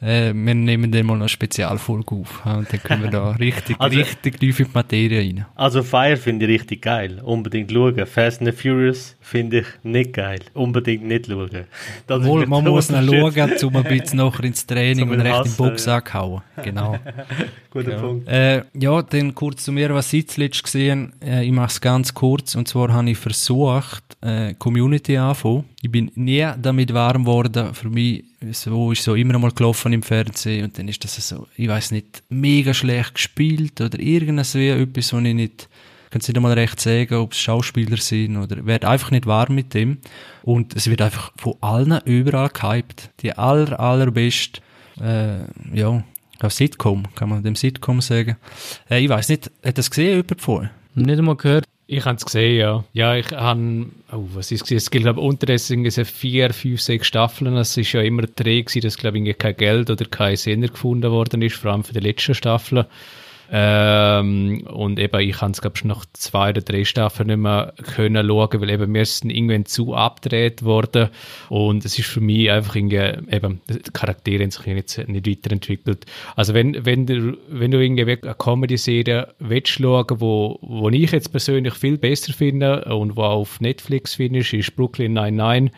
Äh, 0.03 0.33
wir 0.35 0.55
nehmen 0.55 0.91
dann 0.91 1.05
mal 1.07 1.15
eine 1.17 1.29
Spezialfolge 1.29 2.15
auf. 2.15 2.43
ja, 2.47 2.55
Und 2.57 2.73
dann 2.73 2.83
können 2.83 3.03
wir 3.03 3.11
da 3.11 3.31
richtig, 3.39 3.77
Also- 3.79 3.99
richtig 3.99 4.41
tief 4.41 4.61
in 4.61 4.67
die 4.67 4.71
Materie 4.73 5.19
rein. 5.21 5.47
Also 5.55 5.83
Fire 5.83 6.17
finde 6.17 6.47
ich 6.47 6.53
richtig 6.61 6.83
geil. 6.83 7.21
Unbedingt 7.23 7.71
schauen. 7.71 8.07
Fast 8.07 8.41
and 8.41 8.55
Furious 8.55 9.17
finde 9.21 9.61
ich 9.61 9.67
nicht 9.83 10.15
geil. 10.15 10.41
Unbedingt 10.55 11.05
nicht 11.05 11.27
schauen. 11.27 11.51
Das 12.07 12.19
Obwohl, 12.21 12.47
man 12.47 12.65
muss 12.65 12.89
noch 12.91 13.03
schauen, 13.03 13.53
um 13.63 13.77
ein 13.77 13.85
bisschen 13.85 14.17
nachher 14.19 14.45
ins 14.45 14.67
Training 14.67 15.11
und 15.11 15.21
recht 15.21 15.27
im 15.27 15.33
Hassen, 15.45 15.57
Boxsack 15.57 16.15
hauen. 16.15 16.43
Genau. 16.63 16.97
Guter 17.71 17.99
Punkt. 17.99 18.29
Äh, 18.29 18.63
ja, 18.75 19.03
dann 19.03 19.35
kurz 19.35 19.65
zu 19.65 19.73
mir, 19.73 19.93
was 19.95 20.13
ich 20.13 20.29
zuletzt 20.29 20.63
gesehen 20.65 21.13
äh, 21.23 21.45
Ich 21.45 21.53
mache 21.53 21.69
es 21.69 21.81
ganz 21.81 22.13
kurz. 22.15 22.55
Und 22.55 22.67
zwar 22.69 22.93
habe 22.93 23.11
ich 23.11 23.19
versucht, 23.19 24.03
äh, 24.23 24.55
Community 24.55 25.17
anzufangen. 25.17 25.65
Ich 25.83 25.91
bin 25.91 26.11
nie 26.15 26.47
damit 26.61 26.93
warm 26.93 27.25
geworden. 27.25 27.73
Für 27.75 27.89
mich 27.89 28.25
so 28.53 28.93
ist 28.93 29.03
so 29.03 29.15
immer 29.15 29.39
mal 29.39 29.51
gelaufen 29.51 29.93
im 29.93 30.03
Fernsehen 30.03 30.65
und 30.65 30.79
dann 30.79 30.89
ist 30.89 31.03
das 31.05 31.17
so, 31.27 31.47
ich 31.57 31.69
weiß 31.69 31.93
nicht, 31.93 32.23
mega 32.29 32.75
schlecht 32.75 33.15
gespielt 33.15 33.81
oder 33.81 33.99
irgendwas 33.99 34.55
wie 34.55 34.69
etwas, 34.69 35.13
wo 35.13 35.19
ich 35.19 35.35
nicht 35.35 35.69
ich 36.11 36.13
kann 36.13 36.23
nicht 36.27 36.37
einmal 36.37 36.53
recht 36.55 36.81
sagen, 36.81 37.15
ob 37.15 37.33
es 37.35 37.39
Schauspieler 37.39 37.97
sind 37.99 38.37
oder 38.37 38.67
werde 38.67 38.89
einfach 38.89 39.13
nicht 39.13 39.27
warm 39.27 39.55
mit 39.55 39.75
dem. 39.75 39.99
Und 40.43 40.75
es 40.75 40.91
wird 40.91 41.03
einfach 41.03 41.31
von 41.37 41.55
allen 41.61 42.01
überall 42.05 42.49
gehypt. 42.49 43.11
Die 43.21 43.39
aller, 43.39 43.79
allerbeste, 43.79 44.61
äh, 45.01 45.39
ja, 45.73 46.03
ja, 46.43 46.51
Sitcom, 46.51 47.05
kann 47.15 47.29
man 47.29 47.45
dem 47.45 47.55
Sitcom 47.55 48.01
sagen. 48.01 48.37
Äh, 48.91 49.05
ich 49.05 49.09
weiß 49.09 49.29
nicht, 49.29 49.53
hat 49.65 49.79
das 49.79 49.89
gesehen 49.89 50.17
jemand 50.17 50.41
vorher? 50.41 50.71
Nicht 50.97 51.17
einmal 51.17 51.37
gehört. 51.37 51.65
Ich 51.93 52.05
habe 52.05 52.15
es 52.15 52.25
gesehen, 52.25 52.57
ja. 52.57 52.85
Ja, 52.93 53.17
ich 53.17 53.33
habe, 53.33 53.87
oh, 54.13 54.25
was 54.35 54.53
ist 54.53 54.71
es? 54.71 54.85
Es 54.85 54.91
gibt, 54.93 55.03
glaube 55.03 55.19
ich, 55.19 55.27
unterdessen 55.27 55.85
vier, 55.91 56.55
fünf, 56.55 56.81
sechs 56.81 57.09
Staffeln. 57.09 57.57
Es 57.57 57.77
ist 57.77 57.91
ja 57.91 58.01
immer 58.01 58.23
der 58.23 58.45
Dreh 58.45 58.63
dass, 58.63 58.97
glaube 58.97 59.19
ich, 59.19 59.37
kein 59.37 59.57
Geld 59.57 59.91
oder 59.91 60.05
kein 60.05 60.37
Sender 60.37 60.69
gefunden 60.69 61.11
worden 61.11 61.43
ist, 61.43 61.57
vor 61.57 61.73
allem 61.73 61.83
für 61.83 61.93
die 61.93 61.99
letzten 61.99 62.37
Staffeln. 62.37 62.85
Ähm, 63.53 64.63
und 64.69 65.01
eben, 65.01 65.21
ich 65.21 65.41
habe 65.41 65.51
es, 65.51 65.61
glaube 65.61 65.77
ich, 65.77 65.85
nach 65.85 66.07
zwei 66.13 66.51
oder 66.51 66.61
drei 66.61 66.85
Staffeln 66.85 67.27
nicht 67.27 67.39
mehr 67.39 67.75
können 67.95 68.29
schauen, 68.29 68.61
weil 68.61 68.71
eben 68.71 68.95
wir 68.95 69.05
sind 69.05 69.31
irgendwann 69.31 69.67
zu 69.67 69.95
abgedreht 69.95 70.63
worden. 70.63 71.09
Und 71.49 71.85
es 71.85 71.99
ist 71.99 72.09
für 72.09 72.21
mich 72.21 72.51
einfach 72.51 72.77
irgendwie, 72.77 72.97
eben, 72.97 73.61
die 73.69 73.81
Charaktere 73.93 74.45
haben 74.45 74.51
sich 74.53 74.67
nicht, 74.67 75.09
nicht 75.09 75.27
weiterentwickelt. 75.27 76.07
Also 76.37 76.55
wenn, 76.55 76.85
wenn 76.87 77.07
du, 77.07 77.37
wenn 77.49 77.73
du 77.73 77.83
irgendwie 77.83 78.19
eine 78.23 78.35
Comedy-Serie 78.35 79.35
willst 79.41 79.69
schauen, 79.69 80.21
wo, 80.21 80.59
wo 80.63 80.89
ich 80.91 81.11
jetzt 81.11 81.33
persönlich 81.33 81.75
viel 81.75 81.99
besser 81.99 82.33
finde 82.33 82.85
und 82.85 83.17
wo 83.17 83.23
auf 83.23 83.61
Netflix 83.61 84.15
findest, 84.15 84.53
ist 84.53 84.77
Brooklyn 84.77 85.13
99 85.15 85.73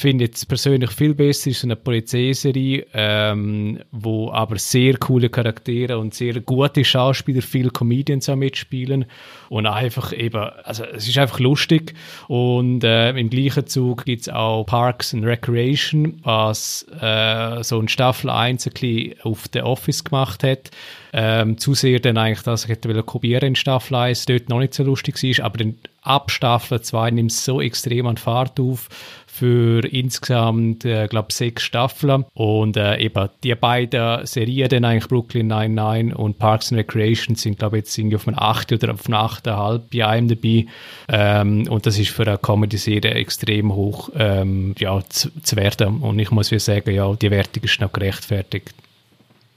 finde 0.00 0.24
jetzt 0.24 0.48
persönlich 0.48 0.90
viel 0.90 1.14
besser, 1.14 1.50
ist 1.50 1.64
eine 1.64 1.76
Polizeiserie, 1.76 2.86
ähm, 2.94 3.80
wo 3.90 4.30
aber 4.32 4.58
sehr 4.58 4.96
coole 4.96 5.28
Charaktere 5.28 5.98
und 5.98 6.14
sehr 6.14 6.40
gute 6.40 6.84
Schauspieler, 6.84 7.42
viele 7.42 7.70
Comedians 7.70 8.28
auch 8.28 8.36
mitspielen 8.36 9.06
und 9.48 9.66
einfach 9.66 10.12
eben, 10.12 10.42
also 10.64 10.84
es 10.84 11.06
ist 11.06 11.18
einfach 11.18 11.40
lustig 11.40 11.94
und 12.28 12.84
äh, 12.84 13.10
im 13.10 13.30
gleichen 13.30 13.66
Zug 13.66 14.04
gibt 14.04 14.22
es 14.22 14.28
auch 14.28 14.64
Parks 14.64 15.14
and 15.14 15.24
Recreation, 15.24 16.20
was 16.22 16.86
äh, 17.00 17.62
so 17.62 17.78
ein 17.78 17.88
Staffel 17.88 18.30
1 18.30 18.66
ein 18.66 19.14
auf 19.22 19.44
The 19.52 19.62
Office 19.62 20.04
gemacht 20.04 20.42
hat, 20.42 20.70
ähm, 21.12 21.58
zu 21.58 21.74
sehr 21.74 22.00
dann 22.00 22.16
eigentlich 22.16 22.42
das 22.42 22.64
ich 22.64 22.70
hätte 22.70 23.02
kopieren 23.02 23.48
in 23.48 23.56
Staffel 23.56 23.96
1, 23.96 24.26
dort 24.26 24.48
noch 24.48 24.60
nicht 24.60 24.74
so 24.74 24.84
lustig 24.84 25.22
war, 25.22 25.44
aber 25.44 25.58
dann 25.58 25.74
ab 26.02 26.30
Staffel 26.30 26.80
2 26.80 27.10
nimmt 27.10 27.30
es 27.30 27.44
so 27.44 27.60
extrem 27.60 28.06
an 28.06 28.16
Fahrt 28.16 28.58
auf, 28.58 28.88
für 29.32 29.84
insgesamt, 29.84 30.84
äh, 30.84 31.06
glaube 31.06 31.32
sechs 31.32 31.62
Staffeln. 31.62 32.24
Und 32.34 32.76
äh, 32.76 32.98
eben 32.98 33.28
die 33.42 33.54
beiden 33.54 34.26
Serien, 34.26 34.84
eigentlich 34.84 35.08
Brooklyn 35.08 35.46
99 35.46 36.16
und 36.16 36.38
Parks 36.38 36.72
and 36.72 36.78
Recreation, 36.78 37.36
sind, 37.36 37.58
glaube 37.58 37.78
ich, 37.78 37.84
jetzt 37.84 37.98
irgendwie 37.98 38.16
auf 38.16 38.28
einem 38.28 38.38
8 38.38 38.72
oder 38.72 38.92
auf 38.92 39.06
einem 39.06 39.18
8,5 39.18 39.80
bei 39.90 40.34
dabei. 40.34 40.66
Ähm, 41.08 41.68
und 41.68 41.86
das 41.86 41.98
ist 41.98 42.10
für 42.10 42.26
eine 42.26 42.38
Comedy-Serie 42.38 43.12
extrem 43.12 43.74
hoch 43.74 44.10
ähm, 44.16 44.74
ja, 44.78 45.00
zu, 45.08 45.30
zu 45.42 45.56
werden. 45.56 45.98
Und 45.98 46.18
ich 46.18 46.30
muss 46.30 46.48
sagen, 46.48 46.90
ja, 46.92 47.12
die 47.14 47.30
Wertung 47.30 47.62
ist 47.62 47.80
noch 47.80 47.92
gerechtfertigt. 47.92 48.74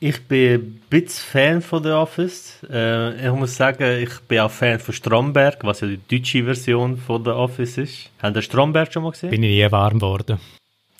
Ich 0.05 0.21
bin 0.23 0.53
ein 0.55 0.81
bisschen 0.89 1.31
Fan 1.31 1.61
von 1.61 1.81
The 1.81 1.91
Office. 1.91 2.59
Äh, 2.69 3.25
ich 3.25 3.33
muss 3.33 3.55
sagen, 3.55 4.01
ich 4.01 4.19
bin 4.27 4.39
auch 4.39 4.51
Fan 4.51 4.77
von 4.77 4.93
Stromberg, 4.93 5.59
was 5.63 5.79
ja 5.79 5.87
die 5.87 5.99
deutsche 6.09 6.43
Version 6.43 6.97
von 6.97 7.23
The 7.23 7.29
Office 7.29 7.77
ist. 7.77 8.09
Habt 8.21 8.35
ihr 8.35 8.41
Stromberg 8.41 8.91
schon 8.91 9.03
mal 9.03 9.11
gesehen? 9.11 9.29
Bin 9.29 9.43
ich 9.43 9.63
nie 9.63 9.71
warm 9.71 9.99
geworden. 9.99 10.41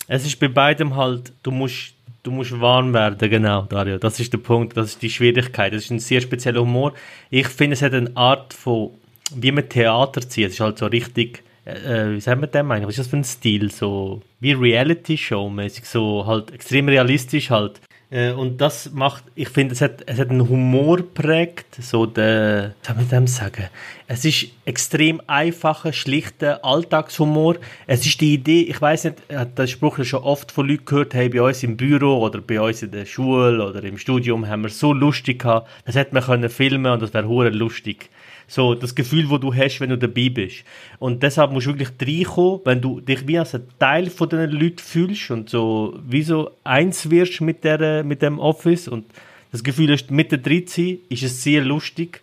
Es 0.08 0.24
ist 0.24 0.40
bei 0.40 0.48
beidem 0.48 0.96
halt, 0.96 1.34
du 1.42 1.50
musst, 1.50 1.92
du 2.22 2.30
musst 2.30 2.58
warm 2.58 2.94
werden, 2.94 3.28
genau, 3.28 3.66
Dario. 3.68 3.98
Das 3.98 4.18
ist 4.20 4.32
der 4.32 4.38
Punkt, 4.38 4.74
das 4.74 4.92
ist 4.92 5.02
die 5.02 5.10
Schwierigkeit. 5.10 5.74
Das 5.74 5.84
ist 5.84 5.90
ein 5.90 5.98
sehr 5.98 6.22
spezieller 6.22 6.62
Humor. 6.62 6.94
Ich 7.28 7.48
finde, 7.48 7.74
es 7.74 7.82
hat 7.82 7.92
eine 7.92 8.10
Art 8.16 8.54
von, 8.54 8.92
wie 9.34 9.52
man 9.52 9.68
Theater 9.68 10.26
zieht. 10.26 10.46
Es 10.46 10.54
ist 10.54 10.60
halt 10.60 10.78
so 10.78 10.86
richtig 10.86 11.42
äh, 11.66 12.12
wie 12.12 12.20
sagen 12.20 12.40
wir 12.40 12.46
dem 12.46 12.70
eigentlich? 12.70 12.86
Was 12.86 12.92
ist 12.94 13.00
das 13.00 13.08
für 13.08 13.18
ein 13.18 13.24
Stil? 13.24 13.70
So 13.70 14.22
wie 14.40 14.52
Reality-Show-mäßig, 14.52 15.84
so 15.84 16.24
halt 16.26 16.52
extrem 16.52 16.88
realistisch 16.88 17.50
halt. 17.50 17.82
Äh, 18.10 18.32
und 18.32 18.60
das 18.60 18.92
macht, 18.92 19.24
ich 19.34 19.48
finde, 19.48 19.74
es 19.74 19.80
hat, 19.80 20.02
es 20.06 20.18
hat 20.18 20.30
einen 20.30 20.48
Humor 20.48 21.02
prägt, 21.02 21.76
so 21.82 22.06
der, 22.06 22.74
was 22.82 22.86
soll 22.86 22.96
man 22.96 23.08
dem 23.08 23.26
sagen? 23.26 23.64
Es 24.06 24.24
ist 24.24 24.48
extrem 24.64 25.20
einfacher, 25.26 25.92
schlichter 25.92 26.64
Alltagshumor. 26.64 27.56
Es 27.86 28.04
ist 28.06 28.20
die 28.20 28.34
Idee, 28.34 28.62
ich 28.62 28.80
weiß 28.80 29.04
nicht, 29.04 29.16
ich 29.28 29.36
habe 29.36 29.50
den 29.50 29.68
Spruch 29.68 30.04
schon 30.04 30.22
oft 30.22 30.52
von 30.52 30.68
Leuten 30.68 30.84
gehört, 30.84 31.14
hey, 31.14 31.28
bei 31.28 31.42
uns 31.42 31.62
im 31.62 31.76
Büro 31.76 32.18
oder 32.18 32.40
bei 32.40 32.60
uns 32.60 32.82
in 32.82 32.90
der 32.90 33.06
Schule 33.06 33.66
oder 33.66 33.82
im 33.82 33.98
Studium 33.98 34.46
haben 34.46 34.62
wir 34.62 34.70
so 34.70 34.92
lustig 34.92 35.42
gehabt, 35.42 35.68
das 35.84 35.94
hätte 35.94 36.14
man 36.14 36.22
können 36.22 36.50
filmen 36.50 36.92
und 36.92 37.02
das 37.02 37.14
wäre 37.14 37.26
hure 37.26 37.50
lustig. 37.50 38.10
So, 38.46 38.74
das 38.74 38.94
Gefühl, 38.94 39.30
wo 39.30 39.38
du 39.38 39.54
hast, 39.54 39.80
wenn 39.80 39.90
du 39.90 39.98
dabei 39.98 40.28
bist. 40.28 40.64
Und 40.98 41.22
deshalb 41.22 41.52
musst 41.52 41.66
du 41.66 41.78
wirklich 41.78 41.90
reinkommen, 42.00 42.60
wenn 42.64 42.80
du 42.80 43.00
dich 43.00 43.26
wie 43.26 43.38
als 43.38 43.54
ein 43.54 43.66
Teil 43.78 44.10
von 44.10 44.28
den 44.28 44.50
Leuten 44.50 44.78
fühlst 44.78 45.30
und 45.30 45.48
so, 45.48 45.98
wie 46.06 46.22
so 46.22 46.50
eins 46.62 47.08
wirst 47.10 47.40
mit, 47.40 47.64
der, 47.64 48.04
mit 48.04 48.22
dem 48.22 48.38
Office 48.38 48.88
und 48.88 49.06
das 49.50 49.62
Gefühl 49.62 49.92
hast, 49.92 50.10
mit 50.10 50.32
der 50.32 50.38
drin 50.38 50.66
sein, 50.66 50.98
ist 51.08 51.22
es 51.22 51.42
sehr 51.42 51.64
lustig. 51.64 52.20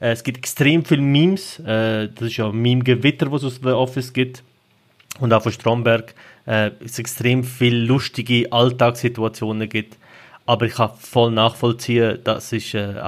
Äh, 0.00 0.10
es 0.12 0.22
gibt 0.22 0.38
extrem 0.38 0.84
viele 0.84 1.02
Memes. 1.02 1.60
Äh, 1.60 2.08
das 2.14 2.28
ist 2.28 2.36
ja 2.36 2.48
ein 2.48 2.56
Meme-Gewitter, 2.56 3.30
was 3.30 3.42
es 3.42 3.54
aus 3.54 3.60
dem 3.60 3.72
Office 3.72 4.12
gibt. 4.12 4.42
Und 5.20 5.32
auch 5.32 5.42
von 5.42 5.52
Stromberg 5.52 6.14
äh, 6.46 6.72
es 6.84 6.98
extrem 6.98 7.44
viele 7.44 7.84
lustige 7.84 8.50
Alltagssituationen 8.52 9.68
gibt. 9.68 9.96
Aber 10.46 10.66
ich 10.66 10.74
kann 10.74 10.90
voll 10.98 11.30
nachvollziehen, 11.30 12.18
dass 12.24 12.52
es 12.52 12.74
äh, 12.74 12.98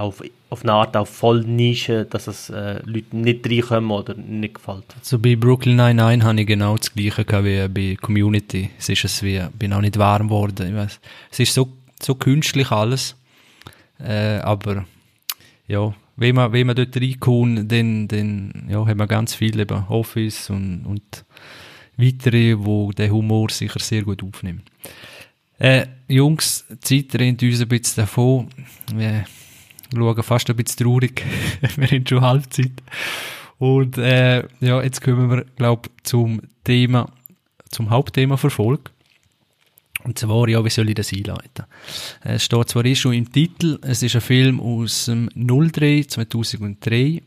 auf, 0.48 0.62
eine 0.62 0.72
Art 0.72 0.96
auch 0.96 1.06
voll 1.06 1.40
Nische, 1.40 2.04
dass 2.04 2.26
es 2.26 2.50
äh, 2.50 2.80
Leute 2.84 3.16
nicht 3.16 3.46
reinkommen 3.46 3.90
oder 3.90 4.14
nicht 4.14 4.54
gefällt. 4.54 4.84
Also 4.98 5.18
bei 5.18 5.36
Brooklyn 5.36 5.76
Nine-Nine 5.76 6.24
habe 6.24 6.40
ich 6.40 6.46
genau 6.46 6.76
das 6.76 6.94
Gleiche 6.94 7.24
wie 7.44 7.68
bei 7.68 7.96
Community. 8.00 8.70
Es 8.78 8.88
ist 8.88 9.04
es 9.04 9.22
wie, 9.22 9.42
bin 9.58 9.72
auch 9.72 9.80
nicht 9.80 9.98
warm 9.98 10.28
geworden. 10.28 10.68
Ich 10.68 10.74
weiss. 10.74 11.00
Es 11.30 11.40
ist 11.40 11.54
so, 11.54 11.68
so 12.00 12.14
künstlich 12.14 12.70
alles. 12.70 13.16
Äh, 13.98 14.38
aber 14.38 14.84
ja, 15.68 15.94
wenn 16.16 16.34
man, 16.34 16.52
wenn 16.52 16.66
man 16.66 16.76
dort 16.76 16.96
reinkommt, 16.96 17.70
dann, 17.70 18.08
dann 18.08 18.66
ja, 18.68 18.86
hat 18.86 18.96
man 18.96 19.08
ganz 19.08 19.34
viel 19.34 19.58
eben 19.58 19.84
Office 19.88 20.50
und, 20.50 20.84
und 20.86 21.24
weitere, 21.96 22.56
wo 22.58 22.92
der 22.92 23.10
Humor 23.10 23.50
sicher 23.50 23.80
sehr 23.80 24.02
gut 24.02 24.22
aufnimmt. 24.22 24.62
Äh, 25.58 25.86
Jungs, 26.08 26.64
die 26.68 27.08
Zeit 27.08 27.20
rennt 27.20 27.42
uns 27.42 27.60
ein 27.60 27.68
bisschen 27.68 28.02
davon. 28.02 28.48
Wir 28.94 29.24
schauen 29.94 30.22
fast 30.22 30.50
ein 30.50 30.56
bisschen 30.56 30.86
traurig. 30.86 31.24
wir 31.76 31.86
haben 31.86 32.06
schon 32.06 32.20
Halbzeit. 32.20 32.72
Und 33.58 33.98
äh, 33.98 34.44
ja, 34.60 34.82
jetzt 34.82 35.00
kommen 35.02 35.30
wir, 35.30 35.44
glaube 35.56 35.88
zum 36.02 36.42
Thema, 36.64 37.10
zum 37.70 37.90
Hauptthema 37.90 38.36
Verfolg. 38.36 38.90
Und 40.04 40.18
zwar, 40.18 40.48
ja, 40.48 40.64
wie 40.64 40.70
soll 40.70 40.88
ich 40.88 40.94
das 40.94 41.12
einleiten? 41.12 41.64
Es 42.22 42.44
steht 42.44 42.68
zwar 42.68 42.84
eh 42.84 42.94
schon 42.94 43.14
im 43.14 43.32
Titel, 43.32 43.78
es 43.82 44.02
ist 44.04 44.14
ein 44.14 44.20
Film 44.20 44.60
aus 44.60 45.06
dem 45.06 45.28
03, 45.34 46.04
2003. 46.06 47.22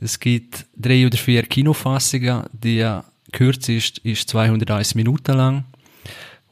Es 0.00 0.18
gibt 0.18 0.66
drei 0.74 1.06
oder 1.06 1.18
vier 1.18 1.42
Kinofassungen, 1.42 2.44
die 2.52 2.88
kürzest 3.32 3.98
ist 3.98 4.30
201 4.30 4.94
Minuten 4.94 5.36
lang 5.36 5.64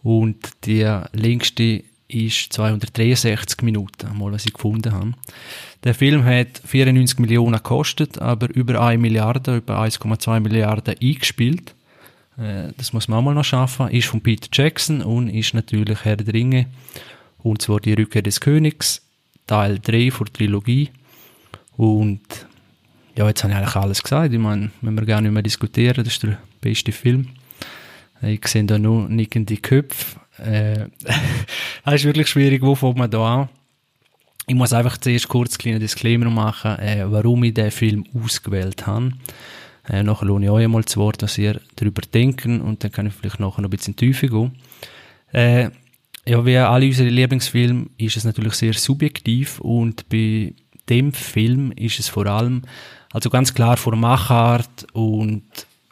und 0.03 0.37
die 0.65 0.83
längste 1.13 1.85
ist 2.09 2.53
263 2.53 3.63
Minuten, 3.63 4.17
mal 4.17 4.33
was 4.33 4.47
ich 4.47 4.53
gefunden 4.53 4.93
habe. 4.93 5.13
Der 5.85 5.95
Film 5.95 6.25
hat 6.25 6.61
94 6.65 7.19
Millionen 7.19 7.57
gekostet, 7.57 8.19
aber 8.21 8.49
über 8.55 8.81
1 8.81 9.01
Milliarde, 9.01 9.57
über 9.57 9.81
1,2 9.81 10.41
Milliarden 10.41 10.95
eingespielt. 11.01 11.75
Äh, 12.39 12.73
das 12.77 12.93
muss 12.93 13.09
man 13.09 13.19
auch 13.19 13.23
mal 13.23 13.35
noch 13.35 13.45
schaffen. 13.45 13.89
Ist 13.89 14.09
von 14.09 14.21
Peter 14.21 14.49
Jackson 14.53 15.03
und 15.03 15.29
ist 15.29 15.55
natürlich 15.55 16.05
Herr 16.05 16.17
der 16.17 16.33
Ringe. 16.33 16.67
Und 17.39 17.63
zwar 17.63 17.81
die 17.81 17.95
Rückkehr 17.95 18.23
des 18.23 18.41
Königs, 18.41 19.03
Teil 19.47 19.79
3 19.79 20.11
der 20.11 20.33
Trilogie. 20.33 20.91
Und 21.77 22.21
ja, 23.17 23.27
jetzt 23.29 23.43
habe 23.45 23.53
ich 23.53 23.59
eigentlich 23.59 23.77
alles 23.77 24.03
gesagt. 24.03 24.33
Ich 24.33 24.39
meine, 24.39 24.71
wenn 24.81 24.95
wir 24.95 25.07
gar 25.07 25.21
nicht 25.21 25.33
mehr 25.33 25.43
diskutieren, 25.43 26.05
das 26.05 26.15
ist 26.15 26.23
der 26.23 26.39
beste 26.61 26.93
Film. 26.93 27.29
Ich 28.23 28.47
sehe 28.49 28.65
da 28.65 28.79
nur 28.79 29.09
nickende 29.09 29.57
Köpfe. 29.57 30.21
Äh, 30.39 30.87
das 31.85 31.95
ist 31.95 32.05
wirklich 32.05 32.29
schwierig, 32.29 32.63
wo 32.63 32.75
fängt 32.75 32.97
man 32.97 33.11
da 33.11 33.43
an? 33.43 33.49
Ich 34.47 34.55
muss 34.55 34.73
einfach 34.73 34.97
zuerst 34.99 35.29
kurz 35.29 35.55
ein 35.55 35.59
kleines 35.59 35.81
Disclaimer 35.81 36.31
machen, 36.31 36.79
äh, 36.79 37.05
warum 37.07 37.43
ich 37.45 37.55
den 37.55 37.71
Film 37.71 38.05
ausgewählt 38.15 38.87
habe. 38.87 39.13
Äh, 39.89 40.03
nachher 40.03 40.27
lohne 40.27 40.47
ich 40.47 40.51
euch 40.51 40.65
einmal 40.65 40.85
zu 40.85 41.01
Wort, 41.01 41.23
dass 41.23 41.39
ihr 41.39 41.61
darüber 41.77 42.03
denken 42.03 42.61
und 42.61 42.83
dann 42.83 42.93
kann 42.93 43.07
ich 43.07 43.15
vielleicht 43.15 43.41
nachher 43.41 43.63
noch 43.63 43.69
ein 43.69 43.71
bisschen 43.71 43.97
tiefer 43.97 44.29
gehen. 44.29 44.53
Äh, 45.33 45.71
ja, 46.29 46.45
wie 46.45 46.57
alle 46.57 46.87
unsere 46.87 47.09
Lieblingsfilme 47.09 47.87
ist 47.99 48.17
es 48.17 48.25
natürlich 48.25 48.55
sehr 48.55 48.73
subjektiv 48.73 49.61
und 49.61 50.09
bei 50.09 50.55
dem 50.89 51.13
Film 51.13 51.73
ist 51.73 51.99
es 51.99 52.09
vor 52.09 52.27
allem, 52.27 52.63
also 53.13 53.31
ganz 53.31 53.55
klar 53.55 53.77
vor 53.77 53.97
Machart 53.97 54.87
und 54.93 55.45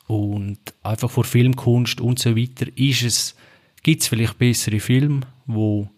und 0.07 0.59
einfach 0.83 1.11
vor 1.11 1.25
Filmkunst 1.25 2.01
und 2.01 2.19
so 2.19 2.37
weiter 2.37 2.67
ist 2.77 3.03
es, 3.03 3.35
gibt 3.85 4.03
es 4.03 4.09
vielleicht 4.09 4.39
bessere 4.39 4.81
Filme, 4.81 5.21
wo 5.47 5.89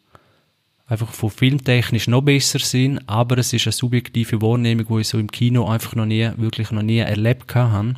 einfach 0.89 1.13
von 1.13 1.31
filmtechnisch 1.31 2.07
noch 2.09 2.23
besser 2.23 2.59
sind, 2.59 3.01
aber 3.09 3.39
es 3.39 3.53
ist 3.53 3.67
eine 3.67 3.73
subjektive 3.73 4.41
Wahrnehmung, 4.41 4.87
die 4.89 5.01
ich 5.01 5.09
so 5.09 5.19
im 5.19 5.31
Kino 5.31 5.67
einfach 5.67 5.95
noch 5.95 6.07
nie, 6.07 6.31
wirklich 6.37 6.71
noch 6.71 6.83
nie 6.83 6.99
erlebt 6.99 7.55
habe. 7.55 7.95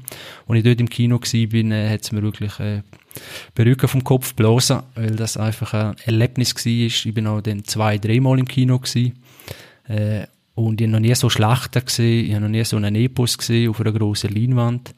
Und 0.46 0.56
ich 0.56 0.64
dort 0.64 0.80
im 0.80 0.88
Kino 0.88 1.20
war, 1.20 1.54
äh, 1.54 1.90
hat 1.90 2.02
es 2.02 2.12
mir 2.12 2.22
wirklich 2.22 2.58
äh, 2.60 2.82
Perücke 3.54 3.88
vom 3.88 4.04
Kopf 4.04 4.36
geblasen, 4.36 4.82
weil 4.94 5.16
das 5.16 5.36
einfach 5.36 5.74
ein 5.74 5.96
Erlebnis 6.04 6.54
war. 6.54 6.66
Ich 6.66 7.14
bin 7.14 7.26
auch 7.26 7.40
dann 7.40 7.64
zwei, 7.64 7.98
dreimal 7.98 8.38
im 8.38 8.48
Kino. 8.48 8.80
Äh, 9.86 10.26
und 10.54 10.80
ich 10.80 10.86
habe 10.86 10.92
noch 10.92 11.00
nie 11.00 11.14
so 11.14 11.28
Schlachten 11.28 11.84
gesehen, 11.84 12.26
ich 12.26 12.34
habe 12.34 12.44
noch 12.44 12.50
nie 12.50 12.64
so 12.64 12.76
einen 12.76 12.94
Epos 12.94 13.36
gesehen 13.36 13.70
auf 13.70 13.80
einer 13.80 13.92
grossen 13.92 14.34
Leinwand. 14.34 14.94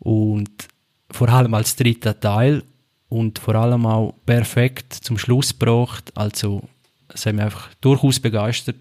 Und 0.00 0.50
vor 1.10 1.28
allem 1.28 1.54
als 1.54 1.76
dritter 1.76 2.18
Teil 2.18 2.62
und 3.10 3.38
vor 3.38 3.56
allem 3.56 3.84
auch 3.84 4.14
perfekt 4.24 4.94
zum 4.94 5.18
Schluss 5.18 5.50
gebracht. 5.50 6.10
Also, 6.14 6.62
es 7.12 7.26
hat 7.26 7.34
mich 7.34 7.44
einfach 7.44 7.68
durchaus 7.80 8.20
begeistert. 8.20 8.76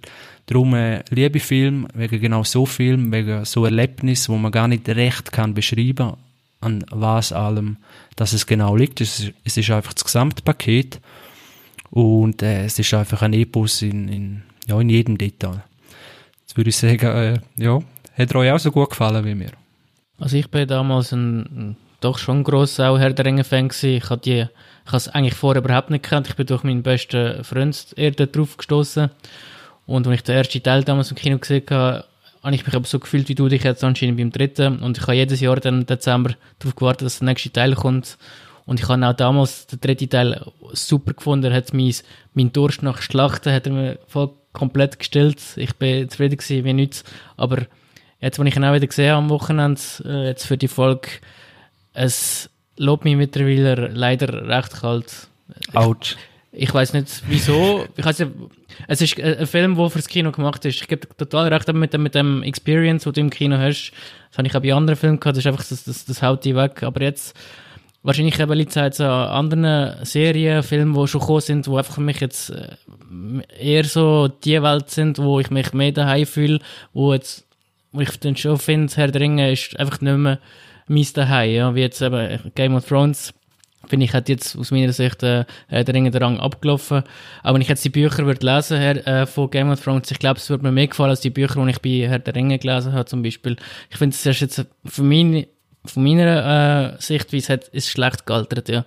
Darum 0.46 0.74
äh, 0.76 1.04
liebe 1.10 1.40
Film, 1.40 1.88
wegen 1.94 2.22
genau 2.22 2.44
so 2.44 2.66
Film, 2.66 3.12
wegen 3.12 3.44
so 3.44 3.66
Erlebnis, 3.66 4.30
wo 4.30 4.38
man 4.38 4.52
gar 4.52 4.68
nicht 4.68 4.88
recht 4.88 5.32
kann 5.32 5.54
beschreiben, 5.54 6.14
an 6.62 6.86
was 6.92 7.34
allem, 7.34 7.78
dass 8.16 8.34
es 8.34 8.46
genau 8.46 8.76
liegt. 8.76 9.02
Es, 9.02 9.20
ist, 9.20 9.34
es 9.44 9.58
ist 9.58 9.70
einfach 9.72 9.94
das 9.94 10.06
Gesamtpaket 10.06 11.02
und 11.90 12.42
äh, 12.44 12.66
es 12.66 12.78
ist 12.78 12.94
einfach 12.94 13.22
ein 13.24 13.34
Epos 13.34 13.82
in, 13.82 14.08
in, 14.08 14.44
ja, 14.68 14.80
in 14.80 14.90
jedem 14.90 15.18
Detail. 15.18 15.64
Jetzt 16.42 16.56
würde 16.56 16.70
ich 16.70 16.78
sagen, 16.78 17.06
äh, 17.06 17.40
ja, 17.56 17.80
hat 18.18 18.36
euch 18.36 18.52
auch 18.52 18.60
so 18.60 18.72
gut 18.72 18.92
gefallen 18.92 19.26
wie 19.26 19.36
mir. 19.36 19.52
Also 20.20 20.38
ich 20.38 20.50
bin 20.50 20.68
damals 20.68 21.14
ein 21.14 21.78
doch 22.02 22.18
schon 22.18 22.44
grosser 22.44 22.90
auch 22.90 23.00
Herr 23.00 23.14
der 23.14 23.26
Ringe-Fan 23.26 23.70
gewesen. 23.70 23.98
Ich 23.98 24.10
habe 24.10 24.50
es 24.92 25.08
eigentlich 25.08 25.34
vorher 25.34 25.64
überhaupt 25.64 25.90
nicht 25.90 26.04
gekannt. 26.04 26.28
Ich 26.28 26.36
bin 26.36 26.46
durch 26.46 26.64
meinen 26.64 26.84
besten 26.84 27.44
Freund 27.44 27.94
eher 27.96 28.12
darauf 28.12 28.58
gestoßen. 28.58 29.10
Und 29.86 30.08
als 30.08 30.16
ich 30.16 30.24
den 30.24 30.36
ersten 30.36 30.64
Teil 30.64 30.84
damals 30.84 31.12
im 31.12 31.18
Kino 31.18 31.38
gesehen 31.38 31.64
habe, 31.70 32.06
habe 32.44 32.56
ich 32.56 32.66
mich 32.66 32.76
aber 32.76 32.86
so 32.86 33.00
gefühlt 33.00 33.28
wie 33.28 33.36
du 33.36 33.50
dich 33.50 33.64
jetzt 33.64 33.84
anscheinend 33.84 34.18
beim 34.18 34.32
dritten. 34.32 34.80
Und 34.80 34.98
ich 34.98 35.04
habe 35.04 35.16
jedes 35.16 35.40
Jahr 35.42 35.58
dann 35.58 35.82
im 35.82 35.86
Dezember 35.86 36.36
darauf 36.60 36.76
gewartet, 36.76 37.06
dass 37.06 37.20
der 37.20 37.28
nächste 37.28 37.52
Teil 37.52 37.76
kommt. 37.76 38.18
Und 38.66 38.80
ich 38.80 38.88
habe 38.88 39.06
auch 39.06 39.14
damals 39.14 39.68
den 39.68 39.82
dritten 39.82 40.10
Teil 40.10 40.46
super 40.74 41.14
gefunden. 41.14 41.52
Er 41.52 41.58
hat 41.58 41.74
mein, 41.74 41.94
mein 42.34 42.54
Durst 42.54 42.84
nach 42.84 43.02
Schlachten 43.02 43.52
hat 43.52 43.66
er 43.66 43.74
mir 43.74 44.00
voll 44.08 44.32
komplett 44.54 45.00
gestellt. 45.00 45.42
Ich 45.56 45.76
bin 45.76 46.08
zufrieden 46.10 46.38
gewesen, 46.38 46.64
wie 46.64 46.74
nichts. 46.74 47.04
Aber 47.36 47.66
Jetzt, 48.22 48.38
wo 48.38 48.44
ich 48.44 48.56
ihn 48.56 48.66
auch 48.66 48.74
wieder 48.74 48.88
gesehen 48.88 49.12
habe 49.12 49.24
am 49.24 49.30
Wochenende, 49.30 49.82
äh, 50.04 50.28
jetzt 50.28 50.46
für 50.46 50.58
die 50.58 50.68
Folge, 50.68 51.08
es 52.00 52.50
lobt 52.78 53.04
mich 53.04 53.18
mittlerweile 53.18 53.90
leider 53.90 54.48
recht 54.48 54.80
kalt. 54.80 55.28
Autsch. 55.74 56.16
Ich, 56.52 56.64
ich 56.64 56.74
weiß 56.74 56.94
nicht 56.94 57.24
wieso. 57.28 57.86
Ich 57.98 58.06
weiß 58.06 58.20
nicht, 58.20 58.32
es 58.88 59.02
ist 59.02 59.20
ein 59.20 59.46
Film, 59.46 59.76
der 59.76 59.90
fürs 59.90 60.08
Kino 60.08 60.32
gemacht 60.32 60.64
ist. 60.64 60.82
Ich 60.82 60.88
gebe 60.88 61.08
total 61.18 61.54
recht 61.54 61.72
mit 61.74 61.92
dem, 61.92 62.04
mit 62.04 62.16
dem 62.16 62.42
Experience, 62.44 63.04
das 63.04 63.14
du 63.14 63.20
im 63.20 63.30
Kino 63.30 63.58
hast. 63.58 63.92
Das 64.30 64.38
habe 64.38 64.48
ich 64.48 64.56
auch 64.56 64.62
bei 64.62 64.74
anderen 64.74 64.98
Filmen 64.98 65.20
gehabt. 65.20 65.36
Das 65.36 65.44
ist 65.44 65.48
einfach, 65.52 65.66
das, 65.68 65.84
das, 65.84 66.06
das 66.06 66.22
haut 66.24 66.46
die 66.46 66.56
weg. 66.56 66.84
Aber 66.84 67.02
jetzt, 67.02 67.36
wahrscheinlich 68.02 68.40
eben 68.40 68.54
liegt 68.54 68.76
es 68.78 69.02
an 69.02 69.10
anderen 69.10 70.06
Serien, 70.06 70.64
Filmen, 70.64 70.94
die 70.94 71.08
schon 71.08 71.20
gekommen 71.20 71.42
sind, 71.42 71.68
die 71.68 71.76
einfach 71.76 71.96
für 71.96 72.02
mich 72.02 72.22
jetzt 72.22 72.52
äh, 72.52 72.78
eher 73.60 73.84
so 73.84 74.30
die 74.30 74.64
Welt 74.64 74.90
sind, 74.90 75.18
wo 75.20 75.42
ich 75.42 75.52
mich 75.52 75.74
mehr 75.74 75.92
daheim 75.92 76.26
fühle, 76.26 76.60
wo 76.94 77.12
jetzt 77.12 77.46
wo 77.92 78.02
ich 78.02 78.20
dann 78.20 78.36
schon 78.36 78.58
finde, 78.60 78.94
Herr 78.96 79.14
Ringe 79.14 79.52
ist 79.52 79.78
einfach 79.80 80.00
nicht 80.00 80.16
mehr 80.16 80.40
mein 80.90 81.08
Daheim, 81.14 81.52
ja, 81.52 81.76
wie 81.76 81.82
jetzt 81.82 82.02
eben 82.02 82.52
Game 82.56 82.76
of 82.76 82.86
Thrones, 82.86 83.34
finde 83.88 84.06
ich, 84.06 84.14
hat 84.14 84.30
jetzt 84.30 84.58
aus 84.58 84.72
meiner 84.72 84.92
Sicht 84.92 85.24
äh, 85.24 85.46
der 85.70 85.94
Ringe 85.94 86.12
der 86.12 86.22
Rang 86.22 86.40
abgelaufen. 86.40 87.04
Aber 87.44 87.56
wenn 87.56 87.62
ich 87.62 87.70
jetzt 87.70 87.86
die 87.86 87.90
Bücher 87.90 88.26
würde 88.26 88.46
lesen 88.46 88.78
Herr, 88.78 89.08
äh, 89.08 89.26
von 89.26 89.50
Game 89.50 89.72
of 89.72 89.82
Thrones, 89.82 90.12
ich 90.12 90.20
glaube, 90.20 90.40
es 90.40 90.50
würde 90.50 90.64
mir 90.64 90.72
mehr 90.72 90.88
gefallen 90.88 91.12
als 91.12 91.22
die 91.22 91.30
Bücher, 91.30 91.64
die 91.64 91.72
ich 91.72 91.82
bei 91.82 92.10
Herr 92.10 92.20
der 92.20 92.36
Ringe 92.36 92.60
gelesen 92.60 92.94
habe, 92.94 93.06
zum 93.06 93.24
Beispiel. 93.24 93.56
Ich 93.90 93.98
finde, 93.98 94.16
es 94.16 94.26
ist 94.26 94.42
jetzt 94.42 94.66
für 94.86 95.04
mich 95.04 95.48
von 95.86 96.04
meiner 96.04 96.96
äh, 96.96 97.02
Sichtweise 97.02 97.54
hat, 97.54 97.68
ist 97.70 97.90
schlecht 97.90 98.26
gealtert, 98.26 98.68
ja. 98.70 98.80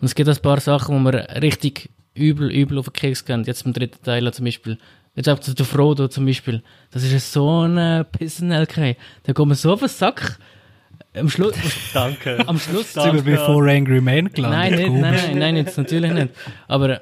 Und 0.00 0.06
es 0.06 0.14
gibt 0.14 0.28
ein 0.28 0.36
paar 0.36 0.60
Sachen, 0.60 0.94
wo 0.94 0.98
man 0.98 1.14
richtig 1.14 1.90
übel, 2.14 2.50
übel 2.50 2.78
auf 2.78 2.86
den 2.86 2.92
Keks 2.92 3.24
gehen. 3.24 3.44
Jetzt 3.44 3.64
beim 3.64 3.72
dritten 3.72 4.02
Teil 4.02 4.32
zum 4.32 4.44
Beispiel. 4.44 4.78
Jetzt 5.14 5.28
auch 5.28 5.38
der 5.38 5.66
Frodo 5.66 6.08
zum 6.08 6.26
Beispiel. 6.26 6.62
Das 6.90 7.04
ist 7.04 7.32
so 7.32 7.62
ein 7.62 8.04
Pissen-LK. 8.12 8.96
Da 9.24 9.32
kommt 9.32 9.48
man 9.48 9.56
so 9.56 9.72
auf 9.72 9.80
den 9.80 9.88
Sack. 9.88 10.38
Am 11.14 11.28
Schluss. 11.28 11.56
Danke. 11.92 12.38
Am 12.46 12.58
Schluss. 12.58 12.92
Sind 12.92 13.24
wir 13.24 13.36
bei 13.36 13.44
Four 13.44 13.66
Angry 13.66 14.00
Men 14.00 14.32
gelandet? 14.32 14.58
Nein, 14.58 14.74
nicht, 14.74 14.92
nein, 14.92 15.14
nein, 15.14 15.38
nein, 15.38 15.56
jetzt 15.56 15.76
natürlich 15.76 16.12
nicht. 16.12 16.28
Aber 16.68 17.00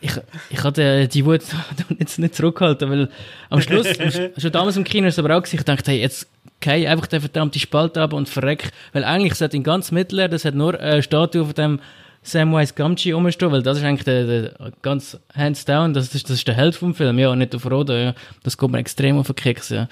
ich, 0.00 0.12
ich 0.50 0.62
hatte 0.62 1.08
die 1.08 1.24
Wut 1.24 1.42
jetzt 1.98 2.18
nicht 2.18 2.34
zurückgehalten, 2.34 2.90
weil 2.90 3.08
am 3.48 3.60
Schluss, 3.60 3.88
schon 4.38 4.52
damals 4.52 4.76
im 4.76 4.84
Kino 4.84 5.08
ist 5.08 5.14
es 5.14 5.18
aber 5.18 5.36
auch 5.36 5.42
gesagt, 5.42 5.60
ich 5.60 5.64
dachte, 5.64 5.90
hey, 5.90 6.00
jetzt 6.00 6.28
geh 6.60 6.86
einfach 6.86 7.08
den 7.08 7.20
verdammten 7.20 7.60
Spalt 7.60 7.98
ab 7.98 8.12
und 8.12 8.28
verreck. 8.28 8.70
Weil 8.92 9.02
eigentlich 9.04 9.34
sollte 9.34 9.56
in 9.56 9.64
ganz 9.64 9.90
Mittelerde, 9.90 10.32
das 10.32 10.44
hat 10.44 10.54
nur 10.54 10.78
eine 10.78 11.02
Statue 11.02 11.44
von 11.44 11.54
dem 11.54 11.80
Samwise 12.22 12.74
Gamgee 12.74 13.12
rumstehen, 13.12 13.50
weil 13.50 13.62
das 13.62 13.78
ist 13.78 13.84
eigentlich 13.84 14.04
der, 14.04 14.26
der 14.26 14.72
ganz 14.82 15.18
hands 15.34 15.64
down, 15.64 15.94
das 15.94 16.14
ist, 16.14 16.24
das 16.24 16.36
ist 16.36 16.46
der 16.46 16.54
Held 16.54 16.76
vom 16.76 16.94
Film, 16.94 17.18
ja, 17.18 17.30
und 17.30 17.38
nicht 17.38 17.52
der 17.52 17.60
Frodo, 17.60 17.94
ja. 17.94 18.14
Das 18.42 18.56
kommt 18.56 18.72
mir 18.72 18.78
extrem 18.78 19.18
auf 19.18 19.26
den 19.26 19.36
Keks, 19.36 19.70
ja. 19.70 19.88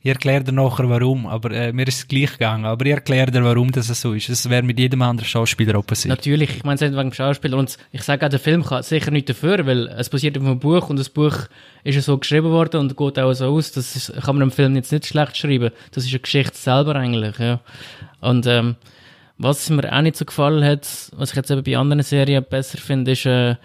Ich 0.00 0.08
erkläre 0.08 0.44
dir 0.44 0.52
nachher 0.52 0.88
warum, 0.88 1.26
aber 1.26 1.50
äh, 1.50 1.72
mir 1.72 1.88
ist 1.88 1.98
es 1.98 2.08
gleich 2.08 2.32
gegangen. 2.32 2.64
Aber 2.64 2.86
ich 2.86 2.92
erkläre 2.92 3.32
dir, 3.32 3.42
warum 3.42 3.72
das 3.72 3.88
so 3.88 4.12
ist. 4.12 4.28
Das 4.28 4.48
wäre 4.48 4.62
mit 4.62 4.78
jedem 4.78 5.02
anderen 5.02 5.28
Schauspieler 5.28 5.82
passiert. 5.82 6.16
Natürlich, 6.16 6.56
ich 6.56 6.64
meine 6.64 6.76
es 6.76 6.80
nicht 6.80 6.92
wegen 6.92 7.10
dem 7.10 7.12
Schauspieler. 7.12 7.58
Und 7.58 7.76
ich 7.90 8.02
sage 8.02 8.24
auch, 8.24 8.30
der 8.30 8.38
Film 8.38 8.64
kann 8.64 8.84
sicher 8.84 9.10
nicht 9.10 9.28
dafür, 9.28 9.66
weil 9.66 9.88
es 9.88 10.08
basiert 10.08 10.38
auf 10.38 10.44
einem 10.44 10.60
Buch 10.60 10.88
und 10.88 11.00
das 11.00 11.08
Buch 11.08 11.34
ist 11.82 11.96
ja 11.96 12.00
so 12.00 12.16
geschrieben 12.16 12.50
worden 12.50 12.80
und 12.80 12.96
geht 12.96 13.18
auch 13.18 13.32
so 13.32 13.46
aus. 13.46 13.72
Das 13.72 13.96
ist, 13.96 14.12
kann 14.22 14.36
man 14.36 14.42
im 14.42 14.50
Film 14.52 14.76
jetzt 14.76 14.92
nicht 14.92 15.06
schlecht 15.06 15.36
schreiben. 15.36 15.72
Das 15.90 16.04
ist 16.04 16.10
eine 16.10 16.20
Geschichte 16.20 16.56
selber 16.56 16.94
eigentlich, 16.94 17.36
ja. 17.38 17.58
Und 18.20 18.46
ähm, 18.46 18.76
was 19.36 19.68
mir 19.68 19.92
auch 19.92 20.02
nicht 20.02 20.16
so 20.16 20.24
gefallen 20.24 20.64
hat, 20.64 20.86
was 21.16 21.30
ich 21.30 21.36
jetzt 21.36 21.50
eben 21.50 21.64
bei 21.64 21.76
anderen 21.76 22.02
Serien 22.02 22.44
besser 22.48 22.78
finde, 22.78 23.12
ist, 23.12 23.26
äh, 23.26 23.56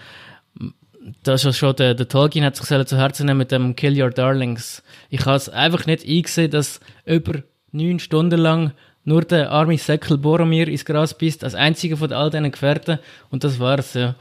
das 1.24 1.46
ist 1.46 1.58
schon 1.58 1.76
der, 1.76 1.94
der 1.94 2.08
Tolkien 2.08 2.46
hat 2.46 2.56
sich 2.56 2.66
zu 2.66 2.98
Herzen 2.98 3.26
nehmen 3.26 3.40
mit 3.40 3.52
dem 3.52 3.76
Kill 3.76 4.02
Your 4.02 4.10
Darlings. 4.10 4.84
Ich 5.10 5.26
habe 5.26 5.38
es 5.38 5.50
einfach 5.50 5.86
nicht 5.86 6.08
eingesehen, 6.08 6.52
dass 6.52 6.80
über 7.06 7.42
neun 7.72 8.00
Stunden 8.00 8.40
lang 8.40 8.72
nur 9.06 9.24
der 9.24 9.52
arme 9.52 9.78
Säckel 9.78 10.18
Boromir 10.18 10.68
ins 10.68 10.86
Gras 10.86 11.18
bist, 11.18 11.44
als 11.44 11.56
einziger 11.56 11.98
von 11.98 12.14
all 12.14 12.30
diesen 12.30 12.52
Gefährten. 12.52 13.00
Und 13.30 13.44
das 13.44 13.60
war's, 13.60 13.94
ja. 13.96 14.16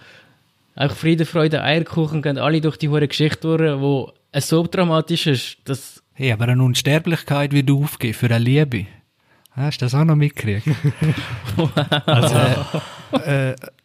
Auch 0.75 0.93
Friede, 0.93 1.27
Freude, 1.27 1.63
Eierkuchen 1.63 2.23
gehen 2.23 2.39
alle 2.39 2.61
durch 2.61 2.79
die 2.79 2.89
hohe 2.89 3.07
Geschichte 3.07 3.41
durch, 3.41 3.81
wo 3.81 4.13
es 4.33 4.49
so 4.49 4.67
dramatisch 4.67 5.27
ist, 5.27 5.59
dass... 5.65 6.03
Hey, 6.15 6.33
aber 6.33 6.49
eine 6.49 6.63
Unsterblichkeit 6.63 7.53
wird 7.53 7.71
aufgeben 7.71 8.15
für 8.15 8.27
eine 8.27 8.39
Liebe. 8.39 8.87
Hast 9.53 9.83
du 9.83 9.85
das 9.85 9.95
auch 9.95 10.05
noch 10.05 10.17
mitgekriegt? 10.17 10.67
also, 12.07 12.35
äh, 12.35 12.81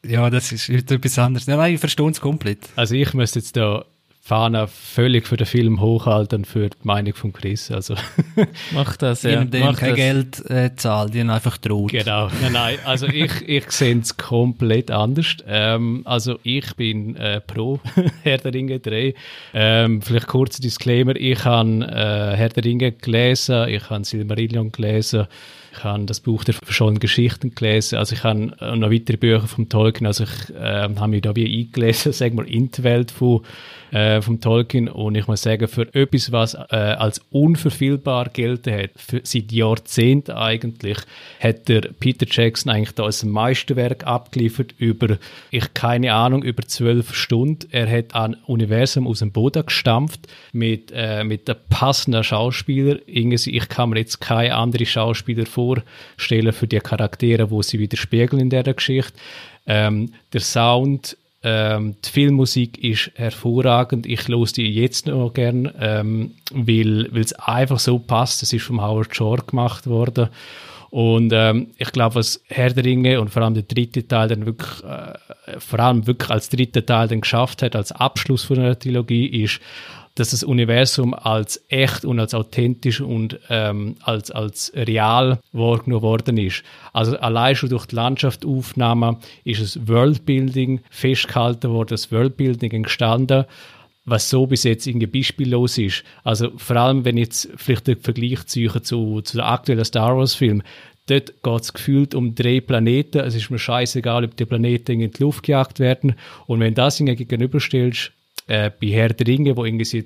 ja, 0.06 0.30
das 0.30 0.52
ist 0.52 0.70
etwas 0.70 1.20
anderes. 1.20 1.48
Nein, 1.48 1.74
ich 1.74 1.80
verstehe 1.80 2.10
es 2.10 2.22
komplett. 2.22 2.70
Also 2.76 2.96
ich 2.96 3.14
müsste 3.14 3.40
jetzt 3.40 3.56
da 3.56 3.86
Fahne 4.28 4.68
völlig 4.68 5.26
für 5.26 5.38
den 5.38 5.48
Film 5.48 5.80
hochhalten 5.80 6.44
für 6.44 6.70
die 6.70 6.76
Meinung 6.84 7.14
von 7.14 7.32
Chris. 7.32 7.72
Also 7.72 7.96
Mach 8.74 8.98
das, 8.98 9.24
ja. 9.24 9.46
Die 9.46 9.64
haben 9.64 9.78
kein 9.78 9.92
das. 9.92 9.96
Geld 9.96 10.50
äh, 10.50 10.76
zahlt, 10.76 11.14
die 11.14 11.22
haben 11.22 11.30
einfach 11.30 11.56
droht. 11.58 11.94
Genau. 11.94 12.28
Nein, 12.42 12.52
nein, 12.52 12.78
also 12.84 13.08
ich, 13.08 13.32
ich 13.48 13.72
sehe 13.72 13.98
es 13.98 14.18
komplett 14.18 14.92
anders. 14.92 15.38
Ähm, 15.48 16.02
also 16.04 16.40
ich 16.44 16.76
bin 16.76 17.16
äh, 17.16 17.40
pro 17.40 17.80
Herr 18.24 18.40
der 18.40 18.54
Ringe 18.54 18.82
3. 18.82 19.14
Ähm, 19.54 20.02
vielleicht 20.02 20.28
kurzer 20.28 20.62
Disclaimer, 20.62 21.16
ich 21.16 21.46
habe 21.46 21.86
äh, 21.86 22.36
Herr 22.36 22.50
der 22.50 22.66
Ringe 22.66 22.92
gelesen, 22.92 23.70
ich 23.70 23.90
habe 23.90 24.04
Silmarillion 24.04 24.74
gelesen, 24.74 25.28
ich 25.78 25.84
habe 25.84 26.06
das 26.06 26.20
Buch 26.20 26.44
der 26.44 26.56
verschollenen 26.56 27.00
Geschichten 27.00 27.54
gelesen. 27.54 27.98
Also 27.98 28.16
ich 28.16 28.24
habe 28.24 28.52
äh, 28.60 28.76
noch 28.76 28.92
weitere 28.92 29.18
Bücher 29.18 29.48
vom 29.48 29.70
Tolkien. 29.70 30.08
Also 30.08 30.24
ich 30.24 30.56
äh, 30.56 30.90
habe 30.90 31.08
mich 31.08 31.22
da 31.22 31.36
wie 31.36 31.46
eingelesen, 31.46 32.12
sagen 32.14 32.38
wir, 32.38 32.48
in 32.48 32.72
die 32.72 32.84
Welt 32.84 33.12
von, 33.12 33.42
äh, 33.92 34.17
vom 34.22 34.42
Tolkien. 34.42 34.88
Und 34.90 35.16
ich 35.16 35.28
muss 35.28 35.42
sagen, 35.42 35.68
für 35.68 35.94
etwas, 35.94 36.32
was 36.32 36.54
äh, 36.54 36.76
als 36.76 37.22
unverfehlbar 37.32 38.30
gelten 38.30 38.74
hat, 38.74 38.92
für, 38.96 39.22
seit 39.24 39.52
Jahrzehnten 39.52 40.32
eigentlich, 40.32 40.98
hat 41.40 41.68
der 41.68 41.82
Peter 42.00 42.26
Jackson 42.30 42.72
eigentlich 42.72 42.96
da 42.96 43.06
ein 43.06 43.30
Meisterwerk 43.30 44.06
abgeliefert 44.06 44.74
über, 44.78 45.18
ich 45.52 45.74
keine 45.74 46.14
Ahnung, 46.14 46.44
über 46.44 46.64
zwölf 46.64 47.14
Stunden. 47.14 47.68
Er 47.72 47.90
hat 47.90 48.16
ein 48.16 48.36
Universum 48.46 49.08
aus 49.08 49.20
dem 49.20 49.32
Boden 49.32 49.66
gestampft 49.66 50.28
mit, 50.52 50.92
äh, 50.94 51.24
mit 51.24 51.50
einem 51.50 51.60
passenden 51.70 52.24
Schauspieler. 52.24 52.98
Irgendwie, 53.06 53.56
ich 53.56 53.70
kann 53.70 53.90
mir 53.90 54.00
jetzt 54.00 54.20
keine 54.20 54.56
andere 54.56 54.86
Schauspieler 54.86 55.46
vorstellen 55.46 56.54
für 56.54 56.68
die 56.68 56.80
Charaktere, 56.80 57.52
wo 57.52 57.62
sie 57.62 57.80
widerspiegeln 57.80 58.42
in 58.42 58.50
der 58.50 58.64
Geschichte. 58.74 59.14
Ähm, 59.66 60.14
der 60.34 60.42
Sound, 60.42 61.18
ähm, 61.44 61.96
die 62.04 62.10
Filmmusik 62.10 62.84
ist 62.84 63.12
hervorragend. 63.16 64.06
Ich 64.06 64.28
los 64.28 64.54
die 64.54 64.68
jetzt 64.74 65.08
noch 65.08 65.34
gern, 65.34 65.72
ähm, 65.80 66.32
weil 66.52 67.16
es 67.18 67.34
einfach 67.34 67.80
so 67.80 68.00
passt. 68.00 68.44
Es 68.44 68.54
ist 68.54 68.66
vom 68.66 68.82
Howard 68.82 69.16
Shore 69.16 69.44
gemacht 69.46 69.88
worden. 69.88 70.30
Und 70.90 71.32
ähm, 71.34 71.68
ich 71.78 71.92
glaube, 71.92 72.16
was 72.16 72.42
Herr 72.48 72.72
der 72.72 72.86
Ringe 72.86 73.20
und 73.20 73.30
vor 73.30 73.44
allem 73.44 73.54
der 73.54 73.64
dritte 73.64 74.08
Teil 74.08 74.30
dann 74.30 74.46
wirklich, 74.46 74.84
äh, 74.84 75.60
vor 75.60 75.80
allem 75.80 76.08
wirklich 76.08 76.30
als 76.30 76.50
dritter 76.50 76.86
Teil 76.86 77.08
dann 77.08 77.22
geschafft 77.22 77.62
hat, 77.62 77.76
als 77.76 77.92
Abschluss 77.92 78.46
von 78.46 78.60
einer 78.60 78.80
Trilogie, 78.80 79.28
ist, 79.28 79.60
dass 80.20 80.32
das 80.32 80.44
Universum 80.44 81.14
als 81.14 81.64
echt 81.70 82.04
und 82.04 82.20
als 82.20 82.34
authentisch 82.34 83.02
und 83.02 83.40
ähm, 83.50 83.96
als, 84.02 84.32
als 84.32 84.72
real 84.76 85.40
wahrgenommen 85.52 86.02
worden 86.02 86.38
ist. 86.38 86.64
Also 86.92 87.18
allein 87.18 87.56
schon 87.56 87.70
durch 87.70 87.86
die 87.86 87.96
Landschaftsaufnahme 87.96 89.20
ist 89.44 89.62
es 89.62 89.88
Worldbuilding 89.88 90.82
festgehalten 90.90 91.70
worden, 91.72 91.90
das 91.90 92.12
Worldbuilding 92.12 92.72
entstanden, 92.72 93.46
was 94.06 94.30
so 94.30 94.48
bis 94.48 94.64
jetzt 94.64 94.88
irgendwie 94.88 95.08
beispiellos 95.08 95.78
ist. 95.78 96.04
Also 96.24 96.52
vor 96.58 96.78
allem, 96.78 97.06
wenn 97.06 97.18
jetzt 97.18 97.50
vielleicht 97.56 97.88
den 97.88 98.00
Vergleich 98.00 98.46
ziehe 98.48 98.82
zu, 98.82 99.22
zu 99.22 99.38
der 99.38 99.48
aktuellen 99.48 99.86
Star 99.86 100.18
Wars 100.18 100.34
Film, 100.34 100.64
dort 101.08 101.44
geht 101.44 101.62
es 101.62 101.74
gefühlt 101.74 102.16
um 102.16 102.34
drei 102.34 102.60
Planeten. 102.60 103.20
Es 103.20 103.36
ist 103.36 103.52
mir 103.52 103.60
scheißegal, 103.60 104.26
ob 104.26 104.36
die 104.36 104.46
Planeten 104.46 105.02
in 105.02 105.12
die 105.12 105.22
Luft 105.22 105.44
gejagt 105.44 105.80
werden. 105.80 106.16
Und 106.48 106.60
wenn 106.60 106.74
das 106.74 106.98
gegenüberstellst, 106.98 108.14
äh, 108.48 108.72
bei 108.82 108.88
Herr 108.88 109.10
der 109.10 109.28
Ringe, 109.28 109.56
wo 109.56 109.66
irgendwie, 109.66 110.06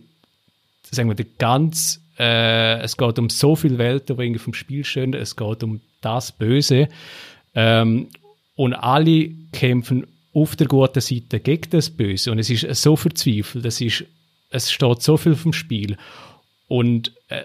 sagen 0.90 1.10
wir, 1.10 1.16
die 1.16 1.28
ganz, 1.38 2.02
äh, 2.20 2.80
es 2.82 2.98
geht 2.98 3.18
um 3.20 3.30
so 3.30 3.56
viele 3.56 3.78
Welten, 3.78 4.18
wo 4.18 4.22
irgendwie 4.22 4.40
vom 4.40 4.54
Spiel 4.54 4.84
stehen, 4.84 5.14
es 5.14 5.36
geht 5.36 5.64
um 5.64 5.82
das 6.02 6.32
Böse. 6.32 6.90
Ähm, 7.56 8.08
und 8.56 8.74
alle 8.74 9.30
kämpfen 9.52 10.08
auf 10.34 10.56
der 10.56 10.68
guten 10.68 11.02
Seite 11.02 11.40
gegen 11.40 11.70
das 11.72 11.90
Böse. 11.90 12.32
Und 12.32 12.40
es 12.40 12.50
ist 12.50 12.82
so 12.82 12.96
verzweifelt, 12.96 13.66
es, 13.66 13.82
ist, 13.82 14.06
es 14.50 14.72
steht 14.72 15.02
so 15.02 15.18
viel 15.18 15.36
vom 15.36 15.54
Spiel. 15.54 15.98
Und 16.68 17.12
äh, 17.28 17.44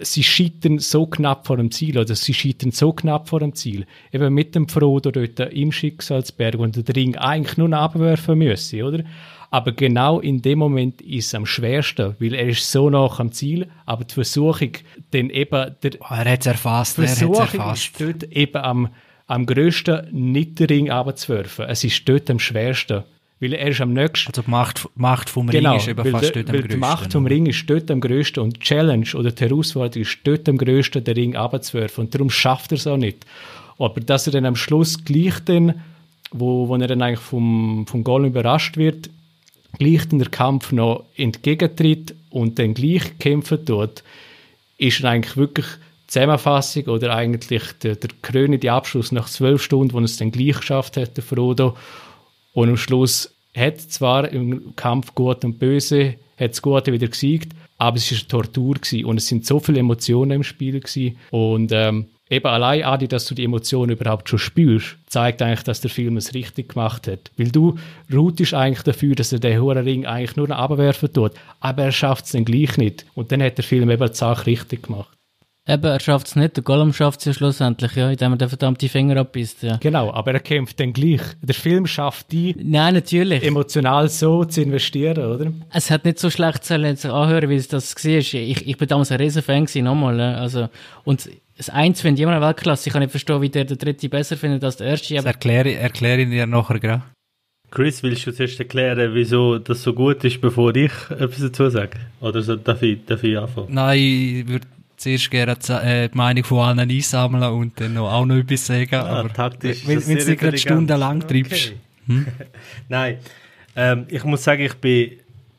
sie 0.00 0.22
scheitern 0.22 0.78
so 0.78 1.06
knapp 1.06 1.46
vor 1.46 1.56
dem 1.56 1.70
Ziel, 1.70 1.98
oder 1.98 2.14
sie 2.14 2.34
scheitern 2.34 2.70
so 2.70 2.92
knapp 2.92 3.28
vor 3.28 3.40
dem 3.40 3.54
Ziel. 3.54 3.86
Eben 4.12 4.32
mit 4.32 4.54
dem 4.54 4.68
Frodo 4.68 5.10
dort 5.10 5.40
im 5.40 5.72
Schicksalsberg 5.72 6.56
und 6.56 6.76
den 6.76 6.94
Ring 6.94 7.16
eigentlich 7.16 7.56
nur 7.56 7.72
abwerfen 7.72 8.38
müssen, 8.38 8.82
oder? 8.82 9.04
Aber 9.50 9.72
genau 9.72 10.20
in 10.20 10.42
dem 10.42 10.60
Moment 10.60 11.02
ist 11.02 11.26
es 11.26 11.34
am 11.34 11.44
schwersten, 11.44 12.14
weil 12.20 12.34
er 12.34 12.48
ist 12.48 12.70
so 12.70 12.88
nah 12.88 13.10
am 13.18 13.32
Ziel, 13.32 13.68
aber 13.84 14.04
die 14.04 14.14
Versuchung, 14.14 14.72
dann 15.10 15.28
eben... 15.28 15.74
Der 15.82 15.90
oh, 16.00 16.14
er 16.14 16.32
hat 16.32 16.40
es 16.40 16.46
erfasst, 16.46 16.98
er 16.98 17.08
hat 17.08 17.20
erfasst. 17.20 17.82
ist 17.82 18.00
dort 18.00 18.32
eben 18.32 18.56
am, 18.56 18.88
am 19.26 19.46
grössten, 19.46 20.06
nicht 20.12 20.60
den 20.60 20.66
Ring 20.66 20.90
abzuwerfen. 20.90 21.66
Es 21.68 21.82
ist 21.82 22.08
dort 22.08 22.30
am 22.30 22.38
schwersten. 22.38 23.02
Weil 23.40 23.54
er 23.54 23.68
ist 23.68 23.80
am 23.80 23.94
nächsten. 23.94 24.28
Also 24.28 24.42
die 24.42 24.50
Macht, 24.50 24.86
Macht 24.96 25.30
vom 25.30 25.48
Ring 25.48 25.60
genau, 25.60 25.76
ist 25.76 25.88
eben 25.88 26.10
fast 26.10 26.36
dort 26.36 26.48
am 26.48 26.52
größten. 26.52 26.68
Die 26.68 26.76
Macht 26.76 27.12
vom 27.12 27.26
Ring 27.26 27.46
ist 27.46 27.70
dort 27.70 27.90
am 27.90 28.00
größten 28.00 28.42
und 28.42 28.56
die 28.56 28.60
Challenge 28.60 29.06
oder 29.14 29.32
die 29.32 29.42
Herausforderung 29.42 30.02
ist 30.02 30.18
dort 30.24 30.48
am 30.48 30.58
größten, 30.58 31.02
den 31.02 31.14
Ring 31.14 31.36
abzuwerfen. 31.36 32.04
Und 32.04 32.14
darum 32.14 32.28
schafft 32.28 32.70
er 32.72 32.76
es 32.76 32.86
auch 32.86 32.98
nicht. 32.98 33.24
Aber 33.78 34.00
dass 34.00 34.26
er 34.26 34.34
dann 34.34 34.44
am 34.44 34.56
Schluss 34.56 35.04
gleich 35.04 35.40
dann, 35.46 35.80
wo, 36.32 36.68
wo 36.68 36.76
er 36.76 36.86
dann 36.86 37.00
eigentlich 37.00 37.20
vom, 37.20 37.86
vom 37.88 38.04
Golem 38.04 38.26
überrascht 38.26 38.76
wird, 38.76 39.08
gleich 39.78 40.08
den 40.08 40.30
Kampf 40.30 40.72
noch 40.72 41.04
entgegentritt 41.16 42.14
und 42.30 42.58
dann 42.58 42.74
gleich 42.74 43.18
kämpfen 43.18 43.64
tut, 43.64 44.02
ist 44.78 45.04
eigentlich 45.04 45.36
wirklich 45.36 45.66
Zusammenfassung 46.06 46.84
oder 46.86 47.14
eigentlich 47.14 47.64
der, 47.82 47.96
der 47.96 48.10
krönende 48.22 48.72
Abschluss 48.72 49.12
nach 49.12 49.28
zwölf 49.28 49.62
Stunden, 49.62 49.92
wo 49.92 50.00
es 50.00 50.16
dann 50.16 50.32
gleich 50.32 50.56
geschafft 50.56 50.96
hat, 50.96 51.16
der 51.16 51.22
Frodo. 51.22 51.76
Und 52.52 52.68
am 52.68 52.76
Schluss 52.76 53.34
hat 53.56 53.80
zwar 53.80 54.28
im 54.28 54.74
Kampf 54.74 55.14
Gut 55.14 55.44
und 55.44 55.58
Böse, 55.58 56.16
hat 56.36 56.50
das 56.50 56.62
Gute 56.62 56.92
wieder 56.92 57.06
gesiegt, 57.06 57.52
aber 57.78 57.96
es 57.96 58.10
war 58.10 58.18
eine 58.18 58.28
Tortur 58.28 58.74
gewesen. 58.74 59.04
und 59.04 59.18
es 59.18 59.28
sind 59.28 59.46
so 59.46 59.60
viele 59.60 59.80
Emotionen 59.80 60.32
im 60.32 60.42
Spiel 60.42 60.80
gewesen. 60.80 61.16
und 61.30 61.70
ähm, 61.72 62.06
eben 62.30 62.46
allein, 62.46 62.84
Adi, 62.84 63.08
dass 63.08 63.26
du 63.26 63.34
die 63.34 63.44
Emotionen 63.44 63.92
überhaupt 63.92 64.28
schon 64.28 64.38
spürst, 64.38 64.96
zeigt 65.06 65.42
eigentlich, 65.42 65.64
dass 65.64 65.80
der 65.80 65.90
Film 65.90 66.16
es 66.16 66.32
richtig 66.32 66.70
gemacht 66.70 67.08
hat. 67.08 67.30
Weil 67.36 67.50
du 67.50 67.76
routest 68.12 68.54
eigentlich 68.54 68.82
dafür, 68.82 69.14
dass 69.14 69.32
er 69.32 69.40
den 69.40 69.60
hohen 69.60 69.78
Ring 69.78 70.06
eigentlich 70.06 70.36
nur 70.36 70.48
noch 70.48 70.56
abwerfen 70.56 71.12
tut, 71.12 71.32
aber 71.58 71.82
er 71.82 71.92
schafft 71.92 72.26
es 72.26 72.32
dann 72.32 72.44
gleich 72.44 72.76
nicht. 72.78 73.04
Und 73.14 73.32
dann 73.32 73.42
hat 73.42 73.58
der 73.58 73.64
Film 73.64 73.90
eben 73.90 74.08
die 74.08 74.16
Sache 74.16 74.46
richtig 74.46 74.84
gemacht. 74.84 75.10
Eben, 75.68 75.84
er 75.84 76.00
schafft 76.00 76.26
es 76.26 76.36
nicht, 76.36 76.56
der 76.56 76.64
Gollum 76.64 76.92
schafft 76.92 77.20
es 77.20 77.26
ja 77.26 77.32
schlussendlich, 77.34 77.94
ja, 77.94 78.10
indem 78.10 78.32
er 78.32 78.38
den 78.38 78.48
verdammten 78.48 78.88
Finger 78.88 79.18
abbisst, 79.18 79.62
ja. 79.62 79.76
Genau, 79.76 80.10
aber 80.10 80.32
er 80.32 80.40
kämpft 80.40 80.80
dann 80.80 80.92
gleich. 80.92 81.20
Der 81.42 81.54
Film 81.54 81.86
schafft 81.86 82.32
die, 82.32 82.56
Nein, 82.58 82.94
natürlich. 82.94 83.44
emotional 83.44 84.08
so 84.08 84.44
zu 84.44 84.62
investieren, 84.62 85.22
oder? 85.22 85.52
Es 85.72 85.90
hat 85.90 86.06
nicht 86.06 86.18
so 86.18 86.30
schlecht 86.30 86.64
sich 86.64 86.76
anhören, 87.04 87.50
wie 87.50 87.56
es 87.56 87.68
das 87.68 87.94
war. 87.94 88.10
Ich, 88.10 88.34
ich 88.34 88.76
bin 88.78 88.88
damals 88.88 89.12
ein 89.12 89.20
Riesenfan 89.20 89.66
gewesen, 89.66 89.84
nochmal. 89.84 90.18
Also, 90.18 90.68
und 91.04 91.28
das 91.60 91.68
Eins 91.68 92.00
finde 92.00 92.18
ich 92.18 92.22
immer 92.22 92.32
eine 92.32 92.40
Weltklasse. 92.40 92.88
Ich 92.88 92.92
kann 92.94 93.02
nicht 93.02 93.10
verstehen, 93.10 93.42
wie 93.42 93.50
der 93.50 93.66
den 93.66 93.76
dritte 93.76 94.08
besser 94.08 94.38
findet 94.38 94.64
als 94.64 94.78
der 94.78 94.86
erste. 94.86 95.14
Das 95.14 95.26
erkläre, 95.26 95.74
erkläre 95.74 96.22
ich 96.22 96.30
dir 96.30 96.46
nachher 96.46 96.80
gerade. 96.80 97.02
Chris, 97.70 98.02
willst 98.02 98.26
du 98.26 98.32
zuerst 98.32 98.58
erklären, 98.58 99.10
wieso 99.12 99.58
das 99.58 99.82
so 99.82 99.92
gut 99.92 100.24
ist, 100.24 100.40
bevor 100.40 100.74
ich 100.74 100.90
etwas 101.10 101.38
dazu 101.38 101.68
sage? 101.68 101.98
Oder 102.22 102.40
so, 102.40 102.56
darf, 102.56 102.80
ich, 102.80 103.04
darf 103.04 103.22
ich 103.22 103.36
anfangen? 103.36 103.66
Nein, 103.74 103.98
ich 103.98 104.48
würde 104.48 104.66
zuerst 104.96 105.30
gerne 105.30 105.54
die, 105.54 105.72
äh, 105.72 106.08
die 106.08 106.16
Meinung 106.16 106.44
von 106.44 106.60
allen 106.60 106.78
einsammeln 106.78 107.42
und 107.52 107.78
dann 107.78 107.92
noch, 107.92 108.10
auch 108.10 108.24
noch 108.24 108.36
etwas 108.36 108.66
sagen. 108.66 108.94
Ah, 108.94 109.20
aber 109.20 109.30
taktisch 109.30 109.86
wenn 109.86 110.00
du 110.00 110.14
nicht 110.14 110.40
gerade 110.40 110.56
stundenlang 110.56 111.20
treibst. 111.20 111.74
Okay. 112.08 112.24
Nein, 112.88 113.18
ähm, 113.76 114.06
ich 114.08 114.24
muss 114.24 114.42
sagen, 114.42 114.62
ich 114.62 114.74
bin, 114.76 115.10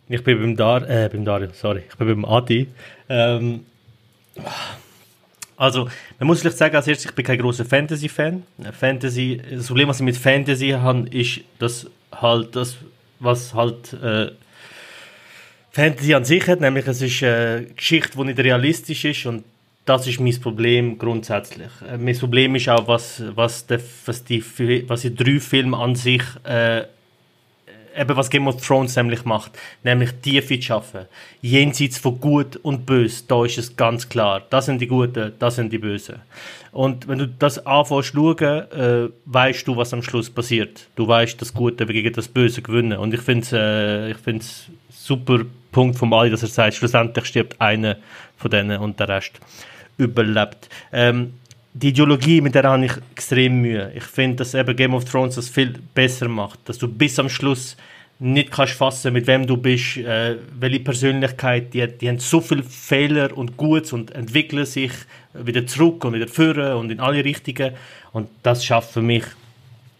ich 0.09 0.23
bin 0.23 0.39
beim, 0.39 0.55
Dar, 0.55 0.89
äh, 0.89 1.09
beim 1.13 1.23
Dario, 1.23 1.49
sorry, 1.53 1.83
ich 1.87 1.95
bin 1.95 2.07
beim 2.07 2.25
Adi. 2.25 2.67
Ähm, 3.07 3.59
also, 5.61 5.87
man 6.17 6.25
muss 6.25 6.41
vielleicht 6.41 6.57
sagen, 6.57 6.75
als 6.75 6.87
erstes, 6.87 7.11
ich 7.11 7.15
bin 7.15 7.23
kein 7.23 7.37
großer 7.37 7.65
Fantasy-Fan. 7.65 8.41
Fantasy, 8.79 9.39
das 9.47 9.67
Problem, 9.67 9.89
was 9.89 9.99
ich 9.99 10.05
mit 10.05 10.17
Fantasy 10.17 10.69
habe, 10.69 11.07
ist, 11.09 11.41
dass 11.59 11.85
halt 12.11 12.55
das, 12.55 12.77
was 13.19 13.53
halt 13.53 13.93
äh, 13.93 14.31
Fantasy 15.69 16.15
an 16.15 16.25
sich 16.25 16.47
hat, 16.47 16.61
nämlich 16.61 16.87
es 16.87 17.03
ist 17.03 17.21
eine 17.21 17.67
Geschichte, 17.75 18.17
die 18.17 18.23
nicht 18.23 18.39
realistisch 18.39 19.05
ist 19.05 19.27
und 19.27 19.43
das 19.85 20.07
ist 20.07 20.19
mein 20.19 20.39
Problem 20.41 20.97
grundsätzlich. 20.97 21.69
Äh, 21.87 21.99
mein 21.99 22.17
Problem 22.17 22.55
ist 22.55 22.67
auch, 22.67 22.87
was, 22.87 23.21
was, 23.35 23.67
der, 23.67 23.81
was, 24.07 24.23
die, 24.23 24.43
was 24.89 25.01
die 25.01 25.13
drei 25.13 25.39
Filme 25.39 25.77
an 25.77 25.93
sich, 25.93 26.23
äh, 26.43 26.85
eben 27.95 28.15
was 28.15 28.29
Game 28.29 28.47
of 28.47 28.65
Thrones 28.65 28.95
nämlich 28.95 29.25
macht, 29.25 29.51
nämlich 29.83 30.11
Tiefe 30.21 30.59
zu 30.59 30.65
schaffen. 30.65 31.05
Jenseits 31.41 31.97
von 31.97 32.19
Gut 32.19 32.57
und 32.57 32.85
Böse, 32.85 33.23
da 33.27 33.45
ist 33.45 33.57
es 33.57 33.75
ganz 33.75 34.09
klar. 34.09 34.43
Das 34.49 34.65
sind 34.65 34.79
die 34.79 34.87
Guten, 34.87 35.33
das 35.39 35.55
sind 35.55 35.71
die 35.71 35.77
Bösen. 35.77 36.21
Und 36.71 37.07
wenn 37.07 37.19
du 37.19 37.27
das 37.27 37.65
anfängst 37.65 38.09
zu 38.09 38.35
schauen, 38.37 38.71
äh, 38.71 39.09
weißt 39.25 39.67
du, 39.67 39.75
was 39.75 39.93
am 39.93 40.03
Schluss 40.03 40.29
passiert. 40.29 40.87
Du 40.95 41.07
weißt, 41.07 41.41
das 41.41 41.53
Gute 41.53 41.85
gegen 41.85 42.13
das 42.13 42.27
Böse 42.27 42.61
gewinnen. 42.61 42.97
Und 42.97 43.13
ich 43.13 43.21
finde 43.21 43.41
es 43.41 44.23
äh, 44.25 44.39
super 44.89 45.41
Punkt 45.71 45.97
vom 45.97 46.13
Ali, 46.13 46.29
dass 46.29 46.43
er 46.43 46.49
sagt, 46.49 46.75
schlussendlich 46.75 47.25
stirbt 47.25 47.59
einer 47.59 47.97
von 48.37 48.51
denen 48.51 48.79
und 48.79 48.99
der 48.99 49.09
Rest 49.09 49.39
überlebt. 49.97 50.69
Ähm, 50.91 51.33
die 51.73 51.89
Ideologie, 51.89 52.41
mit 52.41 52.55
der 52.55 52.63
habe 52.63 52.85
ich 52.85 52.93
extrem 53.11 53.61
Mühe. 53.61 53.91
Ich 53.95 54.03
finde, 54.03 54.37
dass 54.37 54.53
eben 54.53 54.75
Game 54.75 54.93
of 54.93 55.05
Thrones 55.05 55.35
das 55.35 55.49
viel 55.49 55.73
besser 55.93 56.27
macht, 56.27 56.59
dass 56.65 56.77
du 56.77 56.87
bis 56.87 57.17
am 57.19 57.29
Schluss 57.29 57.77
nicht 58.19 58.51
kannst 58.51 58.73
fassen, 58.73 59.13
mit 59.13 59.25
wem 59.25 59.47
du 59.47 59.57
bist, 59.57 59.97
äh, 59.97 60.37
welche 60.59 60.81
Persönlichkeit, 60.81 61.73
die, 61.73 61.87
die 61.87 62.07
haben 62.07 62.19
so 62.19 62.39
viele 62.39 62.61
Fehler 62.61 63.35
und 63.35 63.57
Gutes 63.57 63.93
und 63.93 64.11
entwickeln 64.11 64.65
sich 64.65 64.91
wieder 65.33 65.65
zurück 65.65 66.05
und 66.05 66.13
wieder 66.13 66.27
führen 66.27 66.75
und 66.75 66.91
in 66.91 66.99
alle 66.99 67.23
Richtungen 67.25 67.73
und 68.11 68.29
das 68.43 68.63
schafft 68.63 68.91
für 68.91 69.01
mich 69.01 69.23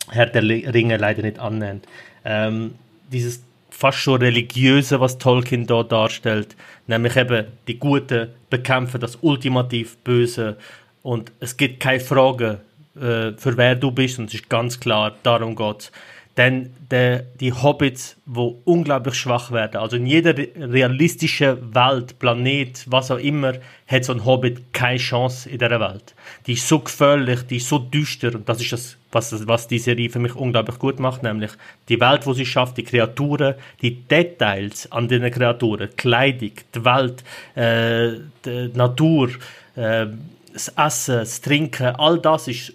Herr 0.10 0.28
der 0.28 0.44
Ringe 0.44 0.98
leider 0.98 1.24
nicht 1.24 1.40
annähernd. 1.40 1.88
Ähm, 2.24 2.76
dieses 3.12 3.42
fast 3.72 3.98
schon 3.98 4.22
religiöse, 4.22 5.00
was 5.00 5.18
Tolkien 5.18 5.66
da 5.66 5.82
darstellt, 5.82 6.56
nämlich 6.86 7.16
eben 7.16 7.46
die 7.68 7.80
Guten 7.80 8.28
bekämpfen 8.52 9.02
das 9.02 9.18
ultimativ 9.22 9.98
Böse 9.98 10.58
und 11.04 11.32
es 11.40 11.58
gibt 11.58 11.80
keine 11.80 12.00
Frage, 12.00 12.60
äh, 12.96 13.32
für 13.38 13.58
wer 13.58 13.76
du 13.76 13.92
bist 13.92 14.20
und 14.20 14.26
es 14.26 14.36
ist 14.36 14.50
ganz 14.50 14.80
klar, 14.80 15.14
darum 15.24 15.56
geht's. 15.56 15.92
Denn 16.38 16.72
der, 16.90 17.26
die 17.42 17.52
Hobbits, 17.52 18.16
wo 18.26 18.62
unglaublich 18.64 19.16
schwach 19.16 19.52
werden, 19.52 19.82
also 19.82 19.98
in 19.98 20.06
jeder 20.06 20.38
re- 20.38 20.48
realistischen 20.56 21.76
Welt, 21.76 22.18
Planet, 22.20 22.86
was 22.88 23.12
auch 23.12 23.18
immer, 23.18 23.56
hat 23.86 24.06
so 24.06 24.14
ein 24.14 24.24
Hobbit 24.24 24.74
keine 24.74 24.98
Chance 24.98 25.50
in 25.50 25.60
dieser 25.60 25.82
Welt. 25.82 26.16
Die 26.48 26.54
ist 26.54 26.66
so 26.70 26.80
gefährlich, 26.80 27.42
die 27.48 27.58
ist 27.58 27.68
so 27.68 27.80
düster 27.80 28.34
und 28.34 28.48
das 28.48 28.62
ist 28.62 28.72
das, 28.72 28.98
was, 29.12 29.46
was 29.46 29.68
die 29.68 29.78
Serie 29.78 30.10
für 30.10 30.20
mich 30.20 30.34
unglaublich 30.34 30.80
gut 30.80 31.02
macht, 31.02 31.22
nämlich 31.22 31.52
die 31.90 32.00
Welt, 32.00 32.26
wo 32.26 32.34
sie 32.34 32.46
schafft, 32.46 32.78
die 32.78 32.84
Kreaturen, 32.84 33.56
die 33.82 33.96
Details 33.96 34.90
an 34.90 35.10
den 35.10 35.30
Kreaturen, 35.30 35.90
die 35.92 35.98
Kleidung, 35.98 36.52
die 36.74 36.86
Welt, 36.86 37.24
äh, 37.56 38.22
die 38.46 38.72
Natur, 38.74 39.32
äh, 39.76 40.08
das 40.54 40.70
Essen, 40.70 41.18
das 41.18 41.42
Trinken, 41.42 41.96
all 41.96 42.20
das 42.20 42.48
ist 42.48 42.74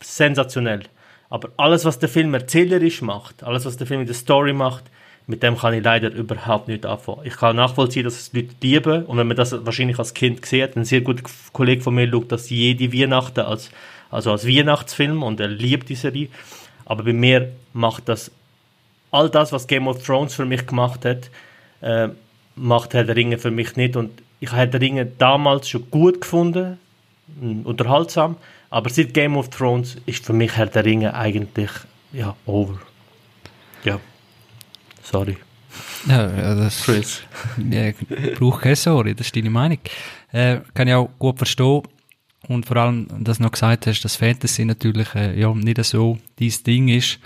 sensationell. 0.00 0.82
Aber 1.30 1.50
alles, 1.56 1.84
was 1.84 1.98
der 1.98 2.08
Film 2.08 2.32
erzählerisch 2.34 3.02
macht, 3.02 3.42
alles, 3.42 3.64
was 3.64 3.76
der 3.76 3.86
Film 3.86 4.00
in 4.00 4.06
der 4.06 4.14
Story 4.14 4.52
macht, 4.52 4.84
mit 5.26 5.42
dem 5.42 5.58
kann 5.58 5.74
ich 5.74 5.84
leider 5.84 6.10
überhaupt 6.10 6.68
nicht 6.68 6.86
anfangen. 6.86 7.20
Ich 7.24 7.36
kann 7.36 7.54
nachvollziehen, 7.56 8.04
dass 8.04 8.18
es 8.18 8.32
Leute 8.32 8.54
lieben 8.62 9.04
und 9.04 9.18
wenn 9.18 9.26
man 9.26 9.36
das 9.36 9.52
wahrscheinlich 9.66 9.98
als 9.98 10.14
Kind 10.14 10.40
hat, 10.40 10.76
ein 10.76 10.86
sehr 10.86 11.02
guter 11.02 11.22
Kollege 11.52 11.82
von 11.82 11.94
mir 11.94 12.10
schaut 12.10 12.32
das 12.32 12.48
jede 12.48 12.92
Weihnachten 12.92 13.40
als, 13.40 13.70
also 14.10 14.32
als 14.32 14.46
Weihnachtsfilm 14.46 15.22
und 15.22 15.38
er 15.38 15.48
liebt 15.48 15.90
die 15.90 15.96
Serie. 15.96 16.28
Aber 16.86 17.02
bei 17.04 17.12
mir 17.12 17.52
macht 17.74 18.08
das 18.08 18.30
all 19.10 19.28
das, 19.28 19.52
was 19.52 19.66
Game 19.66 19.86
of 19.86 20.02
Thrones 20.02 20.34
für 20.34 20.46
mich 20.46 20.66
gemacht 20.66 21.04
hat, 21.04 21.30
äh, 21.82 22.08
macht 22.56 22.94
Herr 22.94 23.04
der 23.04 23.16
Ringe 23.16 23.38
für 23.38 23.50
mich 23.50 23.76
nicht. 23.76 23.96
Und 23.96 24.22
ich 24.40 24.48
habe 24.48 24.58
Herr 24.58 24.66
der 24.66 24.80
Ringe 24.80 25.06
damals 25.06 25.68
schon 25.68 25.90
gut 25.90 26.22
gefunden, 26.22 26.78
unterhaltsam, 27.64 28.36
aber 28.70 28.90
seit 28.90 29.14
Game 29.14 29.36
of 29.36 29.50
Thrones 29.50 29.96
ist 30.06 30.24
für 30.24 30.32
mich 30.32 30.56
Herr 30.56 30.66
der 30.66 30.84
Ringe 30.84 31.14
eigentlich 31.14 31.70
ja, 32.12 32.36
over. 32.46 32.78
Ja. 33.84 34.00
Sorry. 35.02 35.36
Ja, 36.06 36.36
ja, 36.36 36.54
das 36.54 36.82
Chris. 36.82 37.22
ja, 37.70 37.92
braucht 38.38 38.62
keine 38.62 38.76
Sorge, 38.76 39.14
das 39.14 39.26
ist 39.26 39.36
deine 39.36 39.50
Meinung. 39.50 39.78
Äh, 40.32 40.58
kann 40.74 40.88
ich 40.88 40.94
auch 40.94 41.10
gut 41.18 41.38
verstehen. 41.38 41.82
Und 42.46 42.66
vor 42.66 42.76
allem, 42.76 43.08
dass 43.24 43.38
du 43.38 43.44
noch 43.44 43.52
gesagt 43.52 43.86
hast, 43.86 44.02
dass 44.02 44.16
Fantasy 44.16 44.64
natürlich 44.64 45.14
äh, 45.14 45.38
ja, 45.38 45.52
nicht 45.54 45.82
so 45.84 46.18
dein 46.38 46.52
Ding 46.66 46.88
ist. 46.88 47.18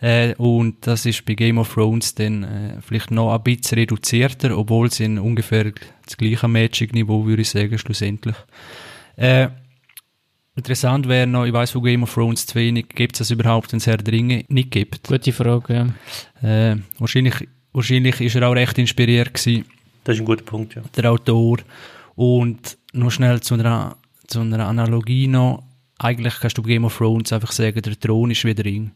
Äh, 0.00 0.34
und 0.36 0.86
das 0.86 1.06
ist 1.06 1.24
bei 1.24 1.34
Game 1.34 1.58
of 1.58 1.72
Thrones 1.72 2.14
dann 2.14 2.42
äh, 2.44 2.82
vielleicht 2.82 3.10
noch 3.10 3.32
ein 3.32 3.42
bisschen 3.42 3.78
reduzierter, 3.78 4.56
obwohl 4.56 4.90
sie 4.90 5.04
in 5.04 5.18
ungefähr 5.18 5.72
das 6.04 6.16
gleiche 6.16 6.48
Magic-Niveau, 6.48 7.24
würde 7.24 7.42
ich 7.42 7.50
sagen, 7.50 7.78
schlussendlich. 7.78 8.36
Äh, 9.16 9.48
interessant 10.56 11.08
wäre 11.08 11.26
noch, 11.26 11.44
ich 11.44 11.52
weiß 11.52 11.70
von 11.70 11.82
Game 11.82 12.02
of 12.02 12.12
Thrones 12.14 12.46
zu 12.46 12.54
wenig, 12.56 12.88
gibt 12.88 13.14
es 13.14 13.18
das 13.18 13.30
überhaupt, 13.30 13.72
wenn 13.72 13.78
es 13.78 13.86
Herr 13.86 13.96
der 13.96 14.12
Ringe 14.12 14.44
nicht 14.48 14.70
gibt? 14.70 15.08
Gute 15.08 15.32
Frage, 15.32 15.94
ja. 16.42 16.72
Äh, 16.72 16.76
wahrscheinlich, 16.98 17.48
wahrscheinlich 17.72 18.20
ist 18.20 18.36
er 18.36 18.48
auch 18.48 18.54
recht 18.54 18.78
inspiriert 18.78 19.34
gewesen, 19.34 19.64
Das 20.04 20.16
ist 20.16 20.22
ein 20.22 20.26
guter 20.26 20.44
Punkt, 20.44 20.74
ja. 20.74 20.82
der 20.96 21.10
Autor. 21.10 21.58
Und 22.14 22.78
noch 22.92 23.10
schnell 23.10 23.40
zu 23.40 23.54
einer, 23.54 23.96
zu 24.26 24.40
einer 24.40 24.66
Analogie 24.66 25.26
noch. 25.26 25.64
Eigentlich 25.98 26.34
kannst 26.40 26.58
du 26.58 26.62
bei 26.62 26.68
Game 26.68 26.84
of 26.84 26.96
Thrones 26.96 27.32
einfach 27.32 27.52
sagen, 27.52 27.80
der 27.80 27.98
Thron 27.98 28.30
ist 28.30 28.44
wie 28.44 28.54
der 28.54 28.64
Ring. 28.64 28.92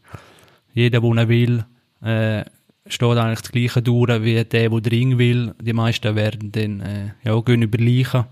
Jeder, 0.74 1.00
der 1.00 1.10
ihn 1.10 1.28
will, 1.28 1.64
äh, 2.02 2.44
steht 2.86 3.16
eigentlich 3.16 3.40
das 3.40 3.52
Gleiche 3.52 3.82
durch 3.82 4.22
wie 4.22 4.34
der, 4.34 4.44
der 4.44 4.68
den 4.68 4.92
Ring 4.92 5.18
will. 5.18 5.54
Die 5.60 5.72
meisten 5.72 6.14
werden 6.14 6.52
dann, 6.52 6.80
äh, 6.80 7.10
ja, 7.24 7.40
gehen 7.40 7.62
über 7.62 7.78
Leichen, 7.78 8.24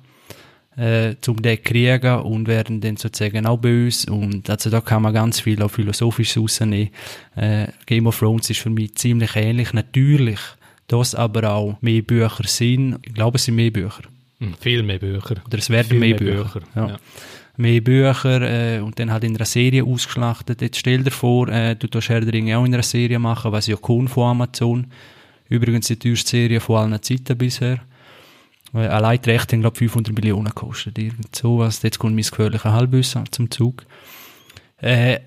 äh, 0.77 1.15
zum 1.21 1.41
den 1.41 1.63
kriegen 1.63 2.21
und 2.21 2.49
werden 2.49 2.81
dann 2.81 2.97
sozusagen 2.97 3.47
auch 3.47 3.57
böse. 3.59 4.13
Und 4.13 4.49
also 4.51 4.71
da 4.71 4.81
kann 4.81 5.03
man 5.03 5.15
ganz 5.15 5.41
viel 5.41 5.63
auch 5.63 5.71
philosophisch 5.71 6.37
rausnehmen. 6.37 6.91
Äh, 7.35 7.69
Game 7.87 8.07
of 8.07 8.19
Thrones 8.19 8.51
ist 8.51 8.61
für 8.61 8.71
mich 8.71 8.95
ziemlich 8.95 9.35
ähnlich. 9.37 9.73
Natürlich, 9.73 10.41
dass 10.87 11.15
aber 11.15 11.51
auch 11.53 11.77
mehr 11.81 12.03
Bücher 12.03 12.45
sind. 12.47 12.99
Ich 13.03 13.15
glaube, 13.15 13.37
es 13.37 13.45
sind 13.45 13.57
mehr 13.57 13.71
Bücher. 13.71 14.03
Hm, 14.41 14.55
viel 14.61 14.83
mehr 14.83 14.99
Bücher. 14.99 15.37
Oder 15.47 15.59
es 15.59 15.71
werden 15.71 15.89
Viel 15.89 15.99
mehr, 15.99 16.09
mehr 16.11 16.19
Bücher. 16.19 16.43
Bücher, 16.45 16.61
Ja. 16.75 16.89
ja. 16.89 16.97
Mehr 17.59 17.81
Bücher 17.81 18.43
äh, 18.77 18.81
und 18.81 18.99
dann 18.99 19.11
halt 19.11 19.25
in 19.25 19.35
einer 19.35 19.47
Serie 19.47 19.83
ausgeschlachtet. 19.83 20.61
Jetzt 20.61 20.79
stell 20.79 21.03
dir 21.03 21.11
vor, 21.11 21.49
äh, 21.49 21.75
du 21.75 21.87
tust 21.87 22.11
Herr 22.11 22.21
der 22.21 22.35
Ringe 22.35 22.59
auch 22.59 22.67
in 22.67 22.75
einer 22.75 22.83
Serie 22.83 23.19
machen, 23.19 23.51
was 23.51 23.67
ja 23.67 23.77
kommt 23.77 24.11
von 24.11 24.25
Amazon. 24.25 24.89
Übrigens 25.49 25.87
die 25.87 25.97
teuerste 25.99 26.29
Serie 26.29 26.61
von 26.61 26.77
allen 26.93 27.03
Zeiten 27.03 27.39
bisher. 27.39 27.81
Äh, 28.77 28.89
allein 28.89 29.21
die 29.23 29.31
Rechte 29.31 29.57
haben, 29.57 29.63
glaube 29.63 29.77
500 29.77 30.15
Millionen 30.15 30.47
gekostet. 30.47 30.99
Irgend 30.99 31.35
sowas. 31.35 31.83
Jetzt 31.83 31.99
kommt 31.99 32.15
mein 32.15 32.25
gefährlicher 32.25 32.73
Halbwissen 32.73 33.25
zum 33.33 33.51
Zug. 33.51 33.87
Äh, 34.79 35.21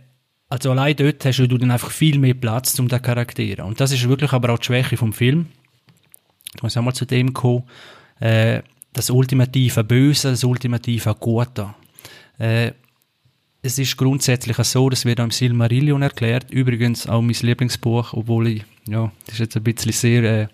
also 0.47 0.72
allein 0.72 0.95
dort 0.95 1.24
hast 1.26 1.38
du 1.38 1.58
dann 1.58 1.72
einfach 1.72 1.91
viel 1.91 2.18
mehr 2.18 2.34
Platz 2.34 2.74
zum 2.74 2.88
den 2.88 3.02
Charakteren. 3.02 3.66
Und 3.66 3.80
das 3.80 3.91
ist 3.91 4.08
wirklich 4.08 4.34
aber 4.34 4.54
auch 4.54 4.60
die 4.60 4.66
Schwäche 4.66 4.97
vom 4.97 5.14
Film. 5.14 5.47
Ich 6.56 6.64
muss 6.64 6.78
auch 6.78 6.82
mal 6.82 6.93
zu 6.93 7.06
dem 7.06 7.34
kommen. 7.34 7.64
Äh, 8.20 8.62
das 8.93 9.10
ultimative 9.10 9.84
Böse, 9.84 10.32
das 10.32 10.43
ultimative 10.43 11.16
Gute. 11.16 11.74
Äh, 12.39 12.72
es 13.62 13.78
ist 13.78 13.97
grundsätzlich 13.97 14.58
so, 14.58 14.89
das 14.89 15.06
wird 15.06 15.20
auch 15.20 15.26
im 15.26 15.32
Silmarillion 15.32 16.02
erklärt. 16.02 16.50
Übrigens 16.50 17.08
auch 17.08 17.22
mein 17.22 17.36
Lieblingsbuch, 17.39 18.14
obwohl 18.14 18.47
ich, 18.47 18.64
ja, 18.92 19.12
das 19.26 19.36
ist 19.36 19.40
jetzt 19.40 19.58
ein 19.58 19.64
bisschen 19.64 19.92
sehr 19.92 20.24
äh, 20.24 20.48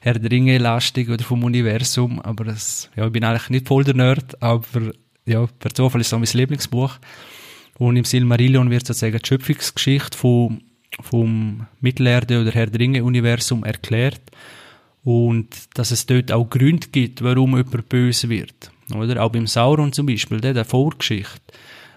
Herr 0.00 0.18
der 0.18 0.30
Ringe 0.30 0.58
lastig 0.58 1.08
oder 1.08 1.24
vom 1.24 1.44
Universum, 1.44 2.20
aber 2.20 2.44
das, 2.44 2.90
ja, 2.96 3.06
ich 3.06 3.12
bin 3.12 3.24
eigentlich 3.24 3.50
nicht 3.50 3.68
voll 3.68 3.84
der 3.84 3.94
Nerd, 3.94 4.40
aber 4.42 4.92
ja, 5.24 5.46
per 5.58 5.72
Zufall 5.72 6.00
ist 6.00 6.08
es 6.08 6.14
auch 6.14 6.18
mein 6.18 6.28
Lieblingsbuch. 6.32 6.98
Und 7.78 7.96
im 7.96 8.04
Silmarillion 8.04 8.70
wird 8.70 8.86
sozusagen 8.86 9.18
die 9.18 9.26
Schöpfungsgeschichte 9.26 10.16
vom, 10.16 10.62
vom 11.02 11.66
Mittelerde- 11.80 12.40
oder 12.40 12.52
Herr 12.52 12.68
der 12.68 12.80
Ringe-Universum 12.80 13.64
erklärt. 13.64 14.22
Und 15.04 15.48
dass 15.74 15.90
es 15.90 16.06
dort 16.06 16.32
auch 16.32 16.48
Gründe 16.48 16.88
gibt, 16.90 17.22
warum 17.22 17.56
jemand 17.56 17.88
böse 17.88 18.28
wird. 18.28 18.70
Oder? 18.94 19.22
Auch 19.22 19.30
beim 19.30 19.46
Sauron 19.46 19.92
zum 19.92 20.06
Beispiel, 20.06 20.40
der, 20.40 20.54
der 20.54 20.64
Vorgeschichte. 20.64 21.40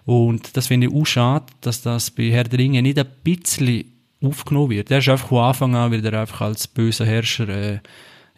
Und 0.05 0.57
das 0.57 0.67
finde 0.67 0.87
ich 0.87 0.93
auch 0.93 1.05
schade, 1.05 1.45
dass 1.61 1.81
das 1.81 2.11
bei 2.11 2.29
Herr 2.29 2.43
der 2.43 2.59
Ringe 2.59 2.81
nicht 2.81 2.99
ein 2.99 3.07
bisschen 3.23 3.85
aufgenommen 4.21 4.71
wird. 4.71 4.89
Der 4.89 4.99
ist 4.99 5.09
einfach 5.09 5.27
von 5.27 5.43
Anfang 5.43 5.75
an 5.75 5.91
wird 5.91 6.05
er 6.05 6.21
einfach 6.21 6.41
als 6.41 6.67
böser 6.67 7.05
Herrscher 7.05 7.47
äh, 7.49 7.79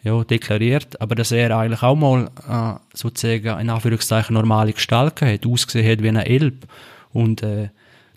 ja, 0.02 0.22
deklariert, 0.24 1.00
aber 1.00 1.14
dass 1.14 1.32
er 1.32 1.56
eigentlich 1.56 1.82
auch 1.82 1.96
mal 1.96 2.30
äh, 2.48 2.96
sozusagen 2.96 3.60
in 3.60 3.70
Anführungszeichen 3.70 4.34
normale 4.34 4.72
Gestalt 4.72 5.20
hat, 5.22 5.46
ausgesehen 5.46 5.90
hat 5.90 6.02
wie 6.02 6.08
ein 6.08 6.16
Elb 6.16 6.66
und 7.12 7.42
äh, 7.42 7.68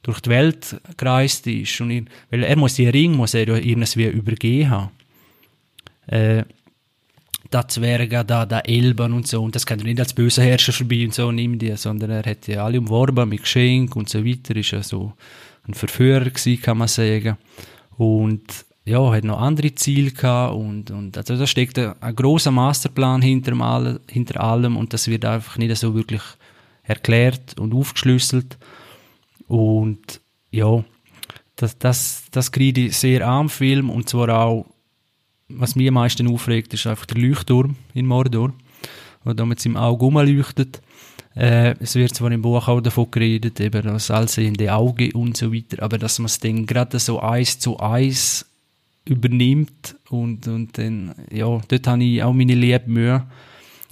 durch 0.01 0.19
die 0.19 0.29
Welt 0.29 0.79
gereist 0.97 1.47
ist. 1.47 1.81
Und 1.81 1.91
ihn, 1.91 2.09
weil 2.29 2.43
er 2.43 2.55
muss 2.55 2.75
den 2.75 2.89
Ring 2.89 3.13
muss 3.13 3.33
er 3.33 3.47
ja 3.47 3.55
irgendwie 3.55 4.05
übergehen 4.05 4.69
haben. 4.69 4.91
Äh, 6.07 6.43
da 7.51 7.67
Zwerge, 7.67 8.23
da, 8.25 8.45
da 8.45 8.59
Elben 8.59 9.13
und 9.13 9.27
so. 9.27 9.43
Und 9.43 9.55
das 9.55 9.65
kann 9.65 9.79
er 9.79 9.85
nicht 9.85 9.99
als 9.99 10.13
böser 10.13 10.43
Herrscher 10.43 10.73
vorbei 10.73 11.05
und 11.05 11.13
so 11.13 11.29
in 11.29 11.37
Indien, 11.37 11.77
sondern 11.77 12.09
er 12.09 12.23
hat 12.23 12.47
ja 12.47 12.65
alle 12.65 12.79
umworben 12.79 13.29
mit 13.29 13.41
Geschenk 13.41 13.95
und 13.95 14.09
so 14.09 14.25
weiter. 14.25 14.55
Ist 14.55 14.71
ja 14.71 14.83
so 14.83 15.13
ein 15.67 15.73
Verführer 15.73 16.29
gewesen, 16.29 16.61
kann 16.61 16.77
man 16.77 16.87
sagen. 16.87 17.37
Und 17.97 18.65
ja, 18.85 19.11
hat 19.11 19.23
noch 19.23 19.39
andere 19.39 19.73
Ziele 19.73 20.11
gehabt 20.11 20.53
und, 20.53 20.91
und 20.91 21.17
also 21.17 21.35
da 21.35 21.47
steckt 21.47 21.79
ein, 21.79 21.99
ein 22.01 22.15
großer 22.15 22.51
Masterplan 22.51 23.21
hinter, 23.21 23.59
all, 23.59 23.99
hinter 24.09 24.41
allem 24.41 24.77
und 24.77 24.93
das 24.93 25.07
wird 25.07 25.25
einfach 25.25 25.57
nicht 25.57 25.75
so 25.75 25.95
wirklich 25.95 26.21
erklärt 26.83 27.59
und 27.59 27.73
aufgeschlüsselt. 27.73 28.57
Und 29.47 30.21
ja, 30.51 30.83
das, 31.55 31.77
das, 31.79 32.25
das 32.31 32.51
kriege 32.51 32.85
ich 32.85 32.97
sehr 32.97 33.27
am 33.27 33.49
Film 33.49 33.89
und 33.89 34.07
zwar 34.07 34.29
auch, 34.29 34.67
was 35.47 35.75
mich 35.75 35.87
am 35.87 35.95
meisten 35.95 36.27
aufregt, 36.27 36.73
ist 36.73 36.87
einfach 36.87 37.05
der 37.05 37.21
Leuchtturm 37.21 37.75
in 37.93 38.05
Mordor, 38.05 38.53
der 39.25 39.33
da 39.33 39.45
mit 39.45 39.59
seinem 39.59 39.77
Auge 39.77 40.05
rumleuchtet. 40.05 40.81
Äh, 41.35 41.75
es 41.79 41.95
wird 41.95 42.15
zwar 42.15 42.31
im 42.31 42.41
Buch 42.41 42.67
auch 42.67 42.79
davon 42.79 43.11
geredet, 43.11 43.59
eben 43.59 43.83
das 43.83 44.09
allsehende 44.09 44.73
Auge 44.73 45.11
und 45.13 45.35
so 45.35 45.53
weiter, 45.53 45.83
aber 45.83 45.97
dass 45.97 46.19
man 46.19 46.27
es 46.27 46.39
dann 46.39 46.65
gerade 46.65 46.97
so 46.97 47.19
eins 47.19 47.59
zu 47.59 47.77
eins 47.77 48.45
übernimmt 49.03 49.95
und, 50.09 50.47
und 50.47 50.77
dann, 50.77 51.13
ja, 51.29 51.61
dort 51.67 51.87
habe 51.87 52.03
ich 52.03 52.23
auch 52.23 52.33
meine 52.33 52.55
liebe 52.55 52.89
Mühe. 52.89 53.25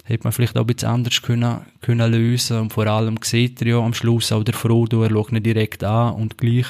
Hätte 0.04 0.24
man 0.24 0.32
vielleicht 0.32 0.56
auch 0.56 0.62
ein 0.62 0.66
bisschen 0.66 0.88
anders 0.88 1.22
können, 1.22 1.60
können 1.80 2.12
lösen 2.12 2.58
und 2.60 2.72
vor 2.72 2.86
allem 2.86 3.16
sieht 3.22 3.62
er 3.62 3.68
ja 3.68 3.78
am 3.78 3.94
Schluss 3.94 4.32
auch 4.32 4.44
der 4.44 4.54
Frodo, 4.54 5.02
er 5.02 5.10
schaut 5.10 5.32
ihn 5.32 5.42
direkt 5.42 5.84
an 5.84 6.14
und 6.14 6.36
gleich, 6.36 6.66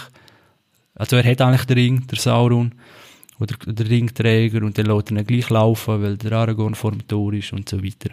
also 0.94 1.16
er 1.16 1.24
hat 1.24 1.40
eigentlich 1.40 1.64
den 1.64 1.78
Ring, 1.78 2.06
der 2.06 2.18
Sauron, 2.18 2.72
oder 3.40 3.56
der 3.66 3.88
Ringträger 3.88 4.62
und 4.62 4.78
dann 4.78 4.86
lässt 4.86 5.10
er 5.10 5.18
ihn 5.18 5.26
gleich 5.26 5.50
laufen, 5.50 6.02
weil 6.02 6.16
der 6.16 6.32
Aragorn 6.32 6.74
vor 6.74 6.92
dem 6.92 7.06
Tor 7.08 7.32
ist 7.32 7.52
und 7.52 7.68
so 7.68 7.82
weiter. 7.82 8.10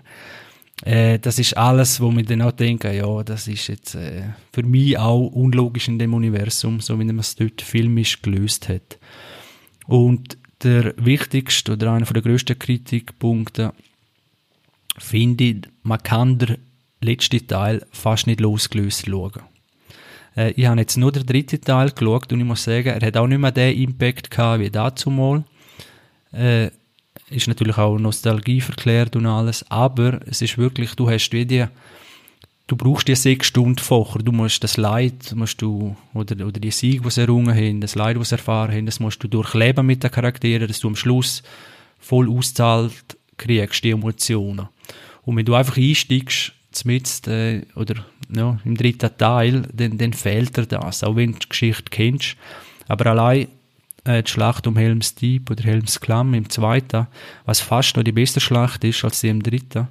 Äh, 0.83 1.19
das 1.19 1.39
ist 1.39 1.55
alles, 1.57 2.01
wo 2.01 2.11
wir 2.11 2.23
dann 2.23 2.41
auch 2.41 2.51
denken, 2.51 2.93
ja, 2.93 3.23
das 3.23 3.47
ist 3.47 3.67
jetzt 3.67 3.95
äh, 3.95 4.23
für 4.51 4.63
mich 4.63 4.97
auch 4.97 5.27
unlogisch 5.27 5.87
in 5.87 5.99
dem 5.99 6.13
Universum, 6.13 6.79
so 6.79 6.99
wie 6.99 7.05
man 7.05 7.19
es 7.19 7.35
dort 7.35 7.61
filmisch 7.61 8.21
gelöst 8.21 8.69
hat. 8.69 8.97
Und 9.87 10.37
der 10.63 10.93
wichtigste 10.97 11.73
oder 11.73 11.93
einer 11.93 12.05
der 12.05 12.21
grössten 12.21 12.57
Kritikpunkte 12.57 13.73
finde 14.97 15.43
ich, 15.43 15.61
man 15.83 16.01
kann 16.01 16.37
den 16.37 16.57
letzten 17.01 17.47
Teil 17.47 17.85
fast 17.91 18.27
nicht 18.27 18.39
losgelöst 18.39 19.05
schauen. 19.07 19.41
Äh, 20.35 20.51
ich 20.51 20.65
habe 20.65 20.79
jetzt 20.79 20.97
nur 20.97 21.11
den 21.11 21.25
dritten 21.25 21.61
Teil 21.61 21.91
geschaut 21.91 22.31
und 22.31 22.39
ich 22.39 22.45
muss 22.45 22.63
sagen, 22.63 22.87
er 22.87 23.05
hat 23.05 23.17
auch 23.17 23.27
nicht 23.27 23.39
mehr 23.39 23.51
den 23.51 23.77
Impact 23.77 24.31
gehabt 24.31 24.61
wie 24.61 24.69
dazu 24.69 25.09
mal. 25.09 25.43
Äh, 26.31 26.71
ist 27.31 27.47
natürlich 27.47 27.77
auch 27.77 27.97
Nostalgie 27.97 28.61
verklärt 28.61 29.15
und 29.15 29.25
alles, 29.25 29.65
aber 29.69 30.19
es 30.27 30.41
ist 30.41 30.57
wirklich, 30.57 30.95
du 30.95 31.09
hast 31.09 31.31
wie 31.31 31.45
die, 31.45 31.65
du 32.67 32.75
brauchst 32.75 33.07
die 33.07 33.15
sechs 33.15 33.47
Stunden 33.47 33.79
vorher, 33.79 34.21
du 34.21 34.31
musst 34.31 34.63
das 34.63 34.77
Leid, 34.77 35.33
musst 35.35 35.61
du, 35.61 35.95
oder, 36.13 36.45
oder 36.45 36.59
die 36.59 36.71
Sieg, 36.71 37.03
die 37.03 37.09
sie 37.09 37.21
errungen 37.21 37.55
haben, 37.55 37.81
das 37.81 37.95
Leid, 37.95 38.17
das 38.17 38.29
sie 38.29 38.35
erfahren 38.35 38.71
haben, 38.71 38.85
das 38.85 38.99
musst 38.99 39.23
du 39.23 39.27
durchleben 39.27 39.85
mit 39.85 40.03
den 40.03 40.11
Charakteren, 40.11 40.67
dass 40.67 40.79
du 40.79 40.87
am 40.87 40.95
Schluss 40.95 41.43
voll 41.99 42.29
auszahlt 42.29 43.17
kriegst, 43.37 43.83
die 43.83 43.91
Emotionen. 43.91 44.67
Und 45.23 45.37
wenn 45.37 45.45
du 45.45 45.55
einfach 45.55 45.77
einsteigst, 45.77 46.53
zumindest, 46.71 47.27
äh, 47.27 47.63
oder 47.75 48.05
ja, 48.33 48.57
im 48.63 48.77
dritten 48.77 49.09
Teil, 49.17 49.63
dann, 49.73 49.97
dann 49.97 50.13
fehlt 50.13 50.55
dir 50.57 50.65
das, 50.65 51.03
auch 51.03 51.15
wenn 51.15 51.33
du 51.33 51.39
die 51.39 51.49
Geschichte 51.49 51.89
kennst. 51.89 52.35
Aber 52.87 53.07
allein 53.07 53.47
die 54.07 54.23
Schlacht 54.25 54.65
um 54.67 54.77
Helms 54.77 55.15
Deep 55.15 55.51
oder 55.51 55.63
Helms 55.63 55.99
Klamm 55.99 56.33
im 56.33 56.49
zweiten, 56.49 57.07
was 57.45 57.59
fast 57.59 57.95
noch 57.95 58.03
die 58.03 58.11
beste 58.11 58.39
Schlacht 58.39 58.83
ist 58.83 59.03
als 59.03 59.21
die 59.21 59.29
im 59.29 59.43
dritten, 59.43 59.87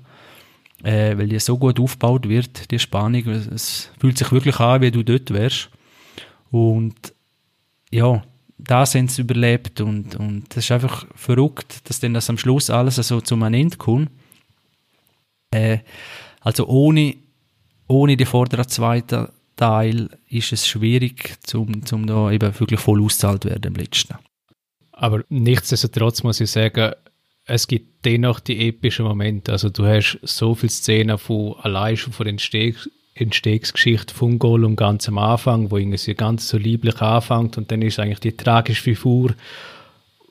äh, 0.83 1.17
weil 1.17 1.29
die 1.29 1.39
so 1.39 1.57
gut 1.57 1.79
aufgebaut 1.79 2.29
wird, 2.29 2.71
die 2.71 2.79
Spannung, 2.79 3.29
es 3.29 3.91
fühlt 4.01 4.19
sich 4.19 4.33
wirklich 4.33 4.59
an, 4.59 4.81
wie 4.81 4.91
du 4.91 5.05
dort 5.05 5.33
wärst. 5.33 5.71
Und 6.51 7.13
ja, 7.93 8.23
das 8.59 8.95
haben 8.95 9.09
sie 9.09 9.23
überlebt 9.23 9.81
und, 9.81 10.17
und 10.17 10.45
das 10.51 10.65
ist 10.65 10.73
einfach 10.73 11.07
verrückt, 11.15 11.89
dass 11.89 12.01
dann 12.01 12.15
das 12.15 12.29
am 12.29 12.39
Schluss 12.39 12.71
alles 12.71 12.97
so 12.97 13.21
zum 13.21 13.43
Ende 13.43 13.77
kommt. 13.77 14.11
Äh, 15.51 15.79
also 16.41 16.67
ohne, 16.67 17.17
ohne 17.87 18.17
die 18.17 18.25
vorderen 18.25 18.69
zweiten 18.69 19.29
Teil 19.61 20.09
ist 20.27 20.55
es 20.55 20.67
schwierig, 20.67 21.37
zum, 21.43 21.85
zum 21.85 22.07
da 22.07 22.31
eben 22.31 22.59
wirklich 22.59 22.81
voll 22.81 23.03
auszahlt 23.03 23.45
werden 23.45 23.75
im 23.75 23.75
letzten. 23.75 24.15
Aber 24.91 25.23
nichtsdestotrotz 25.29 26.23
muss 26.23 26.41
ich 26.41 26.51
sagen, 26.51 26.93
es 27.45 27.69
gibt 27.69 28.07
dennoch 28.07 28.41
die 28.41 28.69
epischen 28.69 29.05
Momente. 29.05 29.53
Also 29.53 29.69
du 29.69 29.85
hast 29.85 30.19
so 30.23 30.55
viele 30.55 30.71
Szenen 30.71 31.19
von 31.19 31.57
allein 31.61 31.99
schon 31.99 32.15
von 32.15 32.27
Entsteh 32.27 32.75
Entstehungsgeschichte 33.15 34.15
von 34.15 34.39
Gollum 34.39 34.77
ganz 34.77 35.07
am 35.09 35.19
Anfang, 35.19 35.71
wo 35.71 35.77
irgendwie 35.77 36.15
ganz 36.15 36.49
so 36.49 36.57
lieblich 36.57 37.03
anfängt 37.03 37.59
und 37.59 37.71
dann 37.71 37.83
ist 37.83 37.99
eigentlich 37.99 38.21
die 38.21 38.37
tragische 38.37 38.83
Figur 38.83 39.35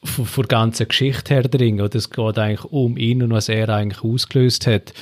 von 0.01 0.25
der 0.37 0.47
ganzen 0.47 0.87
Geschichte 0.87 1.35
her 1.35 1.43
drin. 1.43 1.81
Oder 1.81 1.97
es 1.97 2.09
geht 2.09 2.39
eigentlich 2.39 2.65
um 2.65 2.97
ihn 2.97 3.21
und 3.21 3.29
was 3.29 3.47
er 3.47 3.69
eigentlich 3.69 4.03
ausgelöst 4.03 4.65
hat. 4.65 4.93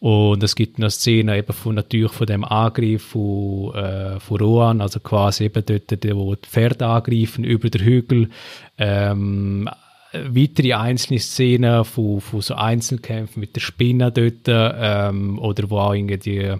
Und 0.00 0.42
es 0.42 0.54
gibt 0.54 0.78
eine 0.78 0.90
Szene 0.90 1.36
eben 1.36 1.52
von, 1.52 1.74
natürlich 1.74 2.12
von 2.12 2.26
dem 2.26 2.42
Angriff 2.42 3.02
von, 3.02 3.74
äh, 3.74 4.18
von 4.18 4.40
Rohan, 4.40 4.80
also 4.80 4.98
quasi 4.98 5.44
eben 5.44 5.62
dort, 5.64 6.16
wo 6.16 6.34
die 6.34 6.48
Pferde 6.48 6.86
angreifen 6.86 7.44
über 7.44 7.68
den 7.68 7.82
Hügel. 7.82 8.30
Ähm, 8.78 9.68
weitere 10.12 10.72
einzelne 10.72 11.20
Szenen 11.20 11.84
von, 11.84 12.20
von 12.20 12.40
so 12.40 12.54
Einzelkämpfen 12.54 13.40
mit 13.40 13.54
der 13.54 13.60
Spinne 13.60 14.10
dort 14.10 14.46
ähm, 14.46 15.38
oder 15.38 15.70
wo 15.70 15.78
auch 15.78 15.92
irgendwie 15.92 16.16
die 16.16 16.54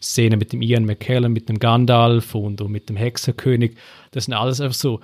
Szene 0.00 0.38
mit 0.38 0.54
dem 0.54 0.62
Ian 0.62 0.86
McKellen, 0.86 1.32
mit 1.32 1.50
dem 1.50 1.58
Gandalf 1.58 2.34
und, 2.34 2.62
und 2.62 2.72
mit 2.72 2.88
dem 2.88 2.96
Hexenkönig, 2.96 3.76
das 4.10 4.24
sind 4.24 4.34
alles 4.34 4.60
einfach 4.60 4.74
so 4.74 5.00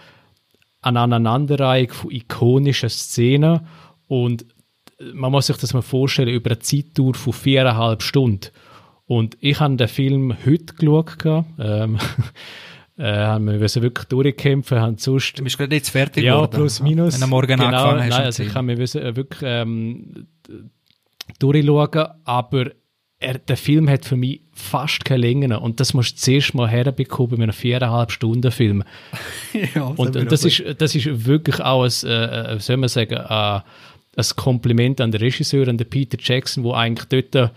eine 0.81 1.01
Aneinanderreihung 1.01 1.91
von 1.91 2.11
ikonischen 2.11 2.89
Szenen 2.89 3.61
und 4.09 4.47
man 5.15 5.33
muss 5.33 5.47
sich 5.47 5.57
das 5.57 5.75
mal 5.75 5.83
vorstellen, 5.83 6.29
über 6.29 6.51
eine 6.51 6.59
Zeitdauer 6.59 7.15
von 7.15 7.33
viereinhalb 7.33 8.03
Stunden. 8.03 8.49
Und 9.07 9.37
ich 9.41 9.61
habe 9.61 9.77
den 9.77 9.89
Film 9.89 10.37
heute 10.47 10.75
geschaut. 10.75 11.47
Ähm, 11.59 11.99
äh, 12.97 13.05
haben 13.05 13.47
wir 13.47 13.59
müssen 13.59 13.83
wirklich 13.83 14.07
durchkämpfen, 14.09 14.81
haben 14.81 14.99
sonst... 14.99 15.39
Du 15.39 15.45
bist 15.45 15.59
gerade 15.59 15.75
jetzt 15.75 15.91
fertig 15.91 16.25
ja, 16.25 16.35
geworden. 16.35 16.53
plus 16.53 16.81
minus. 16.81 17.15
Wenn 17.15 17.21
du 17.23 17.27
morgen 17.27 17.47
genau, 17.49 17.67
angefangen 17.67 18.01
hast. 18.01 18.11
Nein, 18.11 18.25
also 18.25 18.43
ich 18.43 18.55
habe 18.55 18.67
mir 18.67 18.77
müssen, 18.77 19.03
äh, 19.03 19.17
wirklich 19.17 19.43
ähm, 19.45 20.27
durchschauen, 21.39 22.07
aber 22.25 22.71
er, 23.23 23.39
der 23.39 23.57
Film 23.57 23.89
hat 23.89 24.05
für 24.05 24.17
mich 24.17 24.43
fast 24.53 25.05
keine 25.05 25.21
Länge 25.21 25.61
und 25.61 25.81
das 25.81 25.95
musst 25.95 26.17
du 26.17 26.21
zuerst 26.21 26.55
mal 26.55 26.69
herbekommen 26.69 27.37
bei 27.37 27.43
einem 27.43 27.53
viereinhalb 27.53 28.11
Stunden 28.11 28.51
Film. 28.51 28.85
ja, 29.75 29.83
und, 29.83 30.17
und 30.17 30.33
das, 30.33 30.45
ist, 30.45 30.63
das 30.79 30.95
ist 30.95 31.27
wirklich 31.27 31.61
auch 31.61 31.85
ein, 31.85 32.09
äh, 32.09 32.59
soll 32.59 32.77
man 32.77 32.89
sagen, 32.89 33.15
äh, 33.15 33.61
ein 34.17 34.25
Kompliment 34.37 35.01
an 35.01 35.11
den 35.11 35.21
Regisseur, 35.21 35.69
an 35.69 35.79
den 35.79 35.89
Peter 35.89 36.19
Jackson, 36.21 36.65
wo 36.65 36.73
eigentlich 36.73 37.31
dort, 37.31 37.53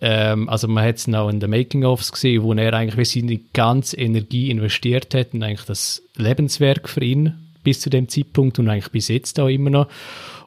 ähm, 0.00 0.48
also 0.48 0.68
man 0.68 0.84
hat 0.84 0.96
es 0.96 1.12
auch 1.12 1.28
in 1.28 1.40
den 1.40 1.50
Making-ofs 1.50 2.12
gesehen, 2.12 2.42
wo 2.42 2.52
er 2.52 2.74
eigentlich 2.74 3.10
seine 3.10 3.38
ganze 3.52 3.96
Energie 3.96 4.50
investiert 4.50 5.14
hat 5.14 5.34
und 5.34 5.42
eigentlich 5.42 5.66
das 5.66 6.02
Lebenswerk 6.16 6.88
für 6.88 7.02
ihn 7.02 7.34
bis 7.64 7.80
zu 7.80 7.90
dem 7.90 8.08
Zeitpunkt 8.08 8.58
und 8.58 8.68
eigentlich 8.68 8.92
bis 8.92 9.08
jetzt 9.08 9.40
auch 9.40 9.48
immer 9.48 9.70
noch. 9.70 9.88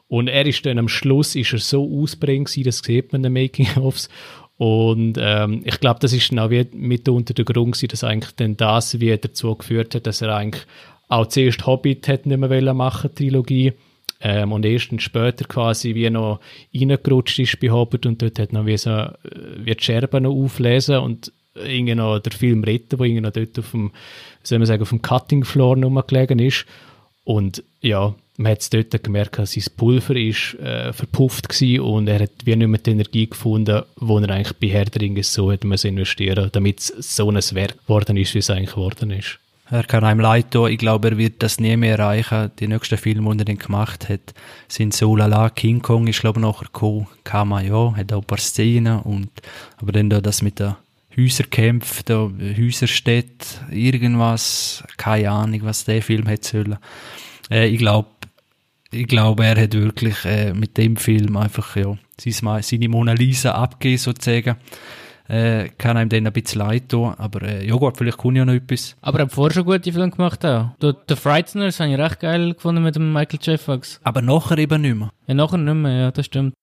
Und 0.08 0.28
er 0.28 0.46
ist 0.46 0.64
dann 0.66 0.78
am 0.78 0.88
Schluss 0.88 1.34
ist 1.34 1.52
er 1.52 1.58
so 1.58 1.88
ausbringend, 2.02 2.66
das 2.66 2.78
sieht 2.78 3.12
man 3.12 3.20
in 3.20 3.22
den 3.22 3.32
Making-ofs. 3.32 4.08
Und 4.58 5.18
ähm, 5.18 5.62
ich 5.64 5.80
glaube, 5.80 6.00
das 6.00 6.12
ist 6.12 6.30
dann 6.30 6.38
auch 6.38 6.50
mitunter 6.72 7.34
der 7.34 7.44
Grund 7.44 7.72
gewesen, 7.72 7.88
dass 7.88 8.04
eigentlich 8.04 8.34
dann 8.36 8.56
das 8.56 9.00
wie 9.00 9.16
dazu 9.16 9.56
geführt 9.56 9.94
hat, 9.94 10.06
dass 10.06 10.20
er 10.20 10.36
eigentlich 10.36 10.64
auch 11.08 11.26
zuerst 11.26 11.66
Hobbit 11.66 12.06
hat 12.08 12.26
nicht 12.26 12.38
mehr 12.38 12.74
machen, 12.74 13.14
Trilogie 13.14 13.72
ähm, 14.22 14.52
und 14.52 14.64
erst 14.64 15.00
später 15.02 15.44
quasi 15.44 15.94
wie 15.94 16.08
noch 16.08 16.40
reingerutscht 16.74 17.38
ist 17.40 17.60
bei 17.60 17.70
Hobbit 17.70 18.06
und 18.06 18.22
dort 18.22 18.38
hat 18.38 18.52
noch 18.52 18.66
wie 18.66 18.76
so 18.76 18.90
äh, 18.90 19.12
wie 19.58 19.74
die 19.74 19.82
Scherben 19.82 20.22
noch 20.22 20.32
auflesen 20.32 20.98
und 20.98 21.32
irgendwie 21.54 21.94
noch 21.94 22.18
der 22.18 22.32
Film 22.32 22.64
retten, 22.64 22.96
der 22.96 23.00
irgendwie 23.00 23.20
noch 23.20 23.32
dort 23.32 23.58
auf 23.58 23.70
dem, 23.72 23.90
soll 24.42 24.58
man 24.58 24.66
sagen, 24.66 24.82
auf 24.82 24.88
dem 24.88 25.02
Cutting 25.02 25.44
Floor 25.44 25.76
gelegen 26.06 26.38
ist. 26.38 26.64
Und 27.24 27.62
ja, 27.82 28.14
man 28.36 28.52
hat 28.52 28.60
es 28.60 28.70
dort 28.70 29.04
gemerkt, 29.04 29.38
dass 29.38 29.52
sein 29.52 29.64
Pulver 29.76 30.16
ist 30.16 30.54
äh, 30.54 30.92
verpufft 30.92 31.48
war 31.48 31.84
und 31.84 32.08
er 32.08 32.20
hat 32.20 32.30
wie 32.44 32.56
nicht 32.56 32.68
mehr 32.68 32.80
die 32.80 32.90
Energie 32.90 33.28
gefunden, 33.28 33.82
die 34.00 34.12
er 34.12 34.30
eigentlich 34.30 34.56
bei 34.58 35.00
Ringe 35.00 35.22
so 35.22 35.52
hätte 35.52 35.66
investieren 35.86 36.48
damit 36.52 36.80
es 36.80 37.16
so 37.16 37.28
ein 37.28 37.36
Werk 37.36 37.82
geworden 37.86 38.16
ist, 38.16 38.34
wie 38.34 38.38
es 38.38 38.50
eigentlich 38.50 38.74
geworden 38.74 39.10
ist. 39.10 39.38
Er 39.72 39.84
kann 39.84 40.04
einem 40.04 40.20
leid 40.20 40.50
tun. 40.50 40.70
Ich 40.70 40.76
glaube, 40.76 41.08
er 41.08 41.16
wird 41.16 41.42
das 41.42 41.58
nie 41.58 41.78
mehr 41.78 41.98
erreichen. 41.98 42.50
Die 42.60 42.68
nächsten 42.68 42.98
Filme, 42.98 43.32
die 43.34 43.40
er 43.40 43.44
dann 43.46 43.56
gemacht 43.56 44.10
hat, 44.10 44.34
sind 44.68 44.92
so 44.92 45.16
lala. 45.16 45.48
King 45.48 45.80
Kong 45.80 46.08
ist, 46.08 46.20
glaube 46.20 46.40
ich, 46.40 46.44
nachher 46.44 46.66
gekommen. 46.66 47.06
Kama, 47.24 47.62
ja, 47.62 47.96
hat 47.96 48.12
auch 48.12 48.20
ein 48.20 48.26
paar 48.26 48.36
Szenen. 48.36 49.00
Und, 49.00 49.30
aber 49.78 49.92
dann 49.92 50.10
da 50.10 50.20
das 50.20 50.42
mit 50.42 50.60
den 50.60 50.76
Häuserkämpfen, 51.16 52.02
da 52.04 52.30
Häuserstädte, 52.58 53.46
irgendwas, 53.70 54.84
keine 54.98 55.30
Ahnung, 55.30 55.60
was 55.62 55.86
der 55.86 56.02
Film 56.02 56.26
hätte 56.26 56.48
sollen. 56.48 56.78
Äh, 57.50 57.68
ich 57.68 57.78
glaube, 57.78 58.10
ich 58.90 59.06
glaube, 59.06 59.46
er 59.46 59.58
hat 59.58 59.72
wirklich 59.72 60.22
äh, 60.26 60.52
mit 60.52 60.76
dem 60.76 60.98
Film 60.98 61.34
einfach 61.38 61.76
ja, 61.76 61.96
seine 62.18 62.88
Mona 62.90 63.14
Lisa 63.14 63.52
abgegeben, 63.52 63.96
sozusagen. 63.96 64.56
Äh, 65.28 65.68
kann 65.78 65.96
einem 65.96 66.08
dann 66.08 66.26
ein 66.26 66.32
bisschen 66.32 66.60
leid 66.60 66.88
tun, 66.88 67.14
aber 67.16 67.42
äh, 67.42 67.66
ja 67.66 67.76
gut, 67.76 67.96
vielleicht 67.96 68.18
kommt 68.18 68.36
ja 68.36 68.44
noch 68.44 68.52
etwas. 68.52 68.96
Aber 69.00 69.20
er 69.20 69.24
hat 69.26 69.32
vorher 69.32 69.54
schon 69.54 69.64
gute 69.64 69.92
Filme 69.92 70.10
gemacht 70.10 70.44
auch. 70.44 70.70
The, 70.80 70.92
The 71.08 71.16
Frighteners 71.16 71.80
habe 71.80 71.92
ich 71.92 71.98
recht 71.98 72.20
geil 72.20 72.54
gefunden 72.54 72.82
mit 72.82 72.96
dem 72.96 73.12
Michael 73.12 73.38
J. 73.40 73.60
Fox. 73.60 74.00
Aber 74.02 74.20
nachher 74.20 74.58
eben 74.58 74.82
nicht 74.82 74.96
mehr. 74.96 75.10
Ja, 75.26 75.34
nachher 75.34 75.58
nicht 75.58 75.74
mehr, 75.74 75.92
ja, 75.92 76.10
das 76.10 76.26
stimmt. 76.26 76.54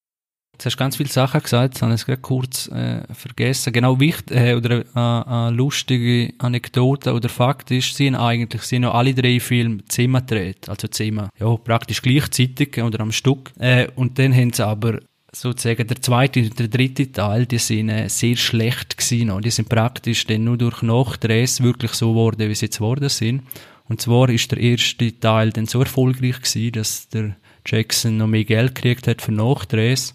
Jetzt 0.60 0.66
hast 0.66 0.76
du 0.76 0.80
ganz 0.80 0.97
viele 0.97 1.07
Sachen 1.07 1.41
gesagt, 1.41 1.76
das 1.76 1.82
habe 1.82 1.93
ich 1.93 2.05
gerade 2.05 2.20
kurz 2.20 2.68
äh, 2.68 3.01
vergessen. 3.14 3.72
Genau 3.72 3.97
wichtig, 3.97 4.36
äh, 4.36 4.55
oder 4.55 4.84
eine 4.93 5.26
äh, 5.26 5.47
äh, 5.47 5.55
lustige 5.55 6.34
Anekdote 6.38 7.14
oder 7.14 7.30
Fakt 7.30 7.72
ist, 7.72 7.97
haben 7.97 8.16
eigentlich, 8.16 8.64
haben 8.64 8.84
ja 8.84 8.91
alle 8.91 9.14
drei 9.14 9.39
Filme 9.39 9.86
Zimmer 9.86 10.20
gedreht, 10.20 10.68
also 10.68 10.89
Zimmer, 10.89 11.30
ja, 11.39 11.55
praktisch 11.55 12.01
gleichzeitig 12.01 12.78
oder 12.84 12.99
am 12.99 13.14
Stück. 13.14 13.53
Äh, 13.57 13.88
und 13.95 14.20
dann 14.20 14.36
haben 14.36 14.51
sie 14.51 14.68
aber 14.68 14.99
sozusagen 15.32 15.88
der 15.88 16.02
zweite 16.02 16.42
und 16.42 16.60
der 16.60 16.68
dritte 16.68 17.12
Teil, 17.12 17.46
die 17.46 17.58
sind 17.58 17.90
äh, 17.90 18.10
sehr 18.10 18.36
schlecht 18.36 18.98
gewesen. 18.98 19.32
Und 19.32 19.46
die 19.46 19.52
sind 19.52 19.70
praktisch 19.70 20.26
dann 20.26 20.44
nur 20.44 20.58
durch 20.58 20.82
Nachdrehs 20.82 21.62
wirklich 21.62 21.92
so 21.92 22.12
geworden, 22.12 22.50
wie 22.50 22.56
sie 22.56 22.66
jetzt 22.66 22.78
geworden 22.78 23.10
sind. 23.10 23.44
Und 23.88 24.02
zwar 24.02 24.30
ist 24.30 24.52
der 24.52 24.60
erste 24.60 25.20
Teil 25.20 25.52
dann 25.52 25.66
so 25.66 25.80
erfolgreich 25.80 26.42
gewesen, 26.42 26.72
dass 26.74 27.10
der 27.10 27.36
Jackson 27.66 28.18
noch 28.18 28.28
mehr 28.28 28.46
Geld 28.46 28.76
gekriegt 28.76 29.08
hat 29.08 29.22
für 29.22 29.32
Nachdrehs. 29.32 30.14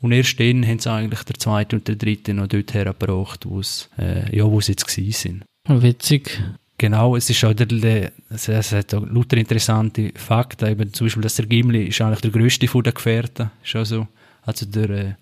Und 0.00 0.12
erst 0.12 0.38
dann 0.38 0.66
haben 0.66 0.78
sie 0.78 0.90
eigentlich 0.90 1.22
der 1.22 1.38
zweite 1.38 1.76
und 1.76 1.88
der 1.88 1.96
dritte 1.96 2.34
noch 2.34 2.46
dort 2.46 2.74
hergebracht, 2.74 3.46
wo 3.46 3.60
es, 3.60 3.88
äh, 3.98 4.36
ja, 4.36 4.44
wo 4.44 4.60
sie 4.60 4.72
jetzt 4.72 4.86
gewesen 4.86 5.12
sind. 5.12 5.82
Witzig. 5.82 6.42
Genau, 6.78 7.16
es 7.16 7.30
ist 7.30 7.42
auch 7.42 7.54
der, 7.54 7.66
der 7.66 8.12
es, 8.28 8.48
es 8.48 8.72
hat 8.72 8.92
auch 8.92 9.06
lauter 9.06 9.38
interessante 9.38 10.12
Fakten, 10.14 10.68
eben 10.68 10.92
zum 10.92 11.06
Beispiel, 11.06 11.22
dass 11.22 11.36
der 11.36 11.46
Gimli 11.46 11.84
ist 11.84 12.00
eigentlich 12.02 12.20
der 12.20 12.30
größte 12.30 12.68
von 12.68 12.82
den 12.82 12.92
Gefährten, 12.92 13.50
ist 13.64 13.76
auch 13.76 13.86
so. 13.86 14.06
Also 14.46 14.64
der 14.64 14.90
äh, 14.90 15.14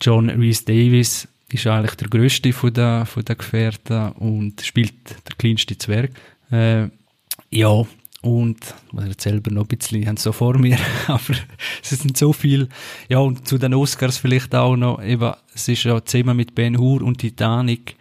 John 0.00 0.30
Rhys 0.30 0.64
Davis 0.64 1.28
ist 1.48 1.66
eigentlich 1.66 1.94
der 1.96 2.08
größte 2.08 2.52
von 2.52 2.72
den, 2.72 3.06
von 3.06 3.24
den 3.24 3.36
Gefährten 3.36 4.12
und 4.12 4.62
spielt 4.62 4.94
der 5.28 5.36
kleinste 5.36 5.76
Zwerg. 5.76 6.12
Äh, 6.50 6.88
ja, 7.50 7.84
und, 8.22 8.74
was 8.92 9.06
jetzt 9.06 9.22
selber 9.22 9.50
noch 9.50 9.64
ein 9.68 9.76
bisschen, 9.76 10.00
ich 10.00 10.08
habe 10.08 10.18
so 10.18 10.32
vor 10.32 10.56
mir, 10.56 10.78
aber 11.06 11.34
es 11.82 11.90
sind 11.90 12.16
so 12.16 12.32
viel. 12.32 12.68
Ja, 13.08 13.18
und 13.18 13.46
zu 13.46 13.58
den 13.58 13.74
Oscars 13.74 14.16
vielleicht 14.16 14.54
auch 14.54 14.76
noch, 14.76 15.02
eben, 15.02 15.34
es 15.54 15.68
ist 15.68 15.84
ja 15.84 16.02
zusammen 16.02 16.36
mit 16.36 16.54
Ben 16.54 16.78
Hur 16.78 17.02
und 17.02 17.18
Titanic 17.18 17.96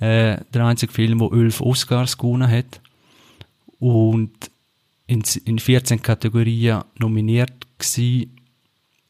äh, 0.00 0.38
der 0.54 0.64
einzige 0.64 0.92
Film, 0.92 1.18
der 1.18 1.32
elf 1.32 1.60
Oscars 1.60 2.16
gewonnen 2.16 2.50
hat. 2.50 2.80
Und 3.78 4.50
in, 5.06 5.22
in 5.44 5.58
14 5.58 6.00
Kategorien 6.02 6.84
nominiert 6.98 7.66
gewesen. 7.78 8.37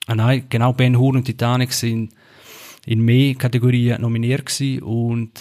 Ah 0.09 0.15
nein, 0.15 0.45
genau, 0.49 0.73
Ben 0.73 0.99
Hur 0.99 1.15
und 1.15 1.25
Titanic 1.25 1.71
sind 1.71 2.15
in 2.87 3.03
mehr 3.03 3.35
Kategorien 3.35 4.01
nominiert 4.01 4.47
gewesen 4.47 4.83
und 4.83 5.33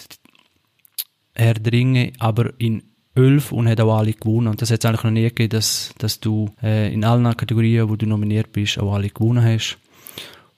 Herr 1.34 1.54
Dringe 1.54 2.12
aber 2.20 2.52
in 2.58 2.84
11 3.16 3.54
und 3.54 3.70
hat 3.70 3.80
auch 3.80 3.98
alle 3.98 4.12
gewonnen. 4.12 4.48
Und 4.48 4.62
das 4.62 4.70
hat 4.70 4.80
es 4.80 4.86
eigentlich 4.86 5.06
noch 5.06 5.12
nie 5.12 5.24
gegeben, 5.24 5.52
dass, 5.52 5.94
dass 6.00 6.20
du 6.20 6.50
äh, 6.62 6.94
in 6.94 7.06
allen 7.06 7.38
Kategorien, 7.38 7.88
wo 7.88 7.96
du 7.96 8.06
nominiert 8.06 8.52
bist, 8.52 8.78
auch 8.78 8.94
alle 8.94 9.10
gewonnen 9.10 9.42
hast. 9.42 9.78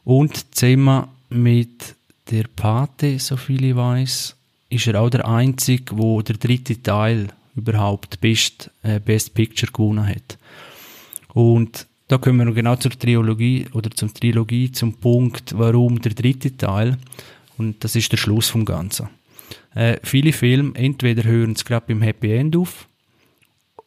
Und 0.03 0.55
zusammen 0.55 1.05
mit 1.29 1.95
der 2.31 2.45
Pate, 2.55 3.19
so 3.19 3.37
viel 3.37 3.63
ich 3.63 3.75
weiß, 3.75 4.35
ist 4.69 4.87
er 4.87 4.99
auch 4.99 5.11
der 5.11 5.27
Einzige, 5.27 5.99
wo 5.99 6.23
der 6.23 6.37
dritte 6.37 6.81
Teil 6.81 7.27
überhaupt 7.55 8.19
Best, 8.21 8.71
äh, 8.81 8.99
Best 8.99 9.35
Picture 9.35 9.71
gewonnen 9.71 10.07
hat. 10.07 10.39
Und 11.35 11.85
da 12.09 12.17
kommen 12.17 12.45
wir 12.47 12.53
genau 12.53 12.75
zur 12.75 12.91
Trilogie 12.91 13.67
oder 13.71 13.91
zum 13.91 14.11
Trilogie, 14.13 14.71
zum 14.71 14.93
Punkt, 14.95 15.57
warum 15.57 16.01
der 16.01 16.13
dritte 16.13 16.57
Teil. 16.57 16.97
Und 17.57 17.83
das 17.83 17.95
ist 17.95 18.11
der 18.11 18.17
Schluss 18.17 18.49
vom 18.49 18.65
Ganzen. 18.65 19.09
Äh, 19.75 19.97
viele 20.03 20.33
Filme, 20.33 20.73
entweder 20.73 21.23
hören 21.23 21.51
es 21.51 21.63
gerade 21.63 21.85
beim 21.87 22.01
Happy 22.01 22.33
End 22.33 22.55
auf, 22.55 22.87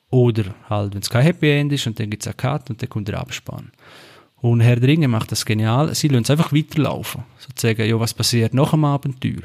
oder 0.09 0.55
halt, 0.71 0.95
wenn 0.95 1.01
es 1.01 1.11
kein 1.11 1.25
Happy 1.25 1.51
End 1.51 1.73
ist 1.73 1.87
und 1.87 1.99
dann 1.99 2.11
gibt 2.11 2.23
es 2.23 2.29
einen 2.29 2.37
Cut 2.37 2.71
und 2.71 2.81
dann 2.81 2.89
kommt 2.89 3.09
der 3.09 3.19
Abspann. 3.19 3.73
Und 4.37 4.61
Herr 4.61 4.77
Dringe 4.77 5.09
macht 5.09 5.33
das 5.33 5.45
genial. 5.45 5.93
Sie 5.95 6.09
lassen 6.09 6.25
es 6.25 6.31
einfach 6.31 6.53
weiterlaufen. 6.53 7.25
Sozusagen, 7.39 7.89
ja, 7.89 7.99
was 7.99 8.15
passiert 8.15 8.55
nach 8.55 8.71
dem 8.71 8.85
Abenteuer? 8.85 9.43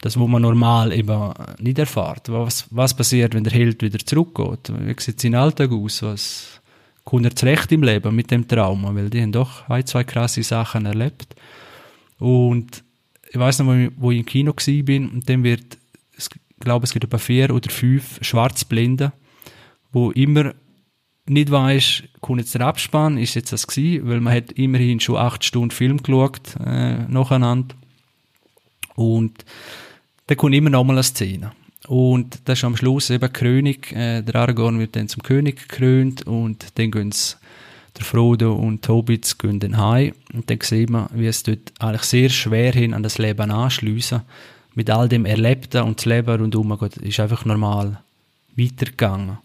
Das, 0.00 0.18
was 0.18 0.28
man 0.28 0.42
normal 0.42 0.92
eben 0.92 1.32
nicht 1.58 1.78
erfährt. 1.78 2.28
Was, 2.30 2.66
was 2.70 2.94
passiert, 2.94 3.34
wenn 3.34 3.44
der 3.44 3.52
Held 3.52 3.82
wieder 3.82 3.98
zurückgeht? 3.98 4.72
Wie 4.78 4.94
sieht 4.98 5.20
sein 5.20 5.34
Alltag 5.34 5.72
aus? 5.72 6.02
Was 6.02 6.61
kommt 7.04 7.24
er 7.24 7.36
zurecht 7.36 7.72
im 7.72 7.82
Leben 7.82 8.14
mit 8.14 8.30
dem 8.30 8.46
Trauma? 8.46 8.94
Weil 8.94 9.10
die 9.10 9.22
haben 9.22 9.32
doch 9.32 9.68
ein, 9.68 9.86
zwei 9.86 10.04
krasse 10.04 10.42
Sachen 10.42 10.86
erlebt. 10.86 11.34
Und 12.18 12.84
ich 13.30 13.38
weiß 13.38 13.60
noch, 13.60 13.66
wo 13.96 14.10
ich, 14.10 14.18
im 14.18 14.26
Kino 14.26 14.54
bin 14.84 15.08
und 15.08 15.28
dann 15.28 15.42
wird, 15.42 15.78
ich 16.16 16.26
glaube, 16.60 16.84
es 16.84 16.92
gibt 16.92 17.04
etwa 17.04 17.18
vier 17.18 17.52
oder 17.52 17.70
fünf 17.70 18.18
Schwarzblenden, 18.22 19.12
wo 19.90 20.10
immer 20.10 20.54
nicht 21.26 21.50
weiß, 21.50 22.02
kommt 22.20 22.40
jetzt 22.40 22.54
der 22.54 22.62
Abspann, 22.62 23.18
ist 23.18 23.34
jetzt 23.34 23.52
das 23.52 23.66
gewesen, 23.66 24.08
weil 24.08 24.20
man 24.20 24.34
hat 24.34 24.52
immerhin 24.52 25.00
schon 25.00 25.16
acht 25.16 25.44
Stunden 25.44 25.70
Film 25.70 26.02
geschaut, 26.02 26.56
äh, 26.64 27.04
nacheinander. 27.08 27.74
Und 28.94 29.44
da 30.26 30.34
kommt 30.34 30.54
immer 30.54 30.70
noch 30.70 30.84
mal 30.84 30.94
eine 30.94 31.02
Szene. 31.02 31.52
Und 31.88 32.40
das 32.44 32.60
ist 32.60 32.64
am 32.64 32.76
Schluss 32.76 33.10
eben 33.10 33.32
König, 33.32 33.92
äh, 33.92 34.22
der 34.22 34.36
Aragorn 34.36 34.78
wird 34.78 34.94
dann 34.94 35.08
zum 35.08 35.22
König 35.22 35.68
gekrönt 35.68 36.26
und 36.26 36.78
dann 36.78 36.90
gehen 36.90 37.12
der 37.98 38.04
Frodo 38.04 38.54
und 38.54 38.88
Hobbits 38.88 39.36
gehen 39.36 39.60
dann 39.60 39.76
heim 39.76 40.14
und 40.32 40.48
dann 40.48 40.58
sieht 40.62 40.88
man, 40.88 41.08
wie 41.12 41.26
es 41.26 41.42
dort 41.42 41.72
eigentlich 41.78 42.02
sehr 42.04 42.30
schwer 42.30 42.72
hin 42.72 42.94
an 42.94 43.02
das 43.02 43.18
Leben 43.18 43.50
anschliessen. 43.50 44.22
Mit 44.74 44.88
all 44.88 45.08
dem 45.08 45.26
Erlebten 45.26 45.82
und 45.82 45.98
das 45.98 46.06
Leben 46.06 46.40
rundherum 46.40 46.78
geht, 46.78 46.96
ist 46.96 47.20
einfach 47.20 47.44
normal 47.44 48.00
weitergegangen. 48.56 49.36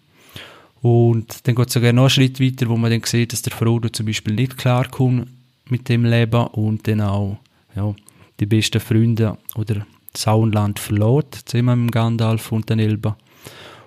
Und 0.82 1.46
dann 1.46 1.56
geht 1.56 1.68
es 1.68 1.74
sogar 1.74 1.92
noch 1.92 2.04
einen 2.04 2.10
Schritt 2.10 2.40
weiter, 2.40 2.70
wo 2.70 2.78
man 2.78 2.92
dann 2.92 3.04
sieht, 3.04 3.34
dass 3.34 3.42
der 3.42 3.52
Frodo 3.52 3.90
zum 3.90 4.06
Beispiel 4.06 4.36
nicht 4.36 4.58
klarkommt 4.58 5.28
mit 5.70 5.90
dem 5.90 6.06
Leben 6.06 6.48
und 6.48 6.88
dann 6.88 7.02
auch 7.02 7.38
ja, 7.76 7.94
die 8.40 8.46
besten 8.46 8.80
Freunde 8.80 9.38
oder 9.56 9.86
das 10.18 10.28
Auenland 10.28 10.80
verlässt, 10.80 11.50
zusammen 11.50 11.86
mit 11.86 11.94
Gandalf 11.94 12.52
und 12.52 12.70
den 12.70 12.80
Elben. 12.80 13.16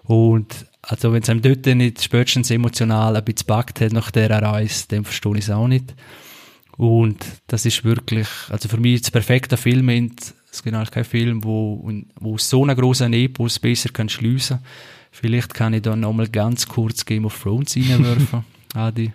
Und 0.04 0.66
also 0.82 1.12
wenn 1.12 1.22
es 1.22 1.28
einem 1.28 1.42
dort 1.42 1.66
nicht 1.66 2.02
spätestens 2.02 2.50
emotional 2.50 3.16
ein 3.16 3.24
bisschen 3.24 3.46
backt 3.46 3.80
hat 3.80 3.92
nach 3.92 4.10
dieser 4.10 4.42
Reise, 4.42 4.86
dann 4.88 5.04
verstehe 5.04 5.36
ich 5.36 5.44
es 5.44 5.50
auch 5.50 5.68
nicht. 5.68 5.94
Und 6.76 7.24
das 7.46 7.66
ist 7.66 7.84
wirklich, 7.84 8.28
also 8.48 8.68
für 8.68 8.78
mich 8.78 9.02
das 9.02 9.10
perfekte 9.10 9.56
Film, 9.56 9.88
es 10.50 10.62
gibt 10.62 10.74
eigentlich 10.74 10.90
keinen 10.90 11.04
Film, 11.04 11.44
wo, 11.44 11.86
wo 12.18 12.38
so 12.38 12.62
einen 12.62 12.76
grossen 12.76 13.12
Epos 13.12 13.58
besser 13.58 13.90
kann 13.90 14.08
schliessen 14.08 14.60
Vielleicht 15.12 15.54
kann 15.54 15.74
ich 15.74 15.82
da 15.82 15.96
nochmal 15.96 16.28
ganz 16.28 16.66
kurz 16.66 17.04
Game 17.04 17.24
of 17.24 17.42
Thrones 17.42 17.76
reinwerfen, 17.76 18.44
Adi. 18.74 19.12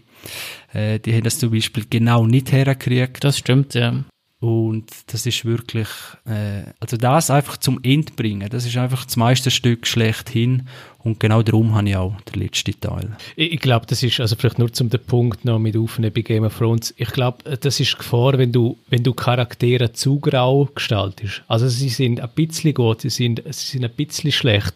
Äh, 0.74 1.00
die 1.00 1.14
haben 1.14 1.24
das 1.24 1.40
zum 1.40 1.52
Beispiel 1.52 1.86
genau 1.90 2.26
nicht 2.26 2.52
hergekriegt. 2.52 3.24
Das 3.24 3.38
stimmt, 3.38 3.74
ja. 3.74 4.04
Und 4.46 4.86
das 5.08 5.26
ist 5.26 5.44
wirklich, 5.44 5.88
äh, 6.26 6.66
also 6.80 6.98
das 6.98 7.32
einfach 7.32 7.58
zum 7.58 7.80
End 7.82 8.16
bringen, 8.16 8.48
das 8.48 8.68
ist 8.68 8.78
einfach 8.78 9.04
das 9.04 9.18
meiste 9.18 9.50
Stück 9.50 9.88
schlechthin. 9.88 10.68
Und 11.00 11.20
genau 11.20 11.42
darum 11.42 11.74
habe 11.74 11.90
ich 11.90 11.96
auch 11.96 12.14
den 12.32 12.44
letzten 12.44 12.80
Teil. 12.80 13.18
Ich, 13.36 13.54
ich 13.54 13.60
glaube, 13.60 13.88
das 13.88 14.04
ist, 14.04 14.20
also 14.20 14.36
vielleicht 14.36 14.60
nur 14.60 14.72
zum 14.72 14.92
den 14.92 15.04
Punkt 15.04 15.46
noch 15.46 15.58
mit 15.58 15.76
aufnehmen 15.76 16.14
bei 16.14 16.22
Game 16.22 16.44
of 16.44 16.56
Thrones. 16.56 16.94
Ich 16.96 17.10
glaube, 17.10 17.58
das 17.58 17.80
ist 17.80 17.98
Gefahr, 17.98 18.38
wenn 18.38 18.52
du, 18.52 18.78
wenn 18.88 19.02
du 19.02 19.16
Charaktere 19.16 19.94
zu 19.94 20.20
grau 20.20 20.70
gestaltest. 20.76 21.42
Also 21.48 21.68
sie 21.68 21.90
sind 21.90 22.20
ein 22.20 22.30
bisschen 22.36 22.76
gut, 22.76 23.02
sie 23.02 23.10
sind, 23.10 23.42
sie 23.50 23.66
sind 23.66 23.84
ein 23.84 23.96
bisschen 23.96 24.32
schlecht 24.32 24.76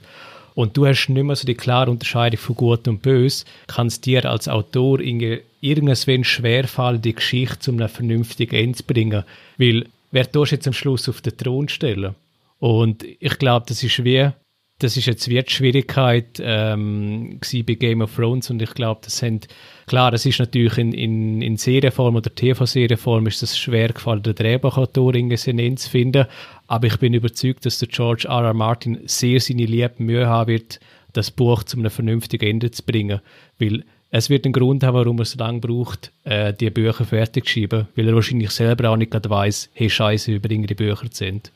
und 0.60 0.76
du 0.76 0.86
hast 0.86 1.08
nicht 1.08 1.24
mehr 1.24 1.38
so 1.38 1.48
die 1.48 1.56
klare 1.56 1.90
Unterscheidung 1.90 2.38
von 2.38 2.56
Gut 2.58 2.86
und 2.90 3.02
Böse, 3.02 3.46
kannst 3.68 4.06
dir 4.06 4.30
als 4.30 4.50
Autor 4.50 5.00
irgendwann 5.00 6.24
schwerfallen, 6.26 7.02
die 7.02 7.16
Geschichte 7.16 7.60
zu 7.60 7.72
einem 7.72 7.88
vernünftigen 7.88 8.56
Ende 8.56 8.78
zu 8.78 8.84
bringen. 8.84 9.24
Weil, 9.58 9.86
wer 10.12 10.30
tust 10.30 10.52
jetzt 10.52 10.68
am 10.68 10.74
Schluss 10.74 11.08
auf 11.08 11.22
den 11.22 11.38
Thron 11.38 11.70
stellen? 11.70 12.14
Und 12.60 13.06
ich 13.06 13.40
glaube, 13.40 13.68
das 13.70 13.84
ist 13.84 14.04
wie, 14.04 14.32
das 14.80 14.96
ist 14.96 15.08
jetzt 15.08 15.28
die 15.28 15.44
Schwierigkeit 15.46 16.42
ähm, 16.42 17.40
bei 17.68 17.74
Game 17.74 18.02
of 18.02 18.16
Thrones 18.16 18.50
und 18.50 18.62
ich 18.62 18.74
glaube, 18.74 19.02
das 19.04 19.18
sind, 19.18 19.48
klar, 19.88 20.14
es 20.14 20.26
ist 20.26 20.40
natürlich 20.40 20.78
in, 20.78 20.94
in, 20.94 21.42
in 21.42 21.58
Serienform 21.58 22.16
oder 22.16 22.34
TV-Serienform 22.34 23.28
ist 23.28 23.44
es 23.44 23.58
schwer 23.58 23.90
gefallen, 23.90 24.24
den 24.24 24.36
Drehbuchautor 24.36 25.14
irgendwie 25.14 25.76
zu 25.76 25.90
finden, 25.90 26.26
aber 26.68 26.88
ich 26.88 26.98
bin 26.98 27.14
überzeugt, 27.14 27.66
dass 27.66 27.80
der 27.80 27.90
George 27.90 28.28
R. 28.30 28.46
R. 28.46 28.54
Martin 28.54 29.00
sehr 29.06 29.42
seine 29.42 29.66
liebe 29.66 29.96
Mühe 29.98 30.28
haben 30.28 30.48
wird, 30.48 30.80
das 31.12 31.30
Buch 31.30 31.64
zu 31.64 31.78
einem 31.78 31.92
vernünftigen 31.92 32.50
Ende 32.50 32.72
zu 32.72 32.84
bringen, 32.84 33.20
weil 33.60 33.84
es 34.12 34.30
wird 34.30 34.46
einen 34.46 34.54
Grund 34.54 34.84
haben, 34.84 34.96
warum 34.96 35.20
er 35.20 35.26
so 35.26 35.38
lange 35.38 35.60
braucht, 35.60 36.12
äh, 36.24 36.54
die 36.54 36.70
Bücher 36.70 37.06
fertig 37.06 37.46
zu 37.46 37.52
schreiben, 37.52 37.88
weil 37.96 38.08
er 38.08 38.16
wahrscheinlich 38.16 38.52
selber 38.52 38.90
auch 38.90 38.98
nicht 38.98 39.12
gerade 39.12 39.30
weiss, 39.30 39.70
hey 39.74 39.90
Scheiße, 39.90 40.32
wie 40.32 40.40
bringen 40.40 40.68
die 40.68 40.76
Bücher 40.76 41.08
sind. 41.12 41.52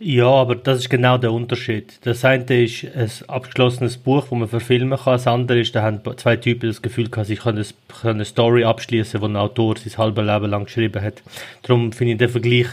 Ja, 0.00 0.26
aber 0.26 0.56
das 0.56 0.80
ist 0.80 0.90
genau 0.90 1.18
der 1.18 1.32
Unterschied. 1.32 2.00
Das 2.02 2.24
eine 2.24 2.64
ist 2.64 2.84
ein 2.84 3.10
abgeschlossenes 3.28 3.96
Buch, 3.96 4.22
das 4.22 4.30
man 4.32 4.48
verfilmen 4.48 4.98
kann. 4.98 5.12
Das 5.14 5.26
andere 5.28 5.60
ist, 5.60 5.74
da 5.74 5.82
haben 5.82 6.00
zwei 6.16 6.36
Typen 6.36 6.68
das 6.68 6.82
Gefühl 6.82 7.08
gehabt, 7.08 7.28
sie 7.28 7.36
können 7.36 7.64
eine 8.02 8.24
Story 8.24 8.64
abschließen, 8.64 9.20
die 9.20 9.26
ein 9.26 9.36
Autor 9.36 9.76
sein 9.76 9.96
halbes 9.96 10.26
Leben 10.26 10.50
lang 10.50 10.64
geschrieben 10.64 11.00
hat. 11.00 11.22
Darum 11.62 11.92
finde 11.92 12.14
ich 12.14 12.18
den 12.18 12.28
Vergleich 12.28 12.66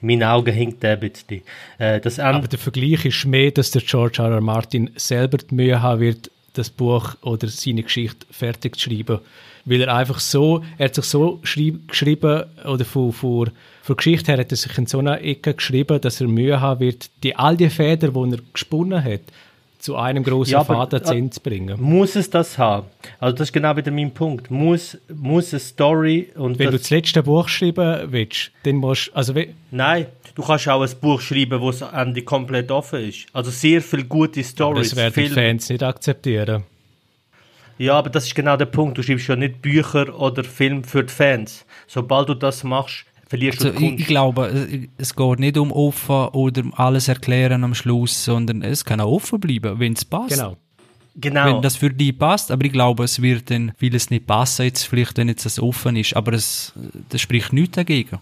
in 0.00 0.06
meinen 0.08 0.22
Augen 0.24 0.54
hinkt 0.54 0.82
der 0.82 0.92
ein 0.92 1.00
bisschen. 1.00 1.42
Äh, 1.78 2.00
das 2.00 2.18
Aber 2.18 2.48
der 2.48 2.58
Vergleich 2.58 3.04
ist 3.04 3.26
mehr, 3.26 3.50
dass 3.50 3.70
der 3.70 3.82
George 3.82 4.22
R. 4.22 4.30
R. 4.30 4.40
Martin 4.40 4.90
selber 4.96 5.38
die 5.38 5.54
Mühe 5.54 5.82
haben 5.82 6.00
wird, 6.00 6.30
das 6.54 6.70
Buch 6.70 7.14
oder 7.22 7.48
seine 7.48 7.82
Geschichte 7.82 8.26
fertig 8.30 8.76
zu 8.76 8.88
schreiben. 8.88 9.20
Weil 9.64 9.80
er 9.80 9.94
einfach 9.94 10.20
so, 10.20 10.62
er 10.78 10.86
hat 10.86 10.94
sich 10.94 11.04
so 11.04 11.40
geschrieben, 11.42 12.44
oder 12.64 12.84
von, 12.84 13.12
von, 13.12 13.50
von 13.82 13.96
Geschichte 13.96 14.32
her 14.32 14.40
hat 14.40 14.50
er 14.50 14.56
sich 14.56 14.76
in 14.76 14.86
so 14.86 14.98
einer 14.98 15.20
Ecke 15.22 15.54
geschrieben, 15.54 16.00
dass 16.00 16.20
er 16.20 16.28
Mühe 16.28 16.60
haben 16.60 16.80
wird, 16.80 17.10
die, 17.22 17.34
all 17.36 17.56
die 17.56 17.70
Feder, 17.70 18.08
die 18.08 18.32
er 18.32 18.38
gesponnen 18.52 19.02
hat, 19.02 19.22
zu 19.84 19.96
einem 19.96 20.24
großen 20.24 20.52
ja, 20.52 20.64
zu 20.64 21.14
äh, 21.14 21.30
zu 21.30 21.40
bringen. 21.42 21.78
Muss 21.78 22.16
es 22.16 22.30
das 22.30 22.56
haben? 22.56 22.86
Also 23.20 23.36
das 23.36 23.48
ist 23.48 23.52
genau 23.52 23.76
wieder 23.76 23.90
mein 23.90 24.12
Punkt. 24.12 24.50
Muss, 24.50 24.96
muss 25.14 25.52
eine 25.52 25.60
Story 25.60 26.30
und 26.36 26.58
Wenn 26.58 26.70
du 26.70 26.78
das 26.78 26.88
letzte 26.88 27.22
Buch 27.22 27.48
schreiben 27.48 28.10
willst, 28.10 28.50
dann 28.62 28.76
musst 28.76 29.14
also 29.14 29.34
Nein, 29.70 30.06
du 30.34 30.42
kannst 30.42 30.68
auch 30.68 30.80
ein 30.80 30.90
Buch 31.02 31.20
schreiben, 31.20 31.60
wo 31.60 31.70
das 31.70 31.82
Ende 31.82 32.22
komplett 32.22 32.70
offen 32.70 33.00
ist. 33.00 33.26
Also 33.34 33.50
sehr 33.50 33.82
viele 33.82 34.04
gute 34.04 34.42
Stories. 34.42 34.88
das 34.88 34.96
werden 34.96 35.22
die 35.22 35.28
Fans 35.28 35.68
nicht 35.68 35.82
akzeptieren. 35.82 36.64
Ja, 37.78 37.94
aber 37.98 38.10
das 38.10 38.26
ist 38.26 38.34
genau 38.34 38.56
der 38.56 38.66
Punkt. 38.66 38.98
Du 38.98 39.02
schreibst 39.02 39.26
ja 39.28 39.36
nicht 39.36 39.60
Bücher 39.62 40.18
oder 40.18 40.44
Film 40.44 40.84
für 40.84 41.04
die 41.04 41.12
Fans. 41.12 41.64
Sobald 41.86 42.28
du 42.28 42.34
das 42.34 42.62
machst, 42.64 43.04
verlierst 43.26 43.64
also, 43.64 43.72
du 43.72 43.78
die 43.78 43.86
Kunst. 43.88 44.00
Ich, 44.00 44.06
glaube, 44.06 44.68
es 44.96 45.14
geht 45.16 45.38
nicht 45.40 45.56
um 45.56 45.72
offen 45.72 46.28
oder 46.28 46.62
alles 46.76 47.08
erklären 47.08 47.64
am 47.64 47.74
Schluss, 47.74 48.24
sondern 48.24 48.62
es 48.62 48.84
kann 48.84 49.00
auch 49.00 49.12
offen 49.12 49.40
bleiben, 49.40 49.78
wenn 49.78 49.94
es 49.94 50.04
passt. 50.04 50.36
Genau. 50.36 50.56
Genau. 51.16 51.46
Wenn 51.46 51.62
das 51.62 51.76
für 51.76 51.90
die 51.90 52.12
passt, 52.12 52.50
aber 52.50 52.64
ich 52.64 52.72
glaube, 52.72 53.04
es 53.04 53.22
wird 53.22 53.48
dann 53.48 53.72
vieles 53.78 54.10
nicht 54.10 54.26
passen, 54.26 54.64
jetzt 54.64 54.82
vielleicht, 54.82 55.16
wenn 55.16 55.28
jetzt 55.28 55.46
das 55.46 55.60
offen 55.60 55.94
ist, 55.94 56.16
aber 56.16 56.32
es, 56.32 56.72
das 57.08 57.20
spricht 57.20 57.52
nichts 57.52 57.76
dagegen. 57.76 58.18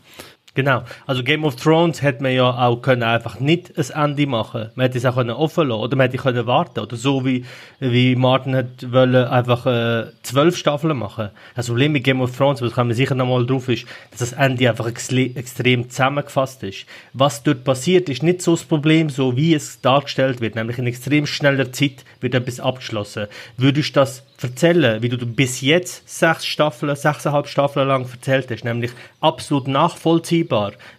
Genau. 0.54 0.82
Also 1.06 1.22
Game 1.22 1.44
of 1.44 1.56
Thrones 1.56 2.02
hätte 2.02 2.22
man 2.22 2.32
ja 2.32 2.50
auch 2.50 2.82
können 2.82 3.02
einfach 3.02 3.40
nicht 3.40 3.72
ein 3.78 4.10
Ende 4.10 4.26
machen. 4.26 4.70
Man 4.74 4.84
hätte 4.84 4.98
es 4.98 5.06
auch 5.06 5.14
können 5.14 5.30
offen 5.30 5.68
lassen 5.68 5.80
oder 5.80 5.96
man 5.96 6.10
hätte 6.10 6.22
können 6.22 6.46
warten 6.46 6.80
oder 6.80 6.96
so 6.96 7.24
wie 7.24 7.46
wie 7.80 8.14
Martin 8.16 8.54
hat 8.54 8.92
wollen 8.92 9.24
einfach 9.24 9.64
äh, 9.64 10.10
zwölf 10.22 10.58
Staffeln 10.58 10.98
machen. 10.98 11.30
Das 11.54 11.68
Problem 11.68 11.92
mit 11.92 12.04
Game 12.04 12.20
of 12.20 12.36
Thrones, 12.36 12.60
das 12.60 12.72
kommen 12.72 12.90
wir 12.90 12.94
sicher 12.94 13.14
nochmal 13.14 13.46
drauf 13.46 13.70
ist, 13.70 13.86
dass 14.10 14.20
das 14.20 14.32
Ende 14.34 14.68
einfach 14.68 14.86
extrem 14.86 15.88
zusammengefasst 15.88 16.62
ist. 16.64 16.84
Was 17.14 17.42
dort 17.42 17.64
passiert, 17.64 18.10
ist 18.10 18.22
nicht 18.22 18.42
so 18.42 18.50
das 18.50 18.64
Problem, 18.64 19.08
so 19.08 19.36
wie 19.36 19.54
es 19.54 19.80
dargestellt 19.80 20.42
wird, 20.42 20.54
nämlich 20.54 20.76
in 20.76 20.86
extrem 20.86 21.26
schneller 21.26 21.72
Zeit 21.72 22.04
wird 22.20 22.34
etwas 22.34 22.60
abgeschlossen. 22.60 23.26
Würdest 23.56 23.96
du 23.96 24.00
das 24.00 24.22
erzählen, 24.42 25.02
wie 25.02 25.08
du 25.08 25.24
bis 25.26 25.60
jetzt 25.60 26.08
sechs 26.08 26.46
Staffeln, 26.46 26.94
sechseinhalb 26.96 27.46
Staffeln 27.46 27.88
lang 27.88 28.06
erzählt 28.10 28.50
hast, 28.50 28.64
nämlich 28.64 28.90
absolut 29.20 29.68
nachvollziehbar, 29.68 30.41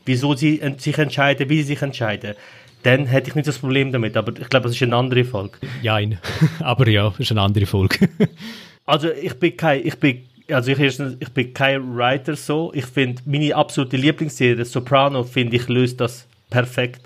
wieso 0.06 0.36
sie 0.36 0.62
sich 0.78 0.98
entscheiden, 0.98 1.50
wie 1.50 1.58
sie 1.58 1.70
sich 1.70 1.82
entscheiden, 1.82 2.36
dann 2.84 3.06
hätte 3.06 3.30
ich 3.30 3.36
nicht 3.36 3.48
das 3.48 3.58
Problem 3.58 3.92
damit. 3.92 4.18
Aber 4.18 4.34
ich 4.38 4.50
glaube, 4.50 4.68
das 4.68 4.76
ist 4.76 4.84
eine 4.84 4.96
andere 4.96 5.24
Folge. 5.24 5.58
Nein, 5.82 6.20
aber 6.60 6.88
ja, 6.88 7.10
das 7.10 7.20
ist 7.20 7.32
eine 7.32 7.42
andere 7.42 7.66
Folge. 7.66 8.10
also 8.86 9.10
ich 9.10 9.34
bin 9.36 9.58
kein, 9.58 9.86
ich 9.86 9.96
bin 9.96 10.24
also 10.52 10.72
ich, 10.72 10.80
ich 10.80 11.30
bin 11.30 11.54
kein 11.54 11.96
Writer 11.96 12.36
so. 12.36 12.72
Ich 12.76 12.86
finde, 12.86 13.22
meine 13.26 13.56
absolute 13.56 13.96
Lieblingsserie, 13.96 14.66
Soprano, 14.66 15.24
finde 15.24 15.56
ich, 15.56 15.68
löst 15.70 16.02
das 16.02 16.28
perfekt. 16.50 17.02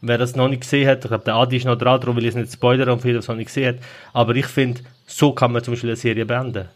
Wer 0.00 0.18
das 0.18 0.36
noch 0.36 0.48
nicht 0.48 0.62
gesehen 0.62 0.88
hat, 0.88 1.04
ich 1.04 1.08
glaube, 1.08 1.24
der 1.24 1.34
Adi 1.34 1.56
ist 1.56 1.64
noch 1.64 1.78
dran, 1.78 2.00
darum 2.00 2.16
will 2.16 2.24
ich 2.24 2.30
es 2.30 2.34
nicht 2.34 2.52
spoilern, 2.52 2.90
und 2.90 3.00
viele 3.00 3.14
das 3.14 3.28
noch 3.28 3.36
nicht 3.36 3.46
gesehen 3.46 3.76
hat. 3.76 3.84
Aber 4.12 4.34
ich 4.34 4.46
finde, 4.46 4.82
so 5.06 5.32
kann 5.32 5.52
man 5.52 5.62
zum 5.62 5.72
Beispiel 5.72 5.90
eine 5.90 5.96
Serie 5.96 6.26
beenden. 6.26 6.68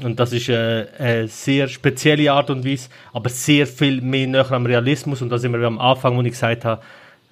Und 0.00 0.18
das 0.18 0.32
ist 0.32 0.48
eine, 0.48 0.88
äh, 0.98 1.02
eine, 1.02 1.28
sehr 1.28 1.68
spezielle 1.68 2.32
Art 2.32 2.50
und 2.50 2.64
Weise, 2.64 2.88
aber 3.12 3.28
sehr 3.28 3.66
viel 3.66 4.00
mehr 4.00 4.26
näher 4.26 4.50
am 4.52 4.66
Realismus. 4.66 5.22
Und 5.22 5.28
da 5.28 5.38
sind 5.38 5.52
wir 5.52 5.66
am 5.66 5.78
Anfang, 5.78 6.16
wo 6.16 6.22
ich 6.22 6.30
gesagt 6.30 6.64
habe, 6.64 6.82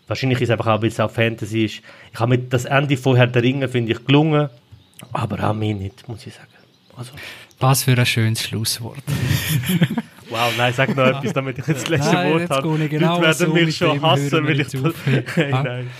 wahrscheinlich 0.06 0.40
ist 0.40 0.48
es 0.48 0.50
einfach 0.50 0.66
auch, 0.66 0.82
weil 0.82 0.88
es 0.88 1.00
auch 1.00 1.10
Fantasy 1.10 1.64
ist. 1.64 1.82
Ich 2.12 2.20
habe 2.20 2.30
mit 2.30 2.52
das 2.52 2.66
Ende 2.66 2.96
vorher 2.96 3.26
der 3.26 3.42
Ringe, 3.42 3.68
finde 3.68 3.92
ich, 3.92 4.04
gelungen, 4.04 4.50
aber 5.12 5.48
auch 5.48 5.54
mir 5.54 5.74
nicht, 5.74 6.06
muss 6.08 6.26
ich 6.26 6.34
sagen. 6.34 6.48
Also. 6.96 7.12
Was 7.58 7.84
für 7.84 7.96
ein 7.96 8.06
schönes 8.06 8.42
Schlusswort. 8.42 9.02
Wow, 10.30 10.52
nein, 10.56 10.72
sag 10.72 10.94
noch 10.94 11.06
etwas, 11.06 11.32
damit 11.32 11.58
ich 11.58 11.66
jetzt 11.66 11.82
das 11.82 11.88
letzte 11.88 12.14
nein, 12.14 12.32
Wort 12.32 12.50
habe. 12.50 12.88
Genau 12.88 13.14
Leute 13.16 13.22
werden 13.22 13.48
so 13.48 13.52
mich 13.52 13.76
schon 13.76 14.00
hassen, 14.00 14.46
weil 14.46 14.60
ich 14.60 14.68
hey, 15.34 15.50
nein. 15.50 15.90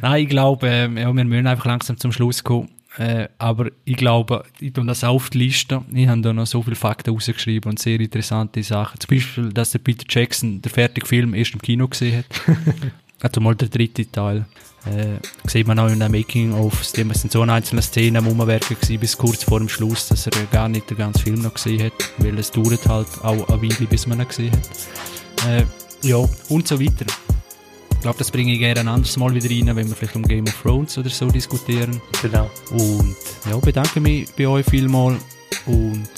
nein, 0.00 0.22
ich 0.22 0.28
glaube, 0.28 0.68
äh, 0.68 0.82
ja, 0.82 1.12
wir 1.12 1.24
müssen 1.24 1.46
einfach 1.48 1.66
langsam 1.66 1.96
zum 1.96 2.12
Schluss 2.12 2.44
kommen. 2.44 2.68
Äh, 2.96 3.28
aber 3.38 3.70
ich 3.84 3.96
glaube, 3.96 4.44
ich 4.58 4.72
tue 4.72 4.84
das 4.84 5.04
auf 5.04 5.30
die 5.30 5.38
Liste. 5.38 5.82
Ich 5.92 6.08
habe 6.08 6.20
da 6.22 6.32
noch 6.32 6.46
so 6.46 6.62
viele 6.62 6.76
Fakten 6.76 7.10
rausgeschrieben 7.10 7.70
und 7.70 7.78
sehr 7.78 8.00
interessante 8.00 8.62
Sachen. 8.62 8.98
Zum 8.98 9.16
Beispiel, 9.16 9.52
dass 9.52 9.70
der 9.70 9.78
Peter 9.78 10.04
Jackson 10.08 10.60
den 10.60 10.70
fertigen 10.72 11.06
Film 11.06 11.34
erst 11.34 11.54
im 11.54 11.62
Kino 11.62 11.86
gesehen 11.86 12.18
hat. 12.18 12.56
also 13.20 13.40
mal 13.40 13.54
der 13.54 13.68
dritte 13.68 14.10
Teil. 14.10 14.44
Äh, 14.86 15.18
sieht 15.46 15.66
man 15.66 15.78
auch 15.78 15.88
in 15.88 15.98
der 15.98 16.08
Making-of, 16.08 16.80
es 16.80 16.92
sind 16.92 17.30
so 17.30 17.42
einzelne 17.42 17.82
Szenen 17.82 18.16
am 18.16 18.28
Umwerken 18.28 18.76
bis 18.98 19.16
kurz 19.16 19.44
vor 19.44 19.58
dem 19.58 19.68
Schluss, 19.68 20.08
dass 20.08 20.26
er 20.26 20.32
gar 20.50 20.70
nicht 20.70 20.88
den 20.88 20.96
ganzen 20.96 21.22
Film 21.22 21.42
noch 21.42 21.52
gesehen 21.52 21.84
hat, 21.84 21.92
weil 22.16 22.38
es 22.38 22.50
dauert 22.50 22.86
halt 22.88 23.08
auch 23.22 23.46
eine 23.50 23.62
Weile, 23.62 23.86
bis 23.88 24.06
man 24.06 24.20
ihn 24.20 24.28
gesehen 24.28 24.52
hat. 24.52 25.48
Äh, 25.48 25.64
ja, 26.02 26.16
und 26.48 26.66
so 26.66 26.80
weiter. 26.80 27.04
Ich 28.00 28.02
glaube, 28.02 28.16
das 28.16 28.30
bringe 28.30 28.50
ich 28.54 28.58
gerne 28.58 28.80
ein 28.80 28.88
anderes 28.88 29.14
Mal 29.18 29.34
wieder 29.34 29.50
rein, 29.50 29.76
wenn 29.76 29.86
wir 29.86 29.94
vielleicht 29.94 30.16
um 30.16 30.22
Game 30.22 30.46
of 30.46 30.62
Thrones 30.62 30.96
oder 30.96 31.10
so 31.10 31.28
diskutieren. 31.28 32.00
Genau. 32.22 32.48
Und 32.70 33.14
ja, 33.46 33.58
bedanke 33.58 34.00
mich 34.00 34.26
bei 34.38 34.48
euch 34.48 34.64
vielmal 34.64 35.18
und 35.66 36.08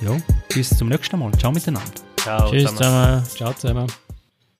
ja, 0.00 0.16
bis 0.54 0.70
zum 0.70 0.88
nächsten 0.88 1.18
Mal. 1.18 1.30
Ciao 1.32 1.52
miteinander. 1.52 1.90
Ciao 2.16 2.50
Tschüss 2.50 2.70
zusammen. 2.70 2.78
zusammen. 2.78 3.24
Ciao 3.36 3.52
zusammen. 3.52 4.07